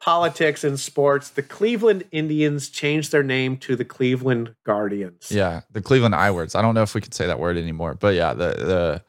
politics 0.00 0.62
and 0.64 0.78
sports, 0.78 1.30
the 1.30 1.42
Cleveland 1.42 2.04
Indians 2.12 2.68
changed 2.68 3.12
their 3.12 3.22
name 3.22 3.56
to 3.58 3.76
the 3.76 3.84
Cleveland 3.84 4.54
Guardians. 4.64 5.30
Yeah, 5.30 5.62
the 5.70 5.80
Cleveland 5.82 6.14
I 6.14 6.30
words. 6.30 6.54
I 6.54 6.62
don't 6.62 6.74
know 6.74 6.82
if 6.82 6.94
we 6.94 7.00
can 7.00 7.12
say 7.12 7.26
that 7.26 7.38
word 7.38 7.56
anymore, 7.56 7.94
but 7.94 8.14
yeah, 8.14 8.34
the 8.34 8.48
the 8.48 9.02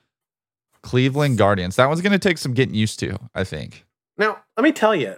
Cleveland 0.82 1.38
Guardians. 1.38 1.76
That 1.76 1.88
one's 1.88 2.02
going 2.02 2.14
to 2.14 2.20
take 2.20 2.38
some 2.38 2.54
getting 2.54 2.76
used 2.76 3.00
to, 3.00 3.18
I 3.36 3.44
think. 3.44 3.86
Now, 4.18 4.40
let 4.56 4.64
me 4.64 4.72
tell 4.72 4.96
you, 4.96 5.16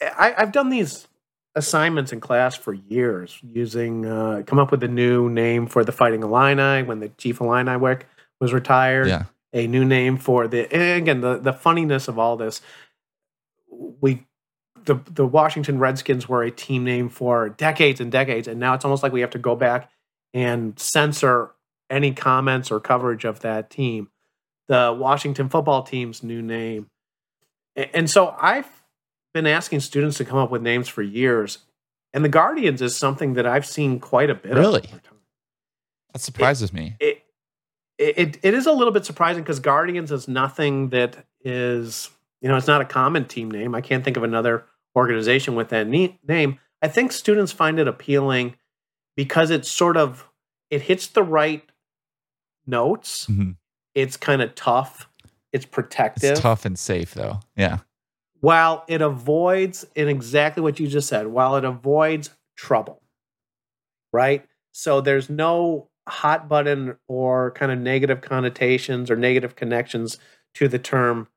I, 0.00 0.34
have 0.36 0.52
done 0.52 0.70
these 0.70 1.06
assignments 1.54 2.12
in 2.12 2.20
class 2.20 2.54
for 2.54 2.72
years, 2.72 3.38
using 3.42 4.06
uh, 4.06 4.42
come 4.46 4.58
up 4.58 4.70
with 4.70 4.82
a 4.82 4.88
new 4.88 5.28
name 5.28 5.66
for 5.66 5.84
the 5.84 5.92
Fighting 5.92 6.22
Illini 6.22 6.82
when 6.82 7.00
the 7.00 7.08
Chief 7.10 7.40
Illini 7.40 7.76
was 8.40 8.52
retired. 8.52 9.08
Yeah. 9.08 9.24
A 9.54 9.66
new 9.66 9.82
name 9.82 10.18
for 10.18 10.46
the 10.46 10.70
and 10.70 11.02
again 11.02 11.20
the 11.22 11.38
the 11.38 11.54
funniness 11.54 12.06
of 12.06 12.18
all 12.18 12.36
this 12.36 12.60
we 13.70 14.26
the 14.84 14.96
the 15.10 15.26
Washington 15.26 15.78
Redskins 15.78 16.28
were 16.28 16.42
a 16.42 16.50
team 16.50 16.84
name 16.84 17.08
for 17.08 17.48
decades 17.50 18.00
and 18.00 18.10
decades, 18.10 18.48
and 18.48 18.58
now 18.58 18.74
it's 18.74 18.84
almost 18.84 19.02
like 19.02 19.12
we 19.12 19.20
have 19.20 19.30
to 19.30 19.38
go 19.38 19.54
back 19.54 19.90
and 20.34 20.78
censor 20.78 21.52
any 21.90 22.12
comments 22.12 22.70
or 22.70 22.80
coverage 22.80 23.24
of 23.24 23.40
that 23.40 23.70
team. 23.70 24.08
The 24.66 24.96
Washington 24.98 25.48
football 25.48 25.82
team's 25.82 26.22
new 26.22 26.42
name, 26.42 26.90
and 27.76 28.10
so 28.10 28.34
I've 28.40 28.68
been 29.32 29.46
asking 29.46 29.80
students 29.80 30.18
to 30.18 30.24
come 30.24 30.38
up 30.38 30.50
with 30.50 30.62
names 30.62 30.88
for 30.88 31.02
years, 31.02 31.58
and 32.12 32.24
the 32.24 32.28
Guardians 32.28 32.82
is 32.82 32.96
something 32.96 33.34
that 33.34 33.46
I've 33.46 33.66
seen 33.66 34.00
quite 34.00 34.30
a 34.30 34.34
bit. 34.34 34.54
Really, 34.54 34.88
that 36.12 36.20
surprises 36.20 36.70
it, 36.70 36.74
me. 36.74 36.96
It, 37.00 37.22
it 37.98 38.38
it 38.42 38.54
is 38.54 38.66
a 38.66 38.72
little 38.72 38.92
bit 38.92 39.04
surprising 39.04 39.42
because 39.42 39.60
Guardians 39.60 40.12
is 40.12 40.28
nothing 40.28 40.90
that 40.90 41.26
is 41.42 42.10
you 42.40 42.48
know, 42.48 42.56
it's 42.56 42.66
not 42.66 42.80
a 42.80 42.84
common 42.84 43.24
team 43.24 43.50
name. 43.50 43.74
I 43.74 43.80
can't 43.80 44.04
think 44.04 44.16
of 44.16 44.22
another 44.22 44.64
organization 44.96 45.54
with 45.54 45.68
that 45.70 45.88
name. 45.88 46.58
I 46.80 46.88
think 46.88 47.12
students 47.12 47.52
find 47.52 47.78
it 47.78 47.88
appealing 47.88 48.54
because 49.16 49.50
it's 49.50 49.70
sort 49.70 49.96
of 49.96 50.28
it 50.70 50.82
hits 50.82 51.08
the 51.08 51.22
right 51.22 51.64
notes. 52.66 53.26
Mm-hmm. 53.26 53.52
It's 53.94 54.16
kind 54.16 54.42
of 54.42 54.54
tough. 54.54 55.08
It's 55.52 55.64
protective. 55.64 56.32
It's 56.32 56.40
tough 56.40 56.64
and 56.64 56.78
safe 56.78 57.14
though. 57.14 57.40
Yeah. 57.56 57.78
While 58.40 58.84
it 58.86 59.02
avoids 59.02 59.84
in 59.96 60.08
exactly 60.08 60.62
what 60.62 60.78
you 60.78 60.86
just 60.86 61.08
said, 61.08 61.26
while 61.26 61.56
it 61.56 61.64
avoids 61.64 62.30
trouble. 62.56 63.02
Right? 64.12 64.46
So 64.72 65.00
there's 65.00 65.28
no 65.28 65.88
hot 66.08 66.48
button 66.48 66.96
or 67.08 67.50
kind 67.52 67.72
of 67.72 67.78
negative 67.78 68.20
connotations 68.20 69.10
or 69.10 69.16
negative 69.16 69.56
connections 69.56 70.18
to 70.54 70.68
the 70.68 70.78
term 70.78 71.28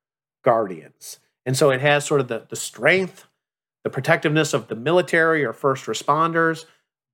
guardians. 0.44 1.20
And 1.46 1.58
so 1.58 1.70
it 1.72 1.82
has 1.82 2.06
sort 2.06 2.22
of 2.22 2.28
the, 2.28 2.46
the 2.50 2.56
strength, 2.56 3.26
the 3.84 3.90
protectiveness 3.90 4.54
of 4.54 4.68
the 4.68 4.76
military 4.76 5.44
or 5.44 5.54
first 5.54 5.86
responders, 5.86 6.66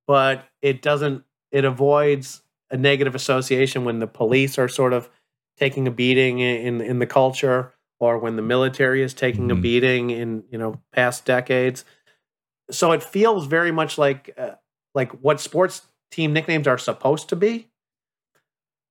but 0.05 0.45
it 0.61 0.81
doesn't, 0.81 1.23
it 1.51 1.65
avoids 1.65 2.41
a 2.69 2.77
negative 2.77 3.15
association 3.15 3.85
when 3.85 3.99
the 3.99 4.07
police 4.07 4.57
are 4.57 4.67
sort 4.67 4.93
of 4.93 5.09
taking 5.57 5.87
a 5.87 5.91
beating 5.91 6.39
in, 6.39 6.81
in 6.81 6.99
the 6.99 7.05
culture 7.07 7.73
or 7.99 8.17
when 8.17 8.35
the 8.35 8.41
military 8.41 9.01
is 9.01 9.13
taking 9.13 9.47
mm-hmm. 9.47 9.57
a 9.57 9.61
beating 9.61 10.09
in, 10.09 10.43
you 10.51 10.57
know, 10.57 10.79
past 10.91 11.25
decades. 11.25 11.85
So 12.69 12.91
it 12.91 13.01
feels 13.01 13.47
very 13.47 13.71
much 13.71 13.97
like, 13.97 14.33
uh, 14.37 14.55
like 14.93 15.11
what 15.13 15.39
sports 15.39 15.83
team 16.11 16.33
nicknames 16.33 16.67
are 16.67 16.77
supposed 16.77 17.29
to 17.29 17.35
be 17.35 17.69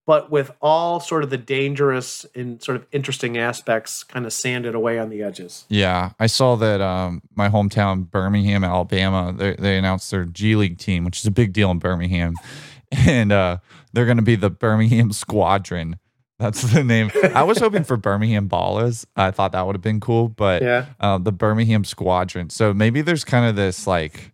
but 0.07 0.31
with 0.31 0.53
all 0.63 1.01
sort 1.01 1.25
of 1.25 1.31
the 1.31 1.37
dangerous 1.37 2.25
and 2.35 2.63
sort 2.63 2.77
of 2.77 2.87
interesting 2.93 3.37
aspects 3.37 4.05
kind 4.05 4.25
of 4.25 4.33
sanded 4.33 4.75
away 4.75 4.99
on 4.99 5.11
the 5.11 5.23
edges. 5.23 5.65
Yeah, 5.69 6.13
I 6.19 6.29
saw 6.29 6.55
that 6.57 6.81
um, 6.81 7.23
my 7.35 7.49
hometown, 7.49 8.09
Birmingham, 8.09 8.63
Alabama, 8.63 9.35
they, 9.37 9.57
they, 9.57 9.77
announced 9.77 10.11
their 10.13 10.25
G 10.25 10.55
League 10.55 10.79
team, 10.79 11.05
which 11.05 11.19
is 11.19 11.27
a 11.27 11.31
big 11.33 11.53
deal 11.53 11.71
in 11.73 11.81
Birmingham, 11.81 12.35
and 12.93 13.33
uh, 13.33 13.59
they're 13.93 14.07
going 14.07 14.17
to 14.17 14.23
be 14.23 14.37
the 14.37 14.51
Birmingham 14.51 15.13
Squadron. 15.13 15.99
That's 16.39 16.63
the 16.63 16.85
name. 16.85 17.11
I 17.35 17.43
was 17.43 17.59
hoping 17.59 17.83
for 17.83 17.97
Birmingham 17.97 18.49
Ballers. 18.49 19.07
I 19.17 19.31
thought 19.31 19.53
that 19.53 19.67
would 19.67 19.75
have 19.75 19.83
been 19.83 20.01
cool, 20.01 20.29
but 20.29 20.63
yeah. 20.63 20.87
uh, 21.01 21.17
the 21.19 21.33
Birmingham 21.33 21.83
Squadron. 21.83 22.51
So 22.51 22.75
maybe 22.75 23.01
there's 23.01 23.25
kind 23.25 23.47
of 23.47 23.57
this 23.57 23.87
like 23.87 24.33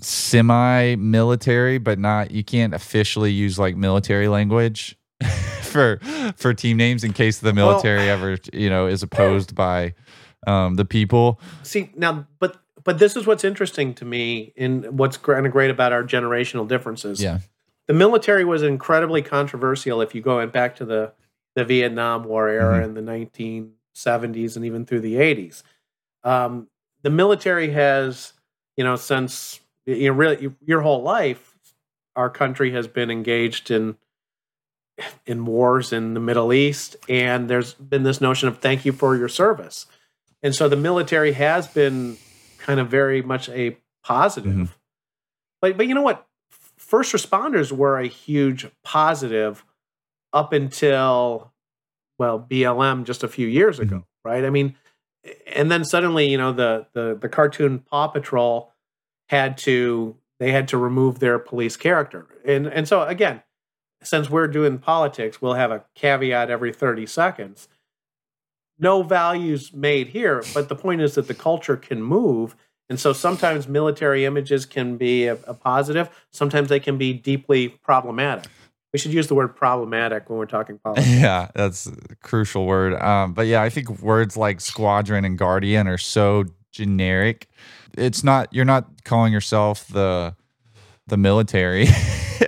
semi 0.00 0.96
military, 0.96 1.78
but 1.78 1.98
not 1.98 2.30
you 2.30 2.44
can't 2.44 2.74
officially 2.74 3.30
use 3.30 3.58
like 3.58 3.76
military 3.76 4.28
language 4.28 4.96
for 5.62 5.98
for 6.36 6.54
team 6.54 6.76
names 6.76 7.04
in 7.04 7.12
case 7.12 7.38
the 7.38 7.52
military 7.52 8.06
well, 8.06 8.14
ever 8.14 8.38
you 8.52 8.70
know 8.70 8.86
is 8.86 9.02
opposed 9.02 9.54
by 9.54 9.94
um, 10.46 10.74
the 10.74 10.84
people. 10.84 11.40
See 11.62 11.90
now, 11.96 12.26
but 12.38 12.56
but 12.82 12.98
this 12.98 13.16
is 13.16 13.26
what's 13.26 13.44
interesting 13.44 13.94
to 13.94 14.04
me 14.04 14.52
in 14.56 14.82
what's 14.96 15.16
kind 15.16 15.46
of 15.46 15.52
great 15.52 15.70
about 15.70 15.92
our 15.92 16.04
generational 16.04 16.66
differences. 16.66 17.22
Yeah, 17.22 17.38
the 17.86 17.94
military 17.94 18.44
was 18.44 18.62
incredibly 18.62 19.22
controversial 19.22 20.00
if 20.00 20.14
you 20.14 20.20
go 20.20 20.44
back 20.46 20.76
to 20.76 20.84
the 20.84 21.12
the 21.54 21.64
Vietnam 21.64 22.24
War 22.24 22.48
era 22.48 22.80
mm-hmm. 22.80 22.96
in 22.98 23.06
the 23.06 23.70
1970s 23.96 24.56
and 24.56 24.64
even 24.64 24.84
through 24.84 25.00
the 25.00 25.14
80s. 25.14 25.62
Um, 26.24 26.68
the 27.02 27.10
military 27.10 27.70
has, 27.70 28.32
you 28.76 28.82
know, 28.82 28.96
since 28.96 29.60
you 29.86 30.08
know, 30.08 30.14
really 30.14 30.52
your 30.64 30.80
whole 30.80 31.02
life, 31.02 31.56
our 32.16 32.30
country 32.30 32.72
has 32.72 32.86
been 32.86 33.10
engaged 33.10 33.70
in 33.70 33.96
in 35.26 35.44
wars 35.44 35.92
in 35.92 36.14
the 36.14 36.20
Middle 36.20 36.52
East, 36.52 36.96
and 37.08 37.50
there's 37.50 37.74
been 37.74 38.04
this 38.04 38.20
notion 38.20 38.48
of 38.48 38.58
thank 38.58 38.84
you 38.84 38.92
for 38.92 39.16
your 39.16 39.28
service, 39.28 39.86
and 40.42 40.54
so 40.54 40.68
the 40.68 40.76
military 40.76 41.32
has 41.32 41.66
been 41.66 42.16
kind 42.58 42.80
of 42.80 42.88
very 42.88 43.22
much 43.22 43.48
a 43.48 43.76
positive. 44.02 44.52
Mm-hmm. 44.52 44.64
But 45.60 45.76
but 45.76 45.86
you 45.86 45.94
know 45.94 46.02
what? 46.02 46.26
first 46.84 47.12
responders 47.12 47.72
were 47.72 47.98
a 47.98 48.06
huge 48.06 48.66
positive 48.82 49.64
up 50.32 50.52
until 50.52 51.52
well 52.18 52.38
BLM 52.38 53.04
just 53.04 53.22
a 53.22 53.28
few 53.28 53.48
years 53.48 53.80
ago, 53.80 53.96
mm-hmm. 53.96 54.28
right? 54.28 54.44
I 54.44 54.50
mean, 54.50 54.76
and 55.46 55.70
then 55.70 55.84
suddenly, 55.84 56.28
you 56.28 56.38
know, 56.38 56.52
the 56.52 56.86
the 56.92 57.18
the 57.20 57.28
cartoon 57.28 57.80
Paw 57.80 58.08
Patrol 58.08 58.72
had 59.28 59.56
to 59.58 60.16
they 60.38 60.52
had 60.52 60.68
to 60.68 60.78
remove 60.78 61.20
their 61.20 61.38
police 61.38 61.76
character. 61.76 62.26
And 62.44 62.66
and 62.66 62.86
so 62.88 63.02
again, 63.02 63.42
since 64.02 64.28
we're 64.28 64.48
doing 64.48 64.78
politics, 64.78 65.40
we'll 65.40 65.54
have 65.54 65.70
a 65.70 65.84
caveat 65.94 66.50
every 66.50 66.72
30 66.72 67.06
seconds. 67.06 67.68
No 68.78 69.02
values 69.02 69.72
made 69.72 70.08
here, 70.08 70.42
but 70.52 70.68
the 70.68 70.74
point 70.74 71.00
is 71.00 71.14
that 71.14 71.28
the 71.28 71.34
culture 71.34 71.76
can 71.76 72.02
move. 72.02 72.56
And 72.90 73.00
so 73.00 73.12
sometimes 73.12 73.66
military 73.66 74.24
images 74.24 74.66
can 74.66 74.96
be 74.96 75.26
a, 75.26 75.34
a 75.46 75.54
positive, 75.54 76.10
sometimes 76.32 76.68
they 76.68 76.80
can 76.80 76.98
be 76.98 77.12
deeply 77.12 77.68
problematic. 77.68 78.50
We 78.92 78.98
should 78.98 79.12
use 79.12 79.26
the 79.26 79.34
word 79.34 79.56
problematic 79.56 80.28
when 80.28 80.38
we're 80.38 80.46
talking 80.46 80.78
politics. 80.84 81.08
Yeah, 81.08 81.48
that's 81.54 81.86
a 81.86 82.16
crucial 82.22 82.66
word. 82.66 83.00
Um, 83.00 83.32
but 83.32 83.46
yeah, 83.46 83.62
I 83.62 83.70
think 83.70 83.88
words 84.00 84.36
like 84.36 84.60
squadron 84.60 85.24
and 85.24 85.38
guardian 85.38 85.88
are 85.88 85.98
so 85.98 86.44
generic. 86.74 87.48
It's 87.96 88.24
not 88.24 88.52
you're 88.52 88.64
not 88.64 89.04
calling 89.04 89.32
yourself 89.32 89.86
the 89.88 90.34
the 91.06 91.16
military, 91.16 91.84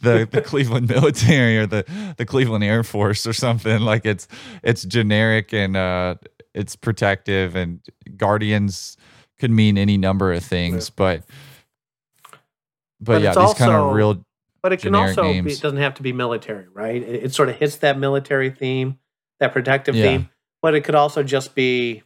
the 0.00 0.28
the 0.30 0.42
Cleveland 0.44 0.88
military 0.94 1.58
or 1.58 1.66
the 1.66 2.14
the 2.16 2.26
Cleveland 2.26 2.64
Air 2.64 2.82
Force 2.82 3.26
or 3.26 3.32
something. 3.32 3.80
Like 3.80 4.06
it's 4.06 4.26
it's 4.62 4.84
generic 4.84 5.52
and 5.52 5.76
uh, 5.76 6.16
it's 6.54 6.74
protective 6.76 7.54
and 7.54 7.80
guardians 8.16 8.96
could 9.38 9.50
mean 9.50 9.78
any 9.78 9.96
number 9.96 10.32
of 10.32 10.42
things, 10.42 10.90
but 10.90 11.24
but, 13.00 13.14
but 13.14 13.22
yeah, 13.22 13.34
these 13.34 13.54
kind 13.54 13.72
of 13.72 13.92
real 13.92 14.24
but 14.62 14.72
it 14.72 14.80
can 14.80 14.94
also 14.94 15.22
be, 15.22 15.52
it 15.52 15.60
doesn't 15.60 15.78
have 15.78 15.94
to 15.94 16.02
be 16.02 16.12
military, 16.12 16.66
right? 16.72 17.00
It, 17.00 17.24
it, 17.24 17.34
sort 17.34 17.48
of 17.48 17.56
hits 17.56 17.76
that 17.76 17.96
military 17.96 18.50
theme, 18.50 18.98
that 19.38 19.52
protective 19.52 19.94
yeah. 19.94 20.04
theme, 20.04 20.28
but 20.62 20.74
it 20.74 20.82
could 20.82 20.94
also 20.94 21.22
just 21.22 21.54
be. 21.54 22.02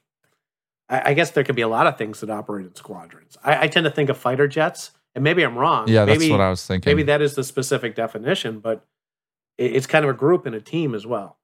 I, 0.93 1.11
I, 1.11 1.15
guess 1.15 1.31
there 1.31 1.43
could 1.43 1.57
be 1.57 1.63
a 1.63 1.69
lot 1.69 1.87
of 1.87 1.97
things 1.97 2.21
that 2.21 2.31
operate 2.31 2.67
in 2.67 2.75
squadrons. 2.75 3.39
I, 3.43 3.63
I, 3.65 3.67
tend 3.69 3.85
to 3.85 3.91
think 3.91 4.11
of 4.11 4.19
fighter 4.19 4.47
jets, 4.47 4.91
and 5.15 5.25
maybe 5.25 5.43
I'm 5.43 5.57
wrong. 5.57 5.89
Yeah, 5.89 6.05
maybe, 6.05 6.19
that's 6.19 6.31
what 6.31 6.41
I 6.41 6.51
was 6.51 6.65
thinking. 6.67 6.91
Maybe 6.91 7.05
that 7.05 7.23
is 7.23 7.35
the 7.35 7.43
specific 7.43 7.95
definition, 7.95 8.61
but 8.61 8.85
it, 9.57 9.75
it's 9.75 9.87
kind 9.87 10.05
of 10.05 10.11
a 10.11 10.15
group 10.15 10.45
and 10.45 10.55
a 10.55 10.61
team 10.61 10.95
as 10.95 11.07
well. 11.07 11.39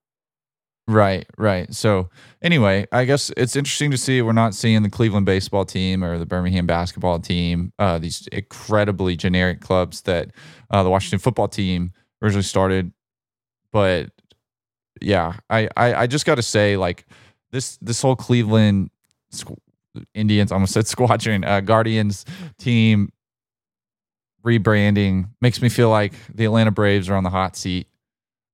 Right, 0.87 1.27
right. 1.37 1.71
So 1.73 2.09
anyway, 2.41 2.87
I 2.91 3.05
guess 3.05 3.31
it's 3.37 3.55
interesting 3.55 3.91
to 3.91 3.97
see 3.97 4.21
we're 4.21 4.33
not 4.33 4.55
seeing 4.55 4.81
the 4.81 4.89
Cleveland 4.89 5.25
baseball 5.25 5.65
team 5.65 6.03
or 6.03 6.17
the 6.17 6.25
Birmingham 6.25 6.65
basketball 6.65 7.19
team, 7.19 7.73
uh, 7.77 7.99
these 7.99 8.27
incredibly 8.31 9.15
generic 9.15 9.61
clubs 9.61 10.01
that 10.01 10.31
uh, 10.71 10.83
the 10.83 10.89
Washington 10.89 11.19
football 11.19 11.47
team 11.47 11.91
originally 12.21 12.43
started. 12.43 12.91
But 13.71 14.09
yeah, 15.01 15.33
I 15.49 15.69
I, 15.77 15.93
I 15.93 16.07
just 16.07 16.25
got 16.25 16.35
to 16.35 16.43
say 16.43 16.75
like 16.75 17.05
this 17.51 17.77
this 17.77 18.01
whole 18.01 18.15
Cleveland 18.15 18.89
Indians, 20.13 20.51
almost 20.51 20.73
said 20.73 20.87
squadron, 20.95 21.43
uh, 21.43 21.61
Guardians 21.61 22.25
team 22.57 23.11
rebranding 24.45 25.29
makes 25.41 25.61
me 25.61 25.69
feel 25.69 25.89
like 25.89 26.13
the 26.33 26.45
Atlanta 26.45 26.71
Braves 26.71 27.09
are 27.09 27.15
on 27.15 27.23
the 27.23 27.29
hot 27.29 27.57
seat 27.57 27.89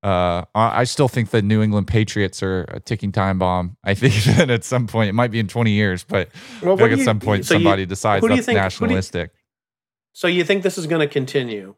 uh, 0.05 0.45
I 0.53 0.83
still 0.83 1.07
think 1.07 1.31
the 1.31 1.41
New 1.41 1.63
England 1.63 1.87
Patriots 1.87 2.43
are 2.43 2.65
a 2.67 2.79
ticking 2.79 3.11
time 3.11 3.39
bomb. 3.39 3.75
I 3.83 3.95
think 3.95 4.13
that 4.37 4.51
at 4.51 4.63
some 4.63 4.85
point, 4.85 5.09
it 5.09 5.13
might 5.13 5.31
be 5.31 5.39
in 5.39 5.47
20 5.47 5.71
years, 5.71 6.03
but 6.03 6.29
well, 6.61 6.79
at 6.79 6.99
some 6.99 7.19
point 7.19 7.43
so 7.43 7.55
somebody 7.55 7.81
you, 7.83 7.85
decides 7.87 8.23
that's 8.25 8.45
think, 8.45 8.55
nationalistic. 8.55 9.31
You, 9.33 9.39
so 10.13 10.27
you 10.27 10.43
think 10.43 10.61
this 10.61 10.77
is 10.77 10.85
going 10.85 10.99
to 10.99 11.11
continue? 11.11 11.73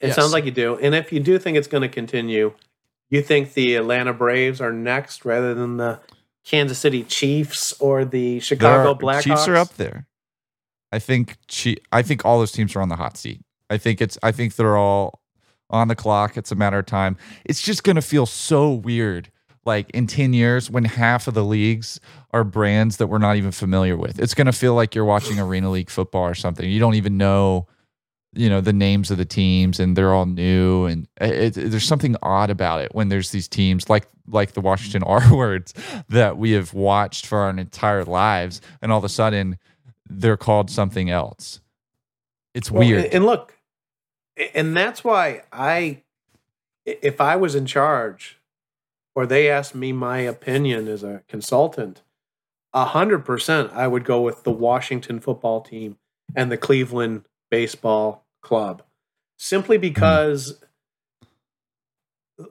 It 0.00 0.08
yes. 0.08 0.16
sounds 0.16 0.34
like 0.34 0.44
you 0.44 0.50
do. 0.50 0.76
And 0.76 0.94
if 0.94 1.10
you 1.10 1.20
do 1.20 1.38
think 1.38 1.56
it's 1.56 1.68
going 1.68 1.80
to 1.80 1.88
continue, 1.88 2.52
you 3.08 3.22
think 3.22 3.54
the 3.54 3.76
Atlanta 3.76 4.12
Braves 4.12 4.60
are 4.60 4.72
next 4.72 5.24
rather 5.24 5.54
than 5.54 5.78
the 5.78 6.00
Kansas 6.44 6.78
City 6.78 7.04
Chiefs 7.04 7.72
or 7.80 8.04
the 8.04 8.40
Chicago 8.40 8.94
Blackhawks? 8.94 9.22
Chiefs 9.22 9.48
are 9.48 9.56
up 9.56 9.74
there. 9.76 10.06
I 10.90 10.98
think 10.98 11.36
I 11.90 12.02
think 12.02 12.24
all 12.24 12.38
those 12.38 12.52
teams 12.52 12.76
are 12.76 12.80
on 12.80 12.88
the 12.88 12.96
hot 12.96 13.16
seat. 13.16 13.40
I 13.70 13.78
think 13.78 14.00
it's 14.00 14.18
I 14.22 14.32
think 14.32 14.56
they're 14.56 14.76
all 14.76 15.22
on 15.70 15.88
the 15.88 15.96
clock. 15.96 16.36
It's 16.36 16.52
a 16.52 16.54
matter 16.54 16.78
of 16.78 16.86
time. 16.86 17.16
It's 17.44 17.62
just 17.62 17.82
going 17.82 17.96
to 17.96 18.02
feel 18.02 18.26
so 18.26 18.70
weird 18.70 19.30
like 19.64 19.88
in 19.90 20.06
10 20.06 20.32
years 20.32 20.70
when 20.70 20.84
half 20.84 21.28
of 21.28 21.34
the 21.34 21.44
leagues 21.44 22.00
are 22.32 22.44
brands 22.44 22.98
that 22.98 23.06
we're 23.06 23.18
not 23.18 23.36
even 23.36 23.52
familiar 23.52 23.96
with. 23.96 24.18
It's 24.18 24.34
going 24.34 24.46
to 24.46 24.52
feel 24.52 24.74
like 24.74 24.94
you're 24.94 25.04
watching 25.04 25.38
Arena 25.38 25.70
League 25.70 25.88
football 25.88 26.24
or 26.24 26.34
something. 26.34 26.68
You 26.68 26.80
don't 26.80 26.96
even 26.96 27.16
know 27.16 27.68
you 28.34 28.48
know 28.48 28.60
the 28.60 28.72
names 28.72 29.10
of 29.10 29.18
the 29.18 29.24
teams 29.24 29.78
and 29.78 29.96
they're 29.96 30.14
all 30.14 30.26
new 30.26 30.86
and 30.86 31.06
uh, 31.20 31.26
it, 31.26 31.56
it, 31.56 31.70
there's 31.70 31.84
something 31.84 32.16
odd 32.22 32.48
about 32.50 32.80
it 32.80 32.94
when 32.94 33.08
there's 33.08 33.30
these 33.30 33.46
teams 33.46 33.90
like 33.90 34.06
like 34.26 34.52
the 34.52 34.60
Washington 34.60 35.02
R 35.06 35.34
words 35.34 35.74
that 36.08 36.38
we 36.38 36.52
have 36.52 36.72
watched 36.72 37.26
for 37.26 37.38
our 37.38 37.50
entire 37.50 38.04
lives 38.04 38.60
and 38.80 38.90
all 38.90 38.98
of 38.98 39.04
a 39.04 39.08
sudden 39.08 39.58
they're 40.08 40.36
called 40.36 40.70
something 40.70 41.10
else. 41.10 41.60
It's 42.54 42.70
well, 42.70 42.86
weird. 42.86 43.06
And 43.06 43.24
look, 43.24 43.56
and 44.54 44.76
that's 44.76 45.02
why 45.02 45.42
I, 45.52 46.02
if 46.84 47.20
I 47.20 47.36
was 47.36 47.54
in 47.54 47.66
charge, 47.66 48.38
or 49.14 49.26
they 49.26 49.50
asked 49.50 49.74
me 49.74 49.92
my 49.92 50.18
opinion 50.18 50.88
as 50.88 51.02
a 51.02 51.22
consultant, 51.28 52.02
a 52.72 52.86
hundred 52.86 53.24
percent 53.24 53.72
I 53.72 53.86
would 53.86 54.04
go 54.04 54.20
with 54.20 54.44
the 54.44 54.50
Washington 54.50 55.20
football 55.20 55.60
team 55.60 55.98
and 56.34 56.50
the 56.50 56.56
Cleveland 56.56 57.26
baseball 57.52 58.24
club, 58.40 58.82
simply 59.38 59.78
because. 59.78 60.58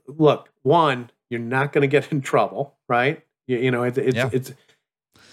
Look, 0.08 0.48
one, 0.62 1.10
you're 1.30 1.42
not 1.42 1.74
going 1.74 1.82
to 1.82 1.88
get 1.88 2.14
in 2.14 2.22
trouble, 2.22 2.78
right? 2.88 3.26
You, 3.48 3.58
you 3.58 3.72
know, 3.72 3.84
it, 3.84 3.98
it's 3.98 4.16
yeah. 4.16 4.30
it's, 4.32 4.54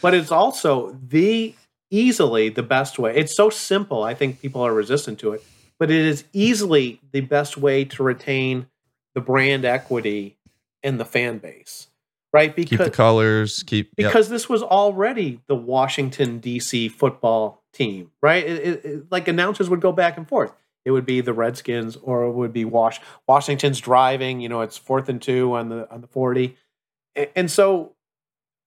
but 0.03 0.15
it's 0.15 0.33
also 0.33 0.99
the 1.07 1.55
easily 1.91 2.49
the 2.49 2.65
best 2.65 2.99
way. 2.99 3.15
It's 3.15 3.37
so 3.37 3.51
simple. 3.51 4.03
I 4.03 4.15
think 4.15 4.41
people 4.41 4.63
are 4.63 4.73
resistant 4.73 5.21
to 5.21 5.33
it 5.33 5.45
but 5.79 5.91
it 5.91 6.05
is 6.05 6.25
easily 6.33 7.01
the 7.13 7.21
best 7.21 7.57
way 7.57 7.85
to 7.85 8.03
retain 8.03 8.67
the 9.15 9.21
brand 9.21 9.65
equity 9.65 10.37
and 10.83 10.99
the 10.99 11.05
fan 11.05 11.39
base, 11.39 11.89
right? 12.33 12.55
Because 12.55 12.71
keep 12.71 12.79
the 12.79 12.91
colors, 12.91 13.63
keep 13.63 13.95
because 13.97 14.27
yep. 14.27 14.33
this 14.33 14.49
was 14.49 14.63
already 14.63 15.41
the 15.47 15.55
Washington 15.55 16.39
D.C. 16.39 16.89
football 16.89 17.63
team, 17.79 18.11
right? 18.21 18.45
It, 18.45 18.67
it, 18.67 18.85
it, 18.85 19.03
like 19.11 19.29
announcers 19.29 19.71
would 19.71 19.81
go 19.81 19.93
back 19.93 20.17
and 20.17 20.29
forth. 20.29 20.53
It 20.85 20.91
would 20.91 21.07
be 21.07 21.21
the 21.21 21.33
Redskins, 21.33 21.97
or 21.97 22.25
it 22.25 22.33
would 22.33 22.53
be 22.53 22.65
Wash. 22.65 23.01
Washington's 23.27 23.81
driving. 23.81 24.41
You 24.41 24.49
know, 24.49 24.61
it's 24.63 24.77
fourth 24.77 25.09
and 25.09 25.21
two 25.21 25.55
on 25.55 25.69
the 25.69 25.91
on 25.91 26.01
the 26.01 26.07
forty, 26.07 26.57
and, 27.15 27.29
and 27.35 27.51
so 27.51 27.95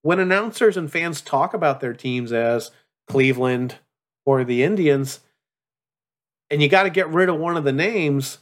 when 0.01 0.19
announcers 0.19 0.77
and 0.77 0.91
fans 0.91 1.21
talk 1.21 1.53
about 1.53 1.79
their 1.79 1.93
teams 1.93 2.31
as 2.31 2.71
Cleveland 3.07 3.75
or 4.25 4.43
the 4.43 4.63
Indians 4.63 5.19
and 6.51 6.61
you 6.61 6.67
got 6.67 6.83
to 6.83 6.89
get 6.89 7.09
rid 7.09 7.29
of 7.29 7.39
one 7.39 7.57
of 7.57 7.63
the 7.63 7.71
names. 7.71 8.37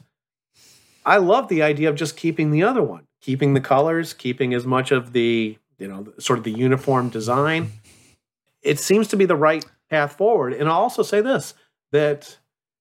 I 1.05 1.17
love 1.17 1.47
the 1.47 1.61
idea 1.61 1.89
of 1.89 1.95
just 1.95 2.17
keeping 2.17 2.51
the 2.51 2.63
other 2.63 2.84
one, 2.84 3.07
keeping 3.22 3.53
the 3.53 3.61
colors, 3.61 4.13
keeping 4.13 4.53
as 4.53 4.65
much 4.65 4.91
of 4.91 5.13
the, 5.13 5.57
you 5.78 5.88
know, 5.88 6.11
sort 6.17 6.39
of 6.39 6.43
the 6.43 6.51
uniform 6.51 7.09
design. 7.09 7.72
It 8.61 8.80
seems 8.80 9.07
to 9.09 9.15
be 9.15 9.26
the 9.26 9.36
right 9.36 9.63
path 9.90 10.14
forward. 10.14 10.54
And 10.54 10.70
I'll 10.70 10.80
also 10.80 11.04
say 11.04 11.22
this 11.22 11.54
that 11.92 12.38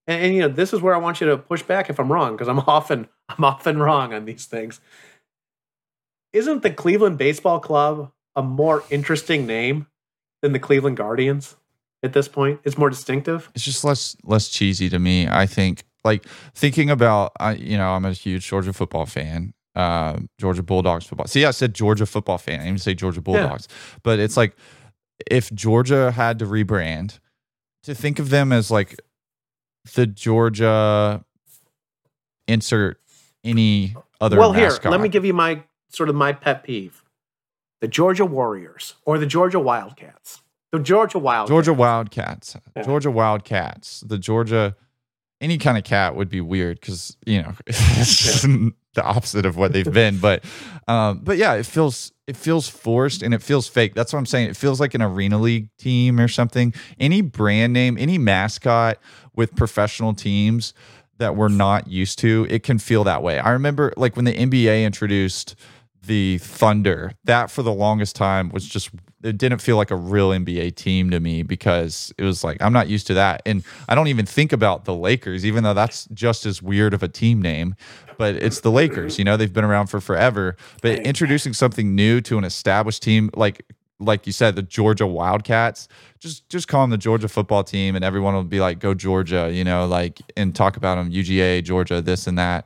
and, 0.07 0.23
and 0.23 0.33
you 0.35 0.41
know, 0.41 0.47
this 0.49 0.73
is 0.73 0.81
where 0.81 0.95
I 0.95 0.99
want 0.99 1.21
you 1.21 1.27
to 1.27 1.37
push 1.37 1.63
back 1.63 1.89
if 1.89 1.99
I'm 1.99 2.11
wrong 2.11 2.33
because 2.33 2.47
I'm 2.47 2.59
often 2.67 3.07
I'm 3.29 3.43
often 3.43 3.79
wrong 3.79 4.13
on 4.13 4.25
these 4.25 4.45
things. 4.45 4.79
Isn't 6.33 6.61
the 6.61 6.71
Cleveland 6.71 7.17
Baseball 7.17 7.59
Club 7.59 8.11
a 8.35 8.43
more 8.43 8.83
interesting 8.89 9.47
name 9.47 9.87
than 10.41 10.53
the 10.53 10.59
Cleveland 10.59 10.97
Guardians? 10.97 11.55
at 12.03 12.13
this 12.13 12.27
point. 12.27 12.59
It's 12.63 12.77
more 12.77 12.89
distinctive. 12.89 13.49
It's 13.55 13.65
just 13.65 13.83
less 13.83 14.15
less 14.23 14.49
cheesy 14.49 14.89
to 14.89 14.99
me. 14.99 15.27
I 15.27 15.45
think 15.45 15.83
like 16.03 16.25
thinking 16.55 16.89
about 16.89 17.33
I 17.39 17.53
you 17.53 17.77
know 17.77 17.91
I'm 17.91 18.05
a 18.05 18.13
huge 18.13 18.47
Georgia 18.47 18.73
football 18.73 19.05
fan. 19.05 19.53
Uh, 19.75 20.17
Georgia 20.37 20.63
Bulldogs 20.63 21.05
football. 21.05 21.27
See, 21.27 21.45
I 21.45 21.51
said 21.51 21.73
Georgia 21.73 22.05
football 22.05 22.37
fan. 22.37 22.55
I 22.55 22.57
didn't 22.57 22.67
even 22.67 22.79
say 22.79 22.93
Georgia 22.95 23.21
Bulldogs. 23.21 23.67
Yeah. 23.69 23.99
But 24.03 24.19
it's 24.19 24.35
like 24.35 24.55
if 25.29 25.51
Georgia 25.53 26.11
had 26.11 26.39
to 26.39 26.45
rebrand, 26.45 27.19
to 27.83 27.95
think 27.95 28.19
of 28.19 28.29
them 28.29 28.51
as 28.51 28.69
like 28.69 28.99
the 29.95 30.05
Georgia 30.05 31.23
insert 32.47 32.99
any 33.43 33.95
other. 34.21 34.37
Well, 34.37 34.53
mascot. 34.53 34.83
here, 34.83 34.91
let 34.91 35.01
me 35.01 35.09
give 35.09 35.25
you 35.25 35.33
my 35.33 35.63
sort 35.89 36.09
of 36.09 36.15
my 36.15 36.33
pet 36.33 36.63
peeve: 36.63 37.03
the 37.81 37.87
Georgia 37.87 38.25
Warriors 38.25 38.95
or 39.05 39.17
the 39.17 39.25
Georgia 39.25 39.59
Wildcats. 39.59 40.41
The 40.71 40.79
Georgia 40.79 41.17
Wildcats. 41.17 41.49
Georgia 41.49 41.73
Wildcats. 41.73 42.57
Yeah. 42.75 42.83
Georgia 42.83 43.11
Wildcats. 43.11 44.01
The 44.01 44.19
Georgia, 44.19 44.75
any 45.41 45.57
kind 45.57 45.77
of 45.77 45.83
cat 45.83 46.15
would 46.15 46.29
be 46.29 46.41
weird 46.41 46.79
because 46.79 47.17
you 47.25 47.41
know 47.41 47.53
the 48.95 49.03
opposite 49.03 49.45
of 49.45 49.55
what 49.55 49.73
they've 49.73 49.91
been. 49.91 50.17
But, 50.19 50.43
um, 50.87 51.19
but 51.23 51.37
yeah, 51.37 51.53
it 51.53 51.65
feels 51.65 52.11
it 52.29 52.37
feels 52.37 52.67
forced 52.67 53.23
and 53.23 53.33
it 53.33 53.41
feels 53.41 53.67
fake. 53.67 53.95
That's 53.95 54.13
what 54.13 54.19
I'm 54.19 54.27
saying. 54.27 54.49
It 54.49 54.55
feels 54.55 54.79
like 54.79 54.93
an 54.93 55.01
arena 55.01 55.39
league 55.39 55.69
team 55.79 56.19
or 56.19 56.27
something. 56.27 56.75
Any 56.99 57.21
brand 57.21 57.73
name, 57.73 57.97
any 57.97 58.19
mascot 58.19 58.99
with 59.35 59.55
professional 59.55 60.13
teams 60.13 60.75
that 61.17 61.35
we're 61.35 61.47
not 61.49 61.87
used 61.87 62.19
to, 62.19 62.45
it 62.49 62.61
can 62.61 62.77
feel 62.77 63.03
that 63.05 63.23
way. 63.23 63.39
I 63.39 63.49
remember 63.49 63.93
like 63.97 64.15
when 64.15 64.25
the 64.25 64.33
NBA 64.33 64.85
introduced 64.85 65.55
the 66.03 66.37
Thunder, 66.39 67.11
that 67.25 67.51
for 67.51 67.63
the 67.63 67.73
longest 67.73 68.15
time 68.15 68.49
was 68.49 68.67
just 68.67 68.89
it 69.21 69.37
didn't 69.37 69.59
feel 69.59 69.75
like 69.75 69.91
a 69.91 69.95
real 69.95 70.29
NBA 70.29 70.75
team 70.75 71.09
to 71.09 71.19
me 71.19 71.43
because 71.43 72.13
it 72.17 72.23
was 72.23 72.43
like 72.43 72.57
I'm 72.61 72.73
not 72.73 72.87
used 72.87 73.07
to 73.07 73.13
that. 73.15 73.41
And 73.45 73.63
I 73.87 73.95
don't 73.95 74.07
even 74.07 74.25
think 74.25 74.53
about 74.53 74.85
the 74.85 74.95
Lakers, 74.95 75.45
even 75.45 75.63
though 75.63 75.73
that's 75.73 76.05
just 76.13 76.45
as 76.45 76.61
weird 76.61 76.93
of 76.93 77.03
a 77.03 77.07
team 77.07 77.41
name. 77.41 77.75
But 78.17 78.35
it's 78.35 78.61
the 78.61 78.71
Lakers, 78.71 79.17
you 79.17 79.23
know, 79.23 79.37
they've 79.37 79.51
been 79.51 79.63
around 79.63 79.87
for 79.87 80.01
forever. 80.01 80.57
But 80.81 80.99
introducing 80.99 81.53
something 81.53 81.95
new 81.95 82.21
to 82.21 82.37
an 82.37 82.43
established 82.43 83.03
team 83.03 83.29
like 83.35 83.65
like 83.99 84.25
you 84.25 84.31
said, 84.31 84.55
the 84.55 84.61
Georgia 84.61 85.05
Wildcats, 85.05 85.87
just 86.19 86.47
just 86.49 86.67
call 86.67 86.81
them 86.81 86.89
the 86.89 86.97
Georgia 86.97 87.27
football 87.27 87.63
team, 87.63 87.95
and 87.95 88.05
everyone 88.05 88.33
will 88.33 88.43
be 88.43 88.61
like, 88.61 88.79
"Go 88.79 88.93
Georgia," 88.93 89.49
you 89.51 89.63
know, 89.63 89.85
like 89.87 90.19
and 90.37 90.55
talk 90.55 90.77
about 90.77 90.95
them 90.95 91.11
UGA, 91.11 91.63
Georgia, 91.63 92.01
this 92.01 92.25
and 92.25 92.37
that. 92.37 92.65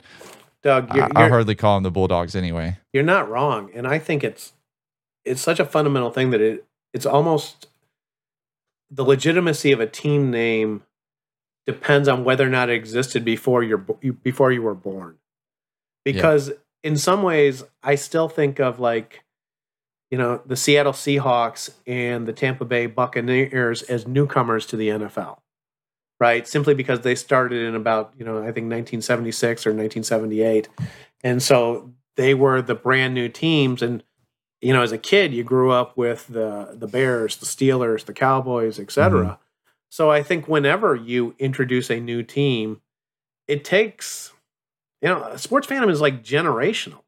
Doug, 0.64 0.94
you're, 0.94 1.04
I, 1.16 1.26
I 1.26 1.28
hardly 1.28 1.54
call 1.54 1.76
them 1.76 1.82
the 1.82 1.90
Bulldogs 1.90 2.34
anyway. 2.34 2.78
You're 2.92 3.02
not 3.02 3.28
wrong, 3.28 3.70
and 3.74 3.86
I 3.86 3.98
think 3.98 4.24
it's 4.24 4.54
it's 5.24 5.42
such 5.42 5.60
a 5.60 5.64
fundamental 5.64 6.10
thing 6.10 6.30
that 6.30 6.40
it 6.40 6.64
it's 6.94 7.04
almost 7.04 7.68
the 8.90 9.04
legitimacy 9.04 9.72
of 9.72 9.80
a 9.80 9.86
team 9.86 10.30
name 10.30 10.82
depends 11.66 12.08
on 12.08 12.24
whether 12.24 12.46
or 12.46 12.50
not 12.50 12.70
it 12.70 12.74
existed 12.74 13.24
before 13.26 13.62
you're 13.62 13.78
before 13.78 14.52
you 14.52 14.62
were 14.62 14.74
born. 14.74 15.18
Because 16.02 16.48
yeah. 16.48 16.54
in 16.82 16.96
some 16.96 17.22
ways, 17.22 17.64
I 17.82 17.94
still 17.94 18.30
think 18.30 18.58
of 18.58 18.80
like 18.80 19.22
you 20.10 20.16
know 20.16 20.40
the 20.46 20.56
Seattle 20.56 20.92
Seahawks 20.92 21.70
and 21.86 22.26
the 22.26 22.32
Tampa 22.32 22.64
Bay 22.64 22.86
Buccaneers 22.86 23.82
as 23.82 24.06
newcomers 24.06 24.64
to 24.66 24.76
the 24.76 24.88
NFL, 24.88 25.38
right? 26.20 26.46
Simply 26.46 26.74
because 26.74 27.00
they 27.00 27.14
started 27.14 27.66
in 27.66 27.74
about 27.74 28.12
you 28.16 28.24
know 28.24 28.38
I 28.38 28.52
think 28.52 28.66
1976 28.70 29.66
or 29.66 29.70
1978, 29.70 30.68
and 31.22 31.42
so 31.42 31.92
they 32.16 32.34
were 32.34 32.62
the 32.62 32.74
brand 32.74 33.14
new 33.14 33.28
teams 33.28 33.82
and 33.82 34.02
you 34.64 34.72
know, 34.72 34.82
as 34.82 34.92
a 34.92 34.98
kid, 34.98 35.34
you 35.34 35.44
grew 35.44 35.70
up 35.70 35.94
with 35.94 36.26
the 36.28 36.70
the 36.72 36.86
Bears, 36.86 37.36
the 37.36 37.44
Steelers, 37.44 38.06
the 38.06 38.14
Cowboys, 38.14 38.78
etc. 38.78 39.20
Mm-hmm. 39.20 39.34
So 39.90 40.10
I 40.10 40.22
think 40.22 40.48
whenever 40.48 40.96
you 40.96 41.34
introduce 41.38 41.90
a 41.90 42.00
new 42.00 42.22
team, 42.22 42.80
it 43.46 43.62
takes, 43.62 44.32
you 45.02 45.08
know, 45.08 45.36
sports 45.36 45.66
fandom 45.66 45.90
is 45.90 46.00
like 46.00 46.24
generational. 46.24 47.02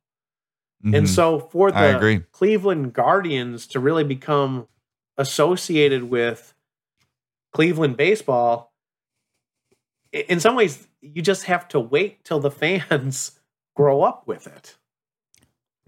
Mm-hmm. 0.85 0.95
And 0.95 1.09
so 1.09 1.41
for 1.41 1.73
the 1.73 2.25
Cleveland 2.31 2.93
Guardians 2.93 3.67
to 3.69 3.81
really 3.81 4.05
become 4.05 4.69
associated 5.17 6.05
with 6.05 6.53
Cleveland 7.55 7.97
baseball, 7.97 8.71
in 10.13 10.41
some 10.41 10.57
ways, 10.57 10.87
you 11.01 11.23
just 11.23 11.45
have 11.45 11.69
to 11.69 11.81
wait 11.81 12.25
till 12.25 12.41
the 12.41 12.51
fans 12.51 13.33
grow 13.77 14.03
up 14.03 14.27
with 14.27 14.47
it. 14.47 14.77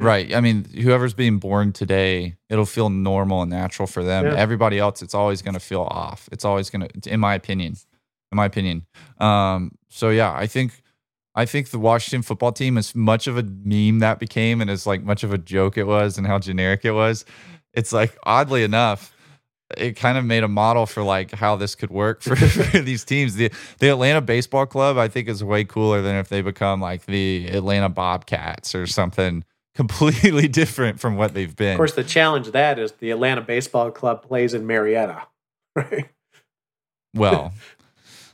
Right. 0.00 0.32
I 0.32 0.40
mean, 0.40 0.64
whoever's 0.64 1.14
being 1.14 1.38
born 1.38 1.72
today, 1.72 2.36
it'll 2.48 2.66
feel 2.66 2.88
normal 2.88 3.42
and 3.42 3.50
natural 3.50 3.88
for 3.88 4.04
them. 4.04 4.26
Yeah. 4.26 4.34
Everybody 4.34 4.78
else, 4.78 5.02
it's 5.02 5.14
always 5.14 5.42
going 5.42 5.54
to 5.54 5.60
feel 5.60 5.82
off. 5.82 6.28
It's 6.30 6.44
always 6.44 6.70
going 6.70 6.88
to, 6.88 7.10
in 7.10 7.18
my 7.18 7.34
opinion, 7.34 7.74
in 8.30 8.36
my 8.36 8.44
opinion. 8.44 8.86
Um, 9.18 9.72
so 9.88 10.10
yeah, 10.10 10.32
I 10.32 10.46
think, 10.46 10.82
I 11.34 11.46
think 11.46 11.70
the 11.70 11.80
Washington 11.80 12.22
football 12.22 12.52
team, 12.52 12.78
as 12.78 12.94
much 12.94 13.26
of 13.26 13.36
a 13.38 13.42
meme 13.42 13.98
that 13.98 14.20
became, 14.20 14.60
and 14.60 14.70
as 14.70 14.86
like 14.86 15.02
much 15.02 15.24
of 15.24 15.32
a 15.32 15.38
joke 15.38 15.76
it 15.76 15.84
was, 15.84 16.16
and 16.16 16.26
how 16.26 16.38
generic 16.38 16.84
it 16.84 16.92
was, 16.92 17.24
it's 17.72 17.92
like 17.92 18.16
oddly 18.22 18.62
enough, 18.62 19.14
it 19.76 19.96
kind 19.96 20.16
of 20.16 20.24
made 20.24 20.42
a 20.42 20.48
model 20.48 20.86
for 20.86 21.02
like 21.02 21.32
how 21.32 21.56
this 21.56 21.74
could 21.74 21.90
work 21.90 22.22
for, 22.22 22.36
for, 22.36 22.78
these 22.78 23.04
teams. 23.04 23.34
The 23.34 23.50
the 23.78 23.88
Atlanta 23.88 24.20
Baseball 24.20 24.66
Club, 24.66 24.96
I 24.96 25.08
think, 25.08 25.28
is 25.28 25.44
way 25.44 25.64
cooler 25.64 26.00
than 26.00 26.16
if 26.16 26.28
they 26.28 26.40
become 26.40 26.80
like 26.80 27.06
the 27.06 27.46
Atlanta 27.48 27.88
Bobcats 27.88 28.74
or 28.74 28.86
something 28.86 29.44
completely 29.74 30.48
different 30.48 31.00
from 31.00 31.16
what 31.16 31.34
they've 31.34 31.54
been. 31.54 31.72
Of 31.72 31.78
course, 31.78 31.94
the 31.94 32.04
challenge 32.04 32.50
that 32.52 32.78
is 32.78 32.92
the 32.92 33.10
Atlanta 33.10 33.42
Baseball 33.42 33.90
Club 33.90 34.22
plays 34.22 34.54
in 34.54 34.66
Marietta, 34.66 35.22
right? 35.76 36.08
Well, 37.14 37.52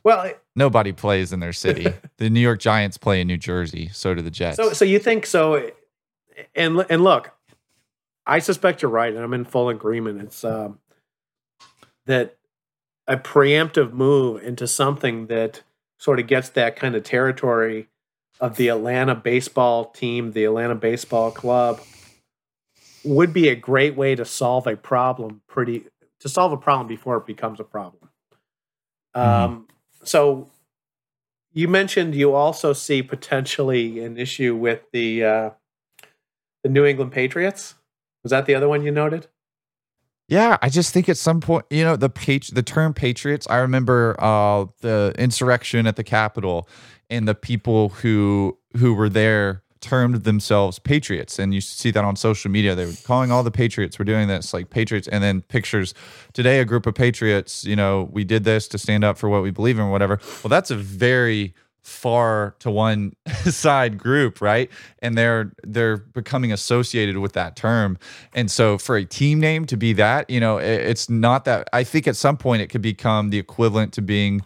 well, 0.05 0.23
it, 0.23 0.41
nobody 0.55 0.93
plays 0.93 1.33
in 1.33 1.41
their 1.41 1.53
city. 1.53 1.87
the 2.19 2.31
New 2.31 2.41
York 2.41 2.61
Giants 2.61 2.99
play 2.99 3.21
in 3.21 3.27
New 3.27 3.39
Jersey. 3.39 3.89
So 3.93 4.15
do 4.15 4.23
the 4.23 4.31
Jets. 4.31 4.57
So, 4.57 4.73
so 4.73 4.85
you 4.85 4.99
think 4.99 5.27
so? 5.27 5.71
And 6.55 6.85
and 6.89 7.03
look, 7.03 7.33
I 8.27 8.39
suspect 8.39 8.83
you're 8.83 8.91
right, 8.91 9.13
and 9.13 9.23
I'm 9.23 9.35
in 9.35 9.45
full 9.45 9.69
agreement. 9.69 10.21
It's 10.23 10.45
um, 10.45 10.79
that 12.07 12.37
a 13.07 13.17
preemptive 13.17 13.93
move 13.93 14.43
into 14.43 14.67
something 14.67 15.27
that 15.27 15.63
sort 15.99 16.19
of 16.19 16.27
gets 16.27 16.49
that 16.51 16.77
kind 16.77 16.95
of 16.95 17.03
territory 17.03 17.89
of 18.41 18.57
the 18.57 18.69
Atlanta 18.69 19.15
baseball 19.15 19.87
team, 19.87 20.33
the 20.33 20.45
Atlanta 20.45 20.75
baseball 20.75 21.31
club, 21.31 21.81
would 23.05 23.33
be 23.33 23.49
a 23.49 23.55
great 23.55 23.97
way 23.97 24.15
to 24.15 24.25
solve 24.25 24.67
a 24.67 24.77
problem 24.77 25.43
pretty 25.47 25.85
to 26.21 26.29
solve 26.29 26.53
a 26.53 26.57
problem 26.57 26.87
before 26.87 27.19
it 27.19 27.27
becomes 27.27 27.61
a 27.61 27.65
problem. 27.65 28.11
Mm-hmm. 29.15 29.45
Um, 29.45 29.69
so 30.03 30.51
you 31.53 31.69
mentioned 31.69 32.15
you 32.15 32.35
also 32.35 32.73
see 32.73 33.03
potentially 33.03 34.03
an 34.03 34.17
issue 34.17 34.57
with 34.57 34.91
the 34.93 35.25
uh, 35.25 35.51
the 36.63 36.69
New 36.69 36.85
England 36.85 37.13
Patriots. 37.13 37.75
Was 38.23 38.31
that 38.31 38.47
the 38.47 38.55
other 38.55 38.69
one 38.69 38.83
you 38.83 38.91
noted? 38.91 39.29
Yeah, 40.29 40.57
I 40.63 40.71
just 40.71 40.95
think 40.95 41.09
at 41.09 41.19
some 41.19 41.41
point, 41.41 41.67
you 41.71 41.85
know, 41.85 41.97
the 41.97 42.09
page, 42.09 42.49
the 42.49 42.63
term 42.63 42.95
patriots. 42.95 43.47
I 43.51 43.59
remember 43.59 44.17
uh, 44.19 44.67
the 44.81 45.15
insurrection 45.19 45.87
at 45.87 45.97
the 45.97 46.05
Capitol, 46.05 46.69
and 47.11 47.29
the 47.29 47.35
people 47.35 47.91
who 47.91 48.57
who 48.77 48.95
were 48.95 49.11
there 49.11 49.63
termed 49.85 50.25
themselves 50.25 50.79
patriots. 50.79 51.39
And 51.39 51.53
you 51.53 51.61
see 51.61 51.91
that 51.91 52.05
on 52.05 52.17
social 52.17 52.51
media. 52.51 52.75
They 52.75 52.87
were 52.87 52.95
calling 53.05 53.31
all 53.31 53.43
the 53.43 53.51
patriots 53.51 53.99
we're 53.99 54.07
doing 54.07 54.29
this 54.29 54.55
like 54.55 54.71
patriots. 54.71 55.07
And 55.09 55.23
then 55.23 55.43
pictures 55.43 55.93
today 56.33 56.61
a 56.61 56.65
group 56.65 56.87
of 56.87 56.95
patriots 56.95 57.65
you 57.65 57.77
know 57.77 58.09
we 58.11 58.25
did 58.25 58.45
this 58.45 58.67
to 58.69 58.79
stand 58.79 59.05
up 59.05 59.19
for 59.19 59.29
what 59.29 59.43
we 59.43 59.51
believe 59.51 59.79
in 59.79 59.85
or 59.85 59.91
whatever. 59.91 60.21
Well 60.43 60.49
that's 60.49 60.71
a 60.71 60.77
very 60.77 61.55
far 61.85 62.57
to 62.59 62.71
one 62.71 63.15
side 63.45 63.99
group 63.99 64.41
right? 64.41 64.71
And 65.01 65.17
they're 65.17 65.53
they're 65.63 65.99
becoming 65.99 66.53
associated 66.53 67.19
with 67.19 67.35
that 67.35 67.57
term. 67.57 67.99
And 68.35 68.51
so 68.51 68.79
for 68.79 68.97
a 68.97 69.05
team 69.05 69.39
name 69.39 69.67
to 69.67 69.77
be 69.77 69.93
that 69.95 70.29
you 70.29 70.41
know 70.41 70.59
it, 70.59 70.81
it's 70.81 71.09
not 71.09 71.45
that 71.45 71.69
i 71.73 71.85
think 71.85 72.07
at 72.09 72.17
some 72.17 72.37
point 72.37 72.63
it 72.63 72.69
could 72.69 72.83
become 72.83 73.31
the 73.31 73.39
equivalent 73.39 73.93
to 73.93 74.03
being 74.03 74.43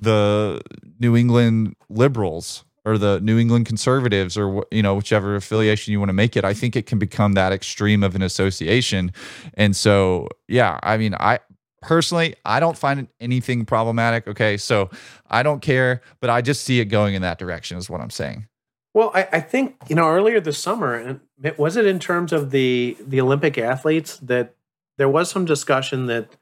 the 0.00 0.60
New 0.98 1.16
England 1.16 1.76
liberals 1.88 2.64
or 2.84 2.96
the 2.96 3.20
New 3.20 3.38
England 3.38 3.66
conservatives 3.66 4.36
or 4.36 4.64
you 4.70 4.82
know 4.82 4.94
whichever 4.94 5.36
affiliation 5.36 5.92
you 5.92 5.98
want 5.98 6.08
to 6.08 6.14
make 6.14 6.36
it. 6.36 6.44
I 6.44 6.54
think 6.54 6.74
it 6.74 6.86
can 6.86 6.98
become 6.98 7.34
that 7.34 7.52
extreme 7.52 8.02
of 8.02 8.14
an 8.14 8.22
association. 8.22 9.12
And 9.54 9.76
so 9.76 10.28
yeah 10.48 10.78
I 10.82 10.96
mean 10.96 11.14
I 11.14 11.40
personally 11.82 12.34
I 12.44 12.60
don't 12.60 12.76
find 12.76 13.08
anything 13.20 13.64
problematic 13.64 14.26
okay 14.28 14.56
so 14.56 14.90
I 15.28 15.42
don't 15.42 15.60
care 15.60 16.02
but 16.20 16.30
I 16.30 16.40
just 16.42 16.64
see 16.64 16.80
it 16.80 16.86
going 16.86 17.14
in 17.14 17.22
that 17.22 17.38
direction 17.38 17.78
is 17.78 17.88
what 17.88 18.00
I'm 18.00 18.10
saying 18.10 18.46
well 18.94 19.10
I, 19.14 19.28
I 19.32 19.40
think 19.40 19.76
you 19.88 19.96
know 19.96 20.08
earlier 20.08 20.40
this 20.40 20.58
summer 20.58 20.94
and 20.94 21.20
was 21.56 21.76
it 21.76 21.86
in 21.86 21.98
terms 21.98 22.32
of 22.32 22.50
the 22.50 22.96
the 23.00 23.20
Olympic 23.20 23.58
athletes 23.58 24.16
that 24.18 24.54
there 24.98 25.08
was 25.08 25.30
some 25.30 25.44
discussion 25.44 26.06
that 26.06 26.36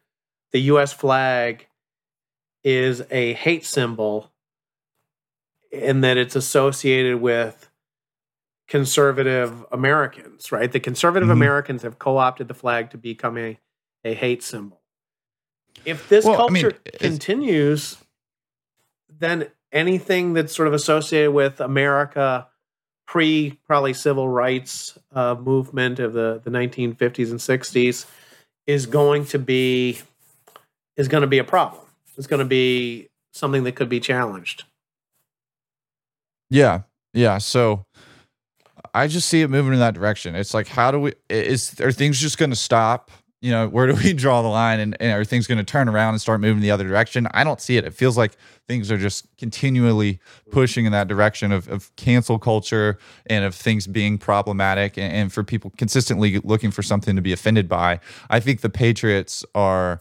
the 0.53 0.61
US 0.72 0.93
flag 0.93 1.66
is 2.64 3.03
a 3.11 3.34
hate 3.34 3.64
symbol 3.64 4.32
and 5.72 6.03
that 6.03 6.16
it's 6.16 6.36
associated 6.36 7.20
with 7.20 7.68
conservative 8.68 9.64
Americans, 9.72 10.53
right? 10.53 10.70
The 10.70 10.80
conservative 10.80 11.28
mm-hmm. 11.28 11.39
Americans 11.39 11.82
have 11.82 11.99
co 11.99 12.18
opted 12.18 12.49
the 12.49 12.55
flag 12.55 12.91
to 12.91 12.99
become 12.99 13.39
a, 13.39 13.59
a 14.05 14.14
hate 14.14 14.43
symbol. 14.43 14.78
If 15.85 16.09
this 16.09 16.24
well, 16.24 16.37
culture 16.37 16.53
I 16.53 16.61
mean, 16.61 16.72
continues, 16.99 17.99
then 19.18 19.49
anything 19.72 20.33
that's 20.33 20.55
sort 20.55 20.68
of 20.68 20.74
associated 20.74 21.33
with 21.33 21.61
America 21.61 22.49
pre 23.07 23.59
probably 23.66 23.95
civil 23.95 24.29
rights 24.29 24.99
uh, 25.12 25.35
movement 25.35 25.99
of 25.99 26.12
the, 26.12 26.41
the 26.45 26.51
1950s 26.51 27.31
and 27.31 27.41
60s 27.41 28.07
is 28.66 28.87
going 28.87 29.24
to 29.26 29.39
be 29.39 29.99
is 30.97 31.09
going 31.09 31.22
to 31.22 31.26
be 31.29 31.39
a 31.39 31.45
problem 31.45 31.83
It's 32.16 32.26
going 32.26 32.41
to 32.41 32.45
be 32.45 33.09
something 33.33 33.64
that 33.64 33.72
could 33.72 33.89
be 33.89 34.01
challenged. 34.01 34.64
Yeah. 36.51 36.83
Yeah. 37.14 37.39
So 37.39 37.85
I 38.93 39.07
just 39.07 39.29
see 39.29 39.43
it 39.43 39.49
moving 39.49 39.72
in 39.72 39.79
that 39.79 39.95
direction. 39.95 40.35
It's 40.35 40.55
like, 40.55 40.66
how 40.66 40.91
do 40.91 40.99
we, 40.99 41.12
is, 41.29 41.81
are 41.81 41.93
things 41.93 42.20
just 42.20 42.37
going 42.37 42.51
to 42.51 42.57
stop? 42.57 43.11
You 43.41 43.53
know, 43.53 43.68
where 43.68 43.86
do 43.86 43.95
we 43.95 44.12
draw 44.14 44.43
the 44.43 44.49
line 44.49 44.80
and, 44.80 44.97
and 45.01 45.12
are 45.12 45.24
things 45.24 45.47
going 45.47 45.59
to 45.59 45.64
turn 45.64 45.89
around 45.89 46.14
and 46.14 46.20
start 46.20 46.41
moving 46.41 46.61
the 46.61 46.70
other 46.70 46.86
direction? 46.86 47.28
I 47.32 47.45
don't 47.45 47.61
see 47.61 47.76
it. 47.76 47.84
It 47.84 47.95
feels 47.95 48.16
like 48.16 48.36
things 48.66 48.91
are 48.91 48.99
just 48.99 49.26
continually 49.39 50.18
pushing 50.51 50.86
in 50.86 50.93
that 50.93 51.09
direction 51.09 51.53
of, 51.53 51.68
of 51.68 51.95
cancel 51.97 52.39
culture 52.39 52.99
and 53.26 53.45
of 53.45 53.55
things 53.55 53.86
being 53.86 54.18
problematic 54.18 54.99
and, 54.99 55.12
and 55.12 55.32
for 55.32 55.45
people 55.45 55.72
consistently 55.76 56.39
looking 56.41 56.70
for 56.70 56.82
something 56.82 57.16
to 57.16 57.22
be 57.22 57.32
offended 57.32 57.68
by. 57.68 58.01
I 58.28 58.41
think 58.41 58.61
the 58.61 58.70
Patriots 58.70 59.45
are 59.55 60.01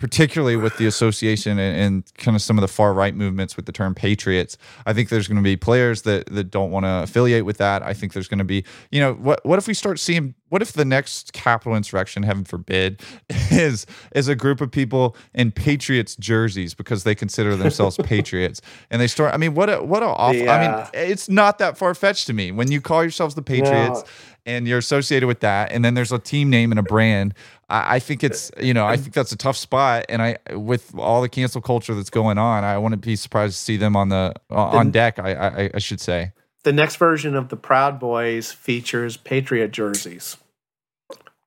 particularly 0.00 0.56
with 0.56 0.76
the 0.78 0.86
association 0.86 1.58
and, 1.58 1.76
and, 1.76 2.14
kind 2.14 2.34
of 2.34 2.42
some 2.42 2.56
of 2.56 2.62
the 2.62 2.68
far 2.68 2.94
right 2.94 3.14
movements 3.14 3.54
with 3.54 3.66
the 3.66 3.72
term 3.72 3.94
patriots. 3.94 4.56
I 4.86 4.94
think 4.94 5.10
there's 5.10 5.28
going 5.28 5.36
to 5.36 5.42
be 5.42 5.56
players 5.56 6.02
that 6.02 6.26
that 6.26 6.44
don't 6.44 6.70
want 6.70 6.86
to 6.86 7.02
affiliate 7.02 7.44
with 7.44 7.58
that. 7.58 7.82
I 7.82 7.92
think 7.92 8.14
there's 8.14 8.26
going 8.26 8.38
to 8.38 8.44
be, 8.44 8.64
you 8.90 9.00
know, 9.00 9.12
what 9.14 9.44
what 9.44 9.58
if 9.58 9.68
we 9.68 9.74
start 9.74 10.00
seeing 10.00 10.34
what 10.50 10.62
if 10.62 10.72
the 10.72 10.84
next 10.84 11.32
capital 11.32 11.76
insurrection, 11.76 12.24
heaven 12.24 12.44
forbid, 12.44 13.00
is 13.50 13.86
is 14.14 14.28
a 14.28 14.34
group 14.34 14.60
of 14.60 14.70
people 14.70 15.16
in 15.34 15.52
Patriots 15.52 16.16
jerseys 16.16 16.74
because 16.74 17.04
they 17.04 17.14
consider 17.14 17.56
themselves 17.56 17.96
patriots, 18.02 18.60
and 18.90 19.00
they 19.00 19.06
start. 19.06 19.32
I 19.32 19.36
mean, 19.36 19.54
what 19.54 19.70
a 19.70 19.82
what 19.82 20.02
a 20.02 20.06
awful. 20.06 20.40
Yeah. 20.40 20.54
I 20.54 20.66
mean, 20.66 21.08
it's 21.08 21.28
not 21.28 21.58
that 21.58 21.78
far 21.78 21.94
fetched 21.94 22.26
to 22.26 22.32
me 22.32 22.52
when 22.52 22.72
you 22.72 22.80
call 22.80 23.02
yourselves 23.02 23.34
the 23.34 23.42
Patriots. 23.42 24.02
And 24.46 24.66
you're 24.66 24.78
associated 24.78 25.26
with 25.26 25.40
that, 25.40 25.70
and 25.70 25.84
then 25.84 25.94
there's 25.94 26.12
a 26.12 26.18
team 26.18 26.50
name 26.50 26.72
and 26.72 26.78
a 26.78 26.82
brand. 26.82 27.34
I, 27.68 27.96
I 27.96 27.98
think 27.98 28.24
it's 28.24 28.50
you 28.60 28.74
know 28.74 28.86
I 28.86 28.96
think 28.96 29.14
that's 29.14 29.32
a 29.32 29.36
tough 29.36 29.56
spot, 29.56 30.06
and 30.08 30.22
I 30.22 30.38
with 30.52 30.94
all 30.96 31.22
the 31.22 31.28
cancel 31.28 31.60
culture 31.60 31.94
that's 31.94 32.10
going 32.10 32.38
on, 32.38 32.64
I 32.64 32.78
wouldn't 32.78 33.02
be 33.02 33.16
surprised 33.16 33.54
to 33.54 33.60
see 33.60 33.76
them 33.76 33.96
on 33.96 34.08
the 34.08 34.34
uh, 34.50 34.54
on 34.54 34.90
deck. 34.90 35.18
I, 35.18 35.34
I 35.34 35.70
I 35.74 35.78
should 35.78 36.00
say 36.00 36.32
the 36.62 36.72
next 36.72 36.96
version 36.96 37.34
of 37.34 37.48
the 37.48 37.56
Proud 37.56 37.98
Boys 37.98 38.52
features 38.52 39.16
Patriot 39.16 39.72
jerseys. 39.72 40.36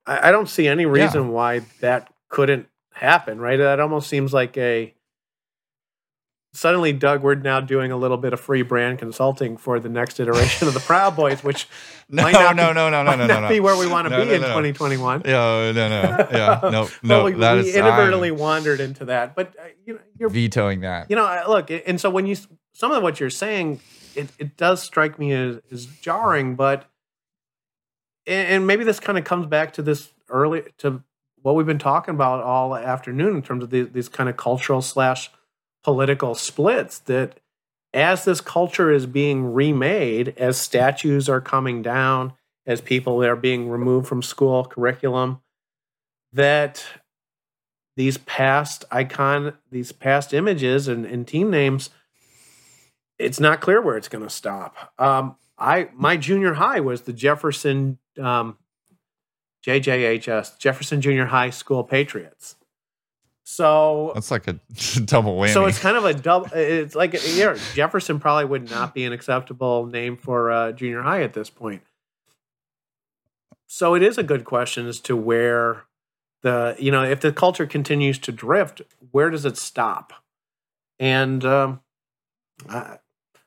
I, 0.06 0.28
I 0.28 0.32
don't 0.32 0.48
see 0.48 0.66
any 0.66 0.86
reason 0.86 1.24
yeah. 1.24 1.30
why 1.30 1.58
that 1.80 2.12
couldn't 2.28 2.68
happen, 2.92 3.40
right? 3.40 3.56
That 3.56 3.80
almost 3.80 4.08
seems 4.08 4.32
like 4.32 4.56
a 4.56 4.93
suddenly, 6.54 6.92
Doug, 6.92 7.22
we're 7.22 7.34
now 7.34 7.60
doing 7.60 7.92
a 7.92 7.96
little 7.96 8.16
bit 8.16 8.32
of 8.32 8.40
free 8.40 8.62
brand 8.62 8.98
consulting 8.98 9.56
for 9.56 9.80
the 9.80 9.88
next 9.88 10.18
iteration 10.20 10.68
of 10.68 10.74
the 10.74 10.80
Proud 10.80 11.16
Boys, 11.16 11.42
which 11.42 11.68
no, 12.08 12.22
might 12.22 12.32
not 12.32 12.56
no, 12.56 12.68
be, 12.68 12.74
no, 12.74 12.90
no, 12.90 13.02
no, 13.02 13.16
no, 13.16 13.26
no, 13.26 13.40
no, 13.40 13.48
be 13.48 13.60
where 13.60 13.76
we 13.76 13.86
want 13.86 14.06
to 14.06 14.10
no, 14.10 14.20
be 14.20 14.26
no, 14.26 14.34
in 14.34 14.40
no. 14.40 14.48
2021. 14.48 15.22
Yeah, 15.24 15.32
no, 15.32 15.72
no, 15.72 16.28
yeah, 16.32 16.60
no, 16.62 16.88
no. 17.02 17.24
we, 17.24 17.32
that 17.32 17.54
we 17.54 17.68
is, 17.68 17.76
inadvertently 17.76 18.28
I'm 18.28 18.38
wandered 18.38 18.80
into 18.80 19.04
that, 19.06 19.34
but 19.34 19.54
uh, 19.58 19.64
you 19.84 19.94
know, 19.94 20.00
you're 20.18 20.30
vetoing 20.30 20.80
that. 20.80 21.10
You 21.10 21.16
know, 21.16 21.42
look, 21.48 21.70
and 21.70 22.00
so 22.00 22.08
when 22.08 22.26
you 22.26 22.36
some 22.72 22.92
of 22.92 23.02
what 23.02 23.20
you're 23.20 23.30
saying, 23.30 23.80
it, 24.14 24.28
it 24.38 24.56
does 24.56 24.82
strike 24.82 25.18
me 25.18 25.32
as, 25.32 25.60
as 25.70 25.86
jarring, 25.86 26.54
but 26.54 26.86
and 28.26 28.66
maybe 28.66 28.84
this 28.84 29.00
kind 29.00 29.18
of 29.18 29.24
comes 29.24 29.46
back 29.46 29.72
to 29.74 29.82
this 29.82 30.12
early 30.30 30.62
to 30.78 31.02
what 31.42 31.54
we've 31.56 31.66
been 31.66 31.78
talking 31.78 32.14
about 32.14 32.42
all 32.42 32.74
afternoon 32.74 33.36
in 33.36 33.42
terms 33.42 33.62
of 33.62 33.68
these, 33.68 33.88
these 33.90 34.08
kind 34.08 34.30
of 34.30 34.36
cultural 34.36 34.80
slash 34.80 35.30
political 35.84 36.34
splits 36.34 36.98
that 37.00 37.38
as 37.92 38.24
this 38.24 38.40
culture 38.40 38.90
is 38.90 39.06
being 39.06 39.52
remade 39.52 40.34
as 40.36 40.56
statues 40.56 41.28
are 41.28 41.40
coming 41.40 41.82
down 41.82 42.32
as 42.66 42.80
people 42.80 43.22
are 43.22 43.36
being 43.36 43.68
removed 43.68 44.08
from 44.08 44.22
school 44.22 44.64
curriculum 44.64 45.40
that 46.32 46.84
these 47.96 48.18
past 48.18 48.84
icon 48.90 49.56
these 49.70 49.92
past 49.92 50.34
images 50.34 50.88
and, 50.88 51.04
and 51.06 51.28
team 51.28 51.50
names 51.50 51.90
it's 53.18 53.38
not 53.38 53.60
clear 53.60 53.80
where 53.80 53.96
it's 53.96 54.08
going 54.08 54.24
to 54.24 54.30
stop 54.30 54.92
um, 54.98 55.36
i 55.58 55.88
my 55.94 56.16
junior 56.16 56.54
high 56.54 56.80
was 56.80 57.02
the 57.02 57.12
jefferson 57.12 57.98
um, 58.18 58.56
JJHS, 59.64 60.58
Jefferson 60.58 61.00
Junior 61.00 61.26
High 61.26 61.50
School 61.50 61.84
Patriots. 61.84 62.56
So 63.44 64.12
that's 64.14 64.30
like 64.30 64.48
a 64.48 64.54
double 65.04 65.36
whammy. 65.36 65.52
So 65.52 65.66
it's 65.66 65.78
kind 65.78 65.96
of 65.96 66.04
a 66.06 66.14
double. 66.14 66.48
It's 66.54 66.94
like 66.94 67.12
know, 67.12 67.56
Jefferson 67.74 68.18
probably 68.18 68.46
would 68.46 68.70
not 68.70 68.94
be 68.94 69.04
an 69.04 69.12
acceptable 69.12 69.86
name 69.86 70.16
for 70.16 70.50
uh, 70.50 70.72
junior 70.72 71.02
high 71.02 71.22
at 71.22 71.34
this 71.34 71.50
point. 71.50 71.82
So 73.66 73.94
it 73.94 74.02
is 74.02 74.18
a 74.18 74.22
good 74.22 74.44
question 74.44 74.86
as 74.86 74.98
to 75.00 75.16
where 75.16 75.84
the 76.42 76.74
you 76.78 76.90
know 76.90 77.04
if 77.04 77.20
the 77.20 77.32
culture 77.32 77.66
continues 77.66 78.18
to 78.20 78.32
drift, 78.32 78.80
where 79.10 79.28
does 79.28 79.44
it 79.44 79.58
stop? 79.58 80.12
And 80.98 81.44
um, 81.44 81.80
I, 82.68 82.98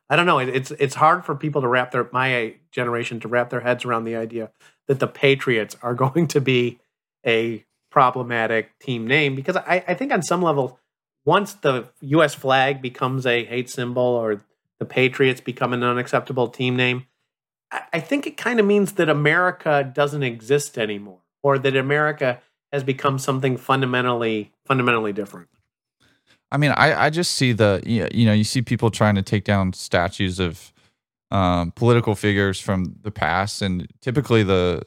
I 0.09 0.15
don't 0.15 0.25
know. 0.27 0.39
It, 0.39 0.49
it's 0.49 0.71
it's 0.71 0.95
hard 0.95 1.25
for 1.25 1.35
people 1.35 1.61
to 1.61 1.67
wrap 1.67 1.91
their 1.91 2.07
my 2.11 2.55
generation 2.71 3.19
to 3.21 3.27
wrap 3.27 3.49
their 3.49 3.61
heads 3.61 3.83
around 3.83 4.03
the 4.03 4.15
idea 4.15 4.51
that 4.87 4.99
the 4.99 5.07
Patriots 5.07 5.75
are 5.81 5.93
going 5.95 6.27
to 6.27 6.41
be 6.41 6.79
a 7.25 7.65
problematic 7.89 8.77
team 8.79 9.07
name 9.07 9.35
because 9.35 9.55
I, 9.55 9.83
I 9.88 9.93
think 9.93 10.11
on 10.11 10.21
some 10.21 10.41
level, 10.41 10.79
once 11.25 11.53
the 11.53 11.89
U.S. 12.01 12.33
flag 12.35 12.81
becomes 12.81 13.25
a 13.25 13.45
hate 13.45 13.69
symbol 13.69 14.03
or 14.03 14.41
the 14.79 14.85
Patriots 14.85 15.41
become 15.41 15.73
an 15.73 15.83
unacceptable 15.83 16.47
team 16.47 16.75
name, 16.75 17.05
I, 17.71 17.81
I 17.93 17.99
think 17.99 18.27
it 18.27 18.38
kind 18.38 18.59
of 18.59 18.65
means 18.65 18.93
that 18.93 19.09
America 19.09 19.89
doesn't 19.93 20.23
exist 20.23 20.77
anymore, 20.77 21.19
or 21.43 21.59
that 21.59 21.75
America 21.75 22.41
has 22.71 22.83
become 22.83 23.17
something 23.19 23.57
fundamentally 23.57 24.51
fundamentally 24.65 25.13
different. 25.13 25.47
I 26.51 26.57
mean, 26.57 26.71
I, 26.71 27.05
I 27.05 27.09
just 27.09 27.33
see 27.33 27.51
the 27.51 27.81
you 27.85 28.25
know 28.25 28.33
you 28.33 28.43
see 28.43 28.61
people 28.61 28.91
trying 28.91 29.15
to 29.15 29.21
take 29.21 29.43
down 29.43 29.73
statues 29.73 30.39
of 30.39 30.73
um, 31.31 31.71
political 31.71 32.15
figures 32.15 32.59
from 32.59 32.95
the 33.01 33.11
past, 33.11 33.61
and 33.61 33.88
typically 34.01 34.43
the 34.43 34.83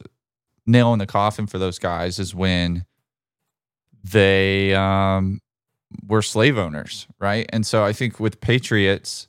nail 0.67 0.93
in 0.93 0.99
the 0.99 1.07
coffin 1.07 1.47
for 1.47 1.59
those 1.59 1.79
guys 1.79 2.19
is 2.19 2.35
when 2.35 2.85
they 4.05 4.75
um, 4.75 5.41
were 6.07 6.23
slave 6.23 6.59
owners, 6.59 7.07
right? 7.19 7.47
And 7.53 7.67
so 7.67 7.85
I 7.85 7.93
think 7.93 8.21
with 8.21 8.41
patriots, 8.41 9.29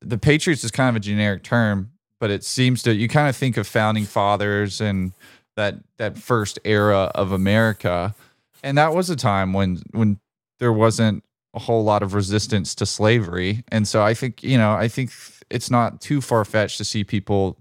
the 0.00 0.18
patriots 0.18 0.64
is 0.64 0.70
kind 0.70 0.88
of 0.88 0.96
a 0.96 1.00
generic 1.00 1.42
term, 1.42 1.92
but 2.20 2.30
it 2.30 2.44
seems 2.44 2.82
to 2.84 2.94
you 2.94 3.08
kind 3.08 3.28
of 3.28 3.36
think 3.36 3.56
of 3.56 3.66
founding 3.66 4.04
fathers 4.04 4.80
and 4.80 5.12
that 5.56 5.76
that 5.98 6.18
first 6.18 6.58
era 6.64 7.10
of 7.14 7.32
America, 7.32 8.14
and 8.62 8.78
that 8.78 8.94
was 8.94 9.10
a 9.10 9.16
time 9.16 9.52
when 9.52 9.82
when 9.90 10.20
there 10.60 10.72
wasn't 10.72 11.24
a 11.54 11.58
whole 11.58 11.82
lot 11.82 12.02
of 12.02 12.14
resistance 12.14 12.74
to 12.76 12.86
slavery, 12.86 13.64
and 13.68 13.88
so 13.88 14.02
I 14.02 14.14
think 14.14 14.42
you 14.42 14.56
know 14.56 14.72
I 14.72 14.88
think 14.88 15.10
it's 15.50 15.70
not 15.70 16.00
too 16.00 16.20
far 16.20 16.44
fetched 16.44 16.78
to 16.78 16.84
see 16.84 17.02
people 17.02 17.58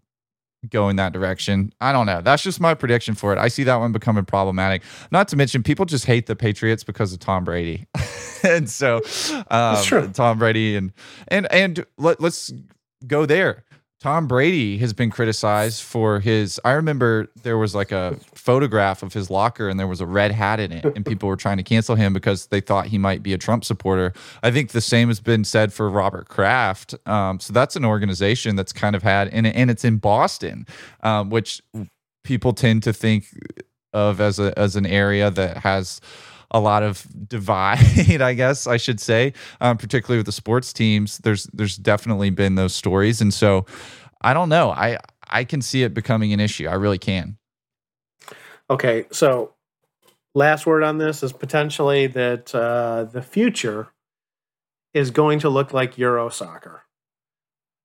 go 0.70 0.90
in 0.90 0.96
that 0.98 1.14
direction. 1.14 1.74
I 1.82 1.92
don't 1.92 2.06
know. 2.06 2.22
That's 2.22 2.44
just 2.44 2.60
my 2.60 2.74
prediction 2.74 3.16
for 3.16 3.34
it. 3.34 3.40
I 3.40 3.48
see 3.48 3.64
that 3.64 3.76
one 3.78 3.92
becoming 3.92 4.26
problematic. 4.26 4.84
Not 5.12 5.28
to 5.30 5.36
mention, 5.36 5.64
people 5.64 5.86
just 5.86 6.06
hate 6.06 6.26
the 6.28 6.36
Patriots 6.36 6.84
because 6.84 7.14
of 7.14 7.20
Tom 7.20 7.44
Brady, 7.44 7.88
and 8.44 8.70
so 8.70 9.02
um, 9.50 10.12
Tom 10.14 10.40
Brady 10.40 10.76
and 10.76 10.94
and 11.28 11.52
and 11.52 11.86
let, 11.98 12.22
let's 12.22 12.52
go 13.06 13.26
there. 13.26 13.64
Tom 14.00 14.28
Brady 14.28 14.78
has 14.78 14.94
been 14.94 15.10
criticized 15.10 15.82
for 15.82 16.20
his. 16.20 16.62
I 16.64 16.74
remember 16.74 17.30
there 17.42 17.58
was 17.58 17.74
like 17.74 17.92
a 17.92 18.16
photograph 18.36 19.02
of 19.02 19.14
his 19.14 19.32
locker 19.32 19.70
and 19.70 19.80
there 19.80 19.88
was 19.88 20.02
a 20.02 20.06
red 20.06 20.32
hat 20.32 20.60
in 20.60 20.72
it, 20.72 20.86
and 20.86 21.04
people 21.06 21.28
were 21.28 21.36
trying 21.36 21.58
to 21.58 21.64
cancel 21.64 21.96
him 21.96 22.14
because 22.14 22.48
they 22.48 22.62
thought 22.62 22.88
he 22.88 23.00
might 23.00 23.24
be 23.24 23.34
a 23.34 23.40
Trump 23.40 23.66
supporter. 23.66 24.14
I 24.44 24.52
think 24.52 24.70
the 24.70 24.82
same 24.82 25.08
has 25.08 25.20
been 25.20 25.44
said 25.44 25.74
for 25.74 25.90
Robert 25.90 26.30
Kraft. 26.30 26.94
Um, 27.08 27.40
so 27.40 27.54
that's 27.54 27.76
an 27.76 27.86
organization 27.86 28.56
that's 28.56 28.72
kind 28.72 28.96
of 28.96 29.02
had, 29.02 29.30
and, 29.30 29.48
and 29.48 29.72
it's 29.72 29.84
in 29.84 29.98
Boston, 29.98 30.68
um, 31.02 31.32
which 31.32 31.64
people 32.24 32.54
tend 32.54 32.84
to 32.84 32.94
think 32.94 33.26
of 33.94 34.22
as 34.22 34.38
a 34.38 34.58
as 34.60 34.76
an 34.76 34.86
area 34.86 35.32
that 35.32 35.58
has 35.58 36.02
a 36.52 36.60
lot 36.60 36.84
of 36.84 37.06
divide, 37.28 37.80
I 38.22 38.34
guess 38.34 38.68
I 38.68 38.78
should 38.78 39.00
say, 39.00 39.34
um, 39.62 39.78
particularly 39.78 40.20
with 40.20 40.26
the 40.26 40.32
sports 40.32 40.74
teams. 40.74 41.18
There's 41.20 41.46
there's 41.54 41.78
definitely 41.78 42.30
been 42.30 42.56
those 42.56 42.76
stories, 42.76 43.22
and 43.22 43.34
so 43.34 43.66
I 44.22 44.34
don't 44.34 44.50
know. 44.50 44.72
I 44.72 44.98
I 45.30 45.44
can 45.44 45.62
see 45.62 45.84
it 45.84 45.94
becoming 45.94 46.34
an 46.34 46.40
issue. 46.40 46.68
I 46.68 46.76
really 46.76 46.98
can. 46.98 47.38
Okay, 48.70 49.06
so 49.12 49.54
last 50.36 50.66
word 50.66 50.84
on 50.84 50.98
this 50.98 51.24
is 51.24 51.32
potentially 51.32 52.08
that 52.08 52.54
uh, 52.54 53.06
the 53.06 53.22
future 53.22 53.88
is 54.94 55.12
going 55.12 55.40
to 55.40 55.50
look 55.50 55.74
like 55.74 55.98
Euro 55.98 56.30
soccer. 56.30 56.84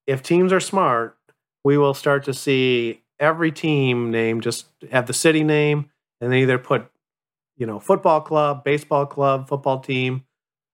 If 0.07 0.23
teams 0.23 0.53
are 0.53 0.61
smart, 0.61 1.17
we 1.65 1.79
will 1.79 1.95
start 1.95 2.25
to 2.25 2.35
see 2.35 3.03
every 3.21 3.53
team 3.53 4.11
name 4.11 4.41
just 4.41 4.67
have 4.91 5.07
the 5.07 5.13
city 5.13 5.45
name 5.45 5.91
and 6.21 6.33
they 6.33 6.43
either 6.43 6.59
put 6.59 6.92
you 7.57 7.67
know, 7.67 7.79
football 7.79 8.21
club, 8.21 8.65
baseball 8.65 9.07
club, 9.07 9.49
football 9.49 9.81
team, 9.81 10.25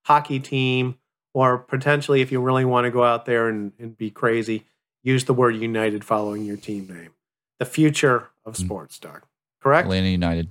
hockey 0.05 0.41
team, 0.41 0.97
or 1.35 1.59
potentially 1.59 2.21
if 2.21 2.33
you 2.33 2.41
really 2.41 2.65
want 2.65 2.85
to 2.85 2.91
go 2.91 3.05
out 3.05 3.27
there 3.27 3.49
and, 3.49 3.73
and 3.79 3.97
be 3.97 4.11
crazy, 4.11 4.65
use 5.03 5.25
the 5.25 5.35
word 5.35 5.57
United 5.57 6.05
following 6.05 6.45
your 6.45 6.57
team 6.57 6.87
name. 6.89 7.11
The 7.59 7.65
future 7.65 8.29
of 8.45 8.55
mm. 8.55 8.65
sports, 8.65 8.99
Doug. 8.99 9.23
Correct? 9.61 9.87
Atlanta 9.87 10.09
United. 10.09 10.49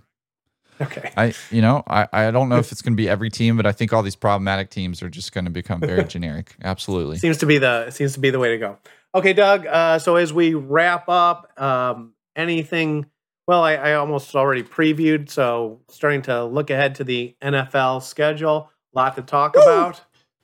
Okay. 0.79 1.11
I 1.17 1.33
you 1.49 1.61
know, 1.61 1.83
I, 1.87 2.07
I 2.13 2.31
don't 2.31 2.49
know 2.49 2.57
if 2.57 2.71
it's 2.71 2.81
gonna 2.81 2.95
be 2.95 3.09
every 3.09 3.29
team, 3.29 3.57
but 3.57 3.65
I 3.65 3.71
think 3.71 3.93
all 3.93 4.03
these 4.03 4.15
problematic 4.15 4.69
teams 4.69 5.01
are 5.01 5.09
just 5.09 5.31
gonna 5.31 5.49
become 5.49 5.79
very 5.79 6.03
generic. 6.07 6.55
Absolutely. 6.63 7.17
Seems 7.17 7.37
to 7.39 7.45
be 7.45 7.57
the 7.57 7.89
seems 7.89 8.13
to 8.13 8.19
be 8.19 8.29
the 8.29 8.39
way 8.39 8.49
to 8.49 8.57
go. 8.57 8.77
Okay, 9.15 9.33
Doug. 9.33 9.65
Uh, 9.65 9.99
so 9.99 10.17
as 10.17 10.31
we 10.31 10.53
wrap 10.53 11.09
up, 11.09 11.59
um, 11.59 12.13
anything 12.35 13.07
well, 13.47 13.63
I, 13.63 13.75
I, 13.75 13.93
almost 13.93 14.35
already 14.35 14.61
previewed, 14.63 15.29
so 15.29 15.79
starting 15.87 16.21
to 16.23 16.43
look 16.45 16.69
ahead 16.69 16.95
to 16.95 17.03
the 17.03 17.35
NFL 17.41 18.03
schedule. 18.03 18.69
A 18.93 18.97
lot 18.97 19.15
to 19.15 19.21
talk 19.21 19.55
Woo! 19.55 19.61
about. 19.61 20.01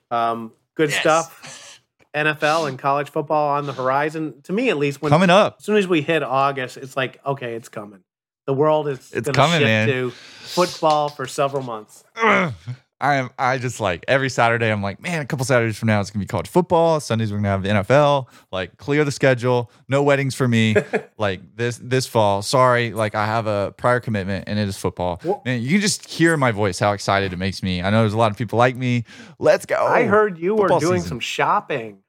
Um, 0.10 0.54
good 0.76 0.90
yes. 0.90 1.00
stuff. 1.02 1.82
NFL 2.16 2.70
and 2.70 2.80
college 2.80 3.10
football 3.10 3.50
on 3.50 3.66
the 3.66 3.74
horizon. 3.74 4.42
To 4.44 4.54
me, 4.54 4.70
at 4.70 4.78
least, 4.78 5.02
when 5.02 5.10
coming 5.10 5.30
up. 5.30 5.58
As 5.60 5.66
soon 5.66 5.78
as 5.78 5.88
we 5.88 6.02
hit 6.02 6.24
August, 6.24 6.78
it's 6.78 6.96
like, 6.96 7.20
okay, 7.26 7.56
it's 7.56 7.70
coming. 7.70 8.04
The 8.46 8.54
world 8.54 8.88
is 8.88 9.00
It's 9.12 9.12
going 9.12 9.24
to 9.24 9.32
coming, 9.34 9.60
shift 9.60 9.66
man. 9.66 9.88
to 9.88 10.10
football 10.12 11.10
for 11.10 11.26
several 11.26 11.64
months. 11.64 12.04
I 13.04 13.16
am. 13.16 13.32
I 13.38 13.58
just 13.58 13.82
like 13.82 14.06
every 14.08 14.30
Saturday. 14.30 14.72
I'm 14.72 14.82
like, 14.82 15.02
man, 15.02 15.22
a 15.22 15.26
couple 15.26 15.46
Saturdays 15.46 15.78
from 15.78 15.88
now, 15.88 16.00
it's 16.00 16.10
gonna 16.10 16.24
be 16.24 16.28
college 16.28 16.48
football. 16.48 17.02
Sundays 17.02 17.34
we're 17.34 17.38
gonna 17.38 17.50
have 17.50 17.62
the 17.62 17.70
NFL. 17.70 18.28
Like, 18.50 18.78
clear 18.78 19.04
the 19.04 19.12
schedule. 19.12 19.70
No 19.90 20.04
weddings 20.04 20.36
for 20.36 20.48
me. 20.48 20.76
like 21.18 21.42
this 21.58 21.78
this 21.84 22.08
fall. 22.08 22.42
Sorry, 22.42 22.94
like 22.94 23.14
I 23.14 23.26
have 23.26 23.46
a 23.46 23.74
prior 23.76 24.00
commitment, 24.00 24.46
and 24.48 24.58
it 24.58 24.70
is 24.70 24.78
football. 24.78 25.20
Well- 25.24 25.42
man, 25.46 25.62
you 25.62 25.70
can 25.72 25.82
just 25.82 26.08
hear 26.10 26.38
my 26.38 26.54
voice 26.54 26.80
how 26.80 26.94
excited 26.94 27.34
it 27.34 27.38
makes 27.38 27.62
me. 27.62 27.82
I 27.82 27.90
know 27.90 28.00
there's 28.00 28.14
a 28.14 28.18
lot 28.18 28.32
of 28.32 28.38
people 28.38 28.58
like 28.58 28.78
me. 28.78 29.04
Let's 29.38 29.66
go. 29.66 29.86
I 29.86 30.06
heard 30.06 30.40
you 30.40 30.56
were 30.56 30.70
doing 30.70 31.02
season. 31.02 31.10
some 31.10 31.20
shopping 31.20 32.00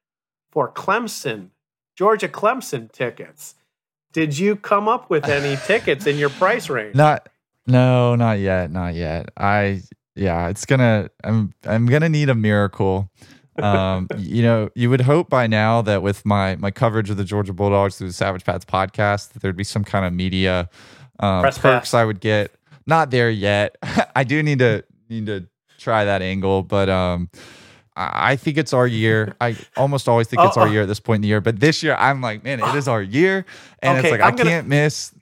for 0.53 0.71
Clemson, 0.71 1.49
Georgia 1.97 2.29
Clemson 2.29 2.91
tickets. 2.93 3.57
Did 4.13 4.39
you 4.39 4.55
come 4.55 4.87
up 4.87 5.11
with 5.11 5.25
any 5.25 5.57
tickets 5.67 6.07
in 6.07 6.19
your 6.19 6.31
price 6.31 6.71
range? 6.71 6.95
Not 6.95 7.29
no, 7.67 8.15
not 8.15 8.39
yet, 8.39 8.71
not 8.71 8.95
yet. 8.95 9.31
I 9.37 9.83
yeah, 10.15 10.49
it's 10.49 10.65
gonna 10.67 11.09
I'm 11.23 11.53
I'm 11.67 11.87
gonna 11.87 12.09
need 12.09 12.29
a 12.29 12.35
miracle. 12.35 13.11
Um, 13.63 14.09
you 14.19 14.43
know, 14.43 14.69
you 14.75 14.91
would 14.91 15.01
hope 15.03 15.29
by 15.31 15.47
now 15.47 15.83
that 15.83 16.03
with 16.03 16.25
my 16.25 16.57
my 16.57 16.71
coverage 16.71 17.11
of 17.11 17.17
the 17.17 17.25
Georgia 17.25 17.53
Bulldogs 17.53 17.99
through 17.99 18.09
the 18.09 18.13
Savage 18.13 18.45
Pats 18.45 18.65
podcast, 18.65 19.33
that 19.33 19.43
there'd 19.43 19.57
be 19.57 19.65
some 19.65 19.85
kind 19.85 20.05
of 20.05 20.13
media 20.13 20.69
um, 21.21 21.43
Press 21.43 21.59
perks 21.59 21.91
pass. 21.91 21.95
I 21.95 22.05
would 22.05 22.21
get. 22.21 22.53
Not 22.87 23.11
there 23.11 23.31
yet. 23.31 23.77
I 24.17 24.25
do 24.25 24.43
need 24.43 24.59
to 24.59 24.85
need 25.09 25.27
to 25.27 25.47
try 25.79 26.05
that 26.05 26.21
angle, 26.23 26.63
but 26.63 26.89
um 26.89 27.31
I 27.97 28.33
I 28.33 28.37
think 28.37 28.59
it's 28.59 28.73
our 28.73 28.87
year. 28.87 29.37
I 29.41 29.57
almost 29.77 30.09
always 30.09 30.27
think 30.29 30.43
it's 30.43 30.57
Oh, 30.57 30.63
our 30.63 30.69
oh. 30.69 30.71
year 30.71 30.83
at 30.83 30.89
this 30.89 31.01
point 31.01 31.17
in 31.17 31.23
the 31.23 31.29
year, 31.29 31.41
but 31.41 31.61
this 31.61 31.83
year 31.83 31.95
I'm 31.95 32.21
like, 32.21 32.45
man, 32.45 32.61
it 32.61 32.75
is 32.75 32.89
our 32.89 33.01
year, 33.03 33.47
and 33.83 33.99
Okay, 33.99 34.09
it's 34.09 34.13
like 34.13 34.21
I'm 34.21 34.35
I 34.35 34.37
gonna- 34.37 34.51
can't 34.51 34.69
miss 34.69 35.15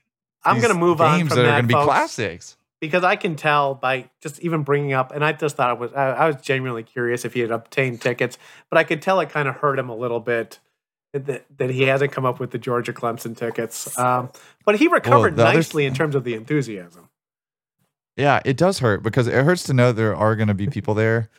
I'm 0.44 0.56
going 0.60 0.72
to 0.72 0.78
move 0.78 1.00
on 1.00 1.18
games 1.18 1.28
from 1.28 1.36
that 1.38 1.42
that, 1.44 1.48
are 1.50 1.52
going 1.52 1.62
to 1.64 1.68
be 1.68 1.74
folks, 1.74 1.86
classics. 1.86 2.56
Because 2.82 3.04
I 3.04 3.14
can 3.14 3.36
tell 3.36 3.76
by 3.76 4.10
just 4.20 4.40
even 4.40 4.64
bringing 4.64 4.92
up, 4.92 5.12
and 5.12 5.24
I 5.24 5.30
just 5.30 5.54
thought 5.54 5.70
it 5.70 5.78
was, 5.78 5.92
I, 5.92 6.08
I 6.08 6.26
was 6.26 6.42
genuinely 6.42 6.82
curious 6.82 7.24
if 7.24 7.32
he 7.32 7.38
had 7.38 7.52
obtained 7.52 8.00
tickets, 8.00 8.38
but 8.70 8.76
I 8.76 8.82
could 8.82 9.00
tell 9.00 9.20
it 9.20 9.30
kind 9.30 9.46
of 9.46 9.54
hurt 9.54 9.78
him 9.78 9.88
a 9.88 9.94
little 9.94 10.18
bit 10.18 10.58
that, 11.12 11.44
that 11.58 11.70
he 11.70 11.82
hasn't 11.82 12.10
come 12.10 12.24
up 12.24 12.40
with 12.40 12.50
the 12.50 12.58
Georgia 12.58 12.92
Clemson 12.92 13.36
tickets. 13.36 13.96
Um, 13.96 14.30
but 14.64 14.80
he 14.80 14.88
recovered 14.88 15.38
other- 15.38 15.54
nicely 15.54 15.86
in 15.86 15.94
terms 15.94 16.16
of 16.16 16.24
the 16.24 16.34
enthusiasm. 16.34 17.08
Yeah, 18.16 18.40
it 18.44 18.56
does 18.56 18.80
hurt 18.80 19.04
because 19.04 19.28
it 19.28 19.44
hurts 19.44 19.62
to 19.64 19.74
know 19.74 19.92
there 19.92 20.16
are 20.16 20.34
going 20.34 20.48
to 20.48 20.54
be 20.54 20.66
people 20.66 20.94
there, 20.94 21.30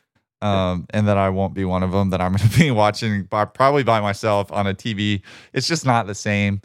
um, 0.42 0.88
and 0.92 1.10
that 1.10 1.18
I 1.18 1.30
won't 1.30 1.54
be 1.54 1.66
one 1.66 1.84
of 1.84 1.92
them. 1.92 2.10
That 2.12 2.22
I'm 2.22 2.36
going 2.36 2.50
to 2.50 2.58
be 2.58 2.72
watching 2.72 3.24
by, 3.24 3.44
probably 3.44 3.84
by 3.84 4.00
myself 4.00 4.50
on 4.50 4.66
a 4.66 4.74
TV. 4.74 5.22
It's 5.52 5.68
just 5.68 5.86
not 5.86 6.08
the 6.08 6.16
same. 6.16 6.62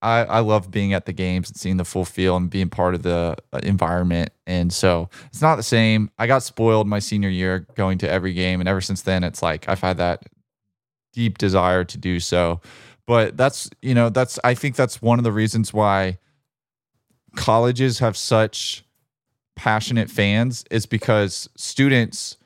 I, 0.00 0.24
I 0.24 0.38
love 0.40 0.70
being 0.70 0.92
at 0.92 1.06
the 1.06 1.12
games 1.12 1.48
and 1.48 1.56
seeing 1.56 1.76
the 1.76 1.84
full 1.84 2.04
field 2.04 2.42
and 2.42 2.50
being 2.50 2.70
part 2.70 2.94
of 2.94 3.02
the 3.02 3.36
uh, 3.52 3.60
environment. 3.62 4.30
And 4.46 4.72
so 4.72 5.10
it's 5.26 5.42
not 5.42 5.56
the 5.56 5.62
same. 5.62 6.10
I 6.18 6.26
got 6.26 6.42
spoiled 6.42 6.86
my 6.86 7.00
senior 7.00 7.28
year 7.28 7.66
going 7.74 7.98
to 7.98 8.10
every 8.10 8.32
game. 8.32 8.60
And 8.60 8.68
ever 8.68 8.80
since 8.80 9.02
then, 9.02 9.24
it's 9.24 9.42
like 9.42 9.68
I've 9.68 9.80
had 9.80 9.96
that 9.96 10.24
deep 11.12 11.38
desire 11.38 11.84
to 11.84 11.98
do 11.98 12.20
so. 12.20 12.60
But 13.06 13.36
that's, 13.36 13.68
you 13.82 13.94
know, 13.94 14.08
that's, 14.08 14.38
I 14.44 14.54
think 14.54 14.76
that's 14.76 15.02
one 15.02 15.18
of 15.18 15.24
the 15.24 15.32
reasons 15.32 15.72
why 15.72 16.18
colleges 17.36 17.98
have 17.98 18.16
such 18.16 18.84
passionate 19.58 20.08
fans 20.08 20.64
is 20.70 20.86
because 20.86 21.48
students 21.56 22.36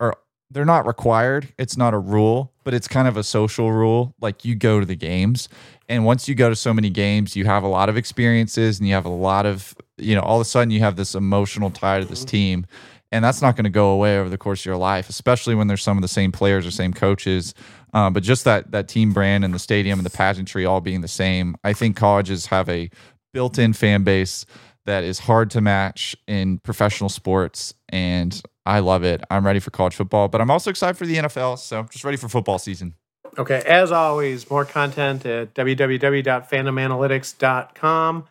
are 0.00 0.16
they're 0.50 0.64
not 0.64 0.84
required 0.84 1.52
it's 1.58 1.76
not 1.76 1.94
a 1.94 1.98
rule 1.98 2.52
but 2.64 2.74
it's 2.74 2.88
kind 2.88 3.06
of 3.06 3.16
a 3.16 3.22
social 3.22 3.70
rule 3.70 4.16
like 4.20 4.44
you 4.44 4.56
go 4.56 4.80
to 4.80 4.86
the 4.86 4.96
games 4.96 5.48
and 5.90 6.04
once 6.04 6.28
you 6.28 6.36
go 6.36 6.48
to 6.48 6.56
so 6.56 6.72
many 6.72 6.88
games 6.88 7.36
you 7.36 7.44
have 7.44 7.62
a 7.62 7.68
lot 7.68 7.90
of 7.90 7.96
experiences 7.96 8.78
and 8.78 8.88
you 8.88 8.94
have 8.94 9.04
a 9.04 9.10
lot 9.10 9.44
of 9.44 9.74
you 9.98 10.14
know 10.14 10.22
all 10.22 10.36
of 10.36 10.42
a 10.42 10.44
sudden 10.44 10.70
you 10.70 10.80
have 10.80 10.96
this 10.96 11.14
emotional 11.14 11.70
tie 11.70 12.00
to 12.00 12.06
this 12.06 12.24
team 12.24 12.64
and 13.12 13.24
that's 13.24 13.42
not 13.42 13.56
going 13.56 13.64
to 13.64 13.70
go 13.70 13.90
away 13.90 14.18
over 14.18 14.30
the 14.30 14.38
course 14.38 14.60
of 14.62 14.66
your 14.66 14.76
life 14.76 15.10
especially 15.10 15.54
when 15.54 15.66
there's 15.66 15.82
some 15.82 15.98
of 15.98 16.02
the 16.02 16.08
same 16.08 16.32
players 16.32 16.66
or 16.66 16.70
same 16.70 16.94
coaches 16.94 17.52
um, 17.92 18.12
but 18.12 18.22
just 18.22 18.44
that 18.44 18.70
that 18.70 18.88
team 18.88 19.12
brand 19.12 19.44
and 19.44 19.52
the 19.52 19.58
stadium 19.58 19.98
and 19.98 20.06
the 20.06 20.16
pageantry 20.16 20.64
all 20.64 20.80
being 20.80 21.02
the 21.02 21.08
same 21.08 21.54
i 21.64 21.72
think 21.72 21.96
colleges 21.96 22.46
have 22.46 22.68
a 22.68 22.88
built-in 23.34 23.72
fan 23.72 24.02
base 24.04 24.46
that 24.86 25.04
is 25.04 25.18
hard 25.18 25.50
to 25.50 25.60
match 25.60 26.16
in 26.26 26.58
professional 26.58 27.10
sports 27.10 27.74
and 27.90 28.40
I 28.66 28.80
love 28.80 29.02
it. 29.02 29.22
I'm 29.30 29.44
ready 29.44 29.58
for 29.58 29.70
college 29.70 29.96
football, 29.96 30.28
but 30.28 30.40
I'm 30.40 30.50
also 30.50 30.70
excited 30.70 30.96
for 30.96 31.06
the 31.06 31.16
NFL, 31.16 31.58
so 31.58 31.82
just 31.84 32.04
ready 32.04 32.16
for 32.16 32.28
football 32.28 32.58
season. 32.58 32.94
Okay, 33.38 33.62
as 33.66 33.92
always, 33.92 34.50
more 34.50 34.64
content 34.64 35.24
at 35.24 35.54
www.fandomanalytics.com. 35.54 38.24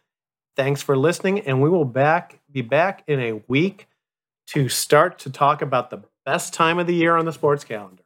Thanks 0.55 0.81
for 0.81 0.97
listening, 0.97 1.41
and 1.41 1.61
we 1.61 1.69
will 1.69 1.85
back 1.85 2.39
be 2.51 2.61
back 2.61 3.03
in 3.07 3.19
a 3.19 3.41
week 3.47 3.87
to 4.47 4.67
start 4.67 5.19
to 5.19 5.29
talk 5.29 5.61
about 5.61 5.89
the 5.89 6.01
best 6.25 6.53
time 6.53 6.79
of 6.79 6.87
the 6.87 6.95
year 6.95 7.15
on 7.15 7.25
the 7.25 7.31
sports 7.31 7.63
calendar. 7.63 7.98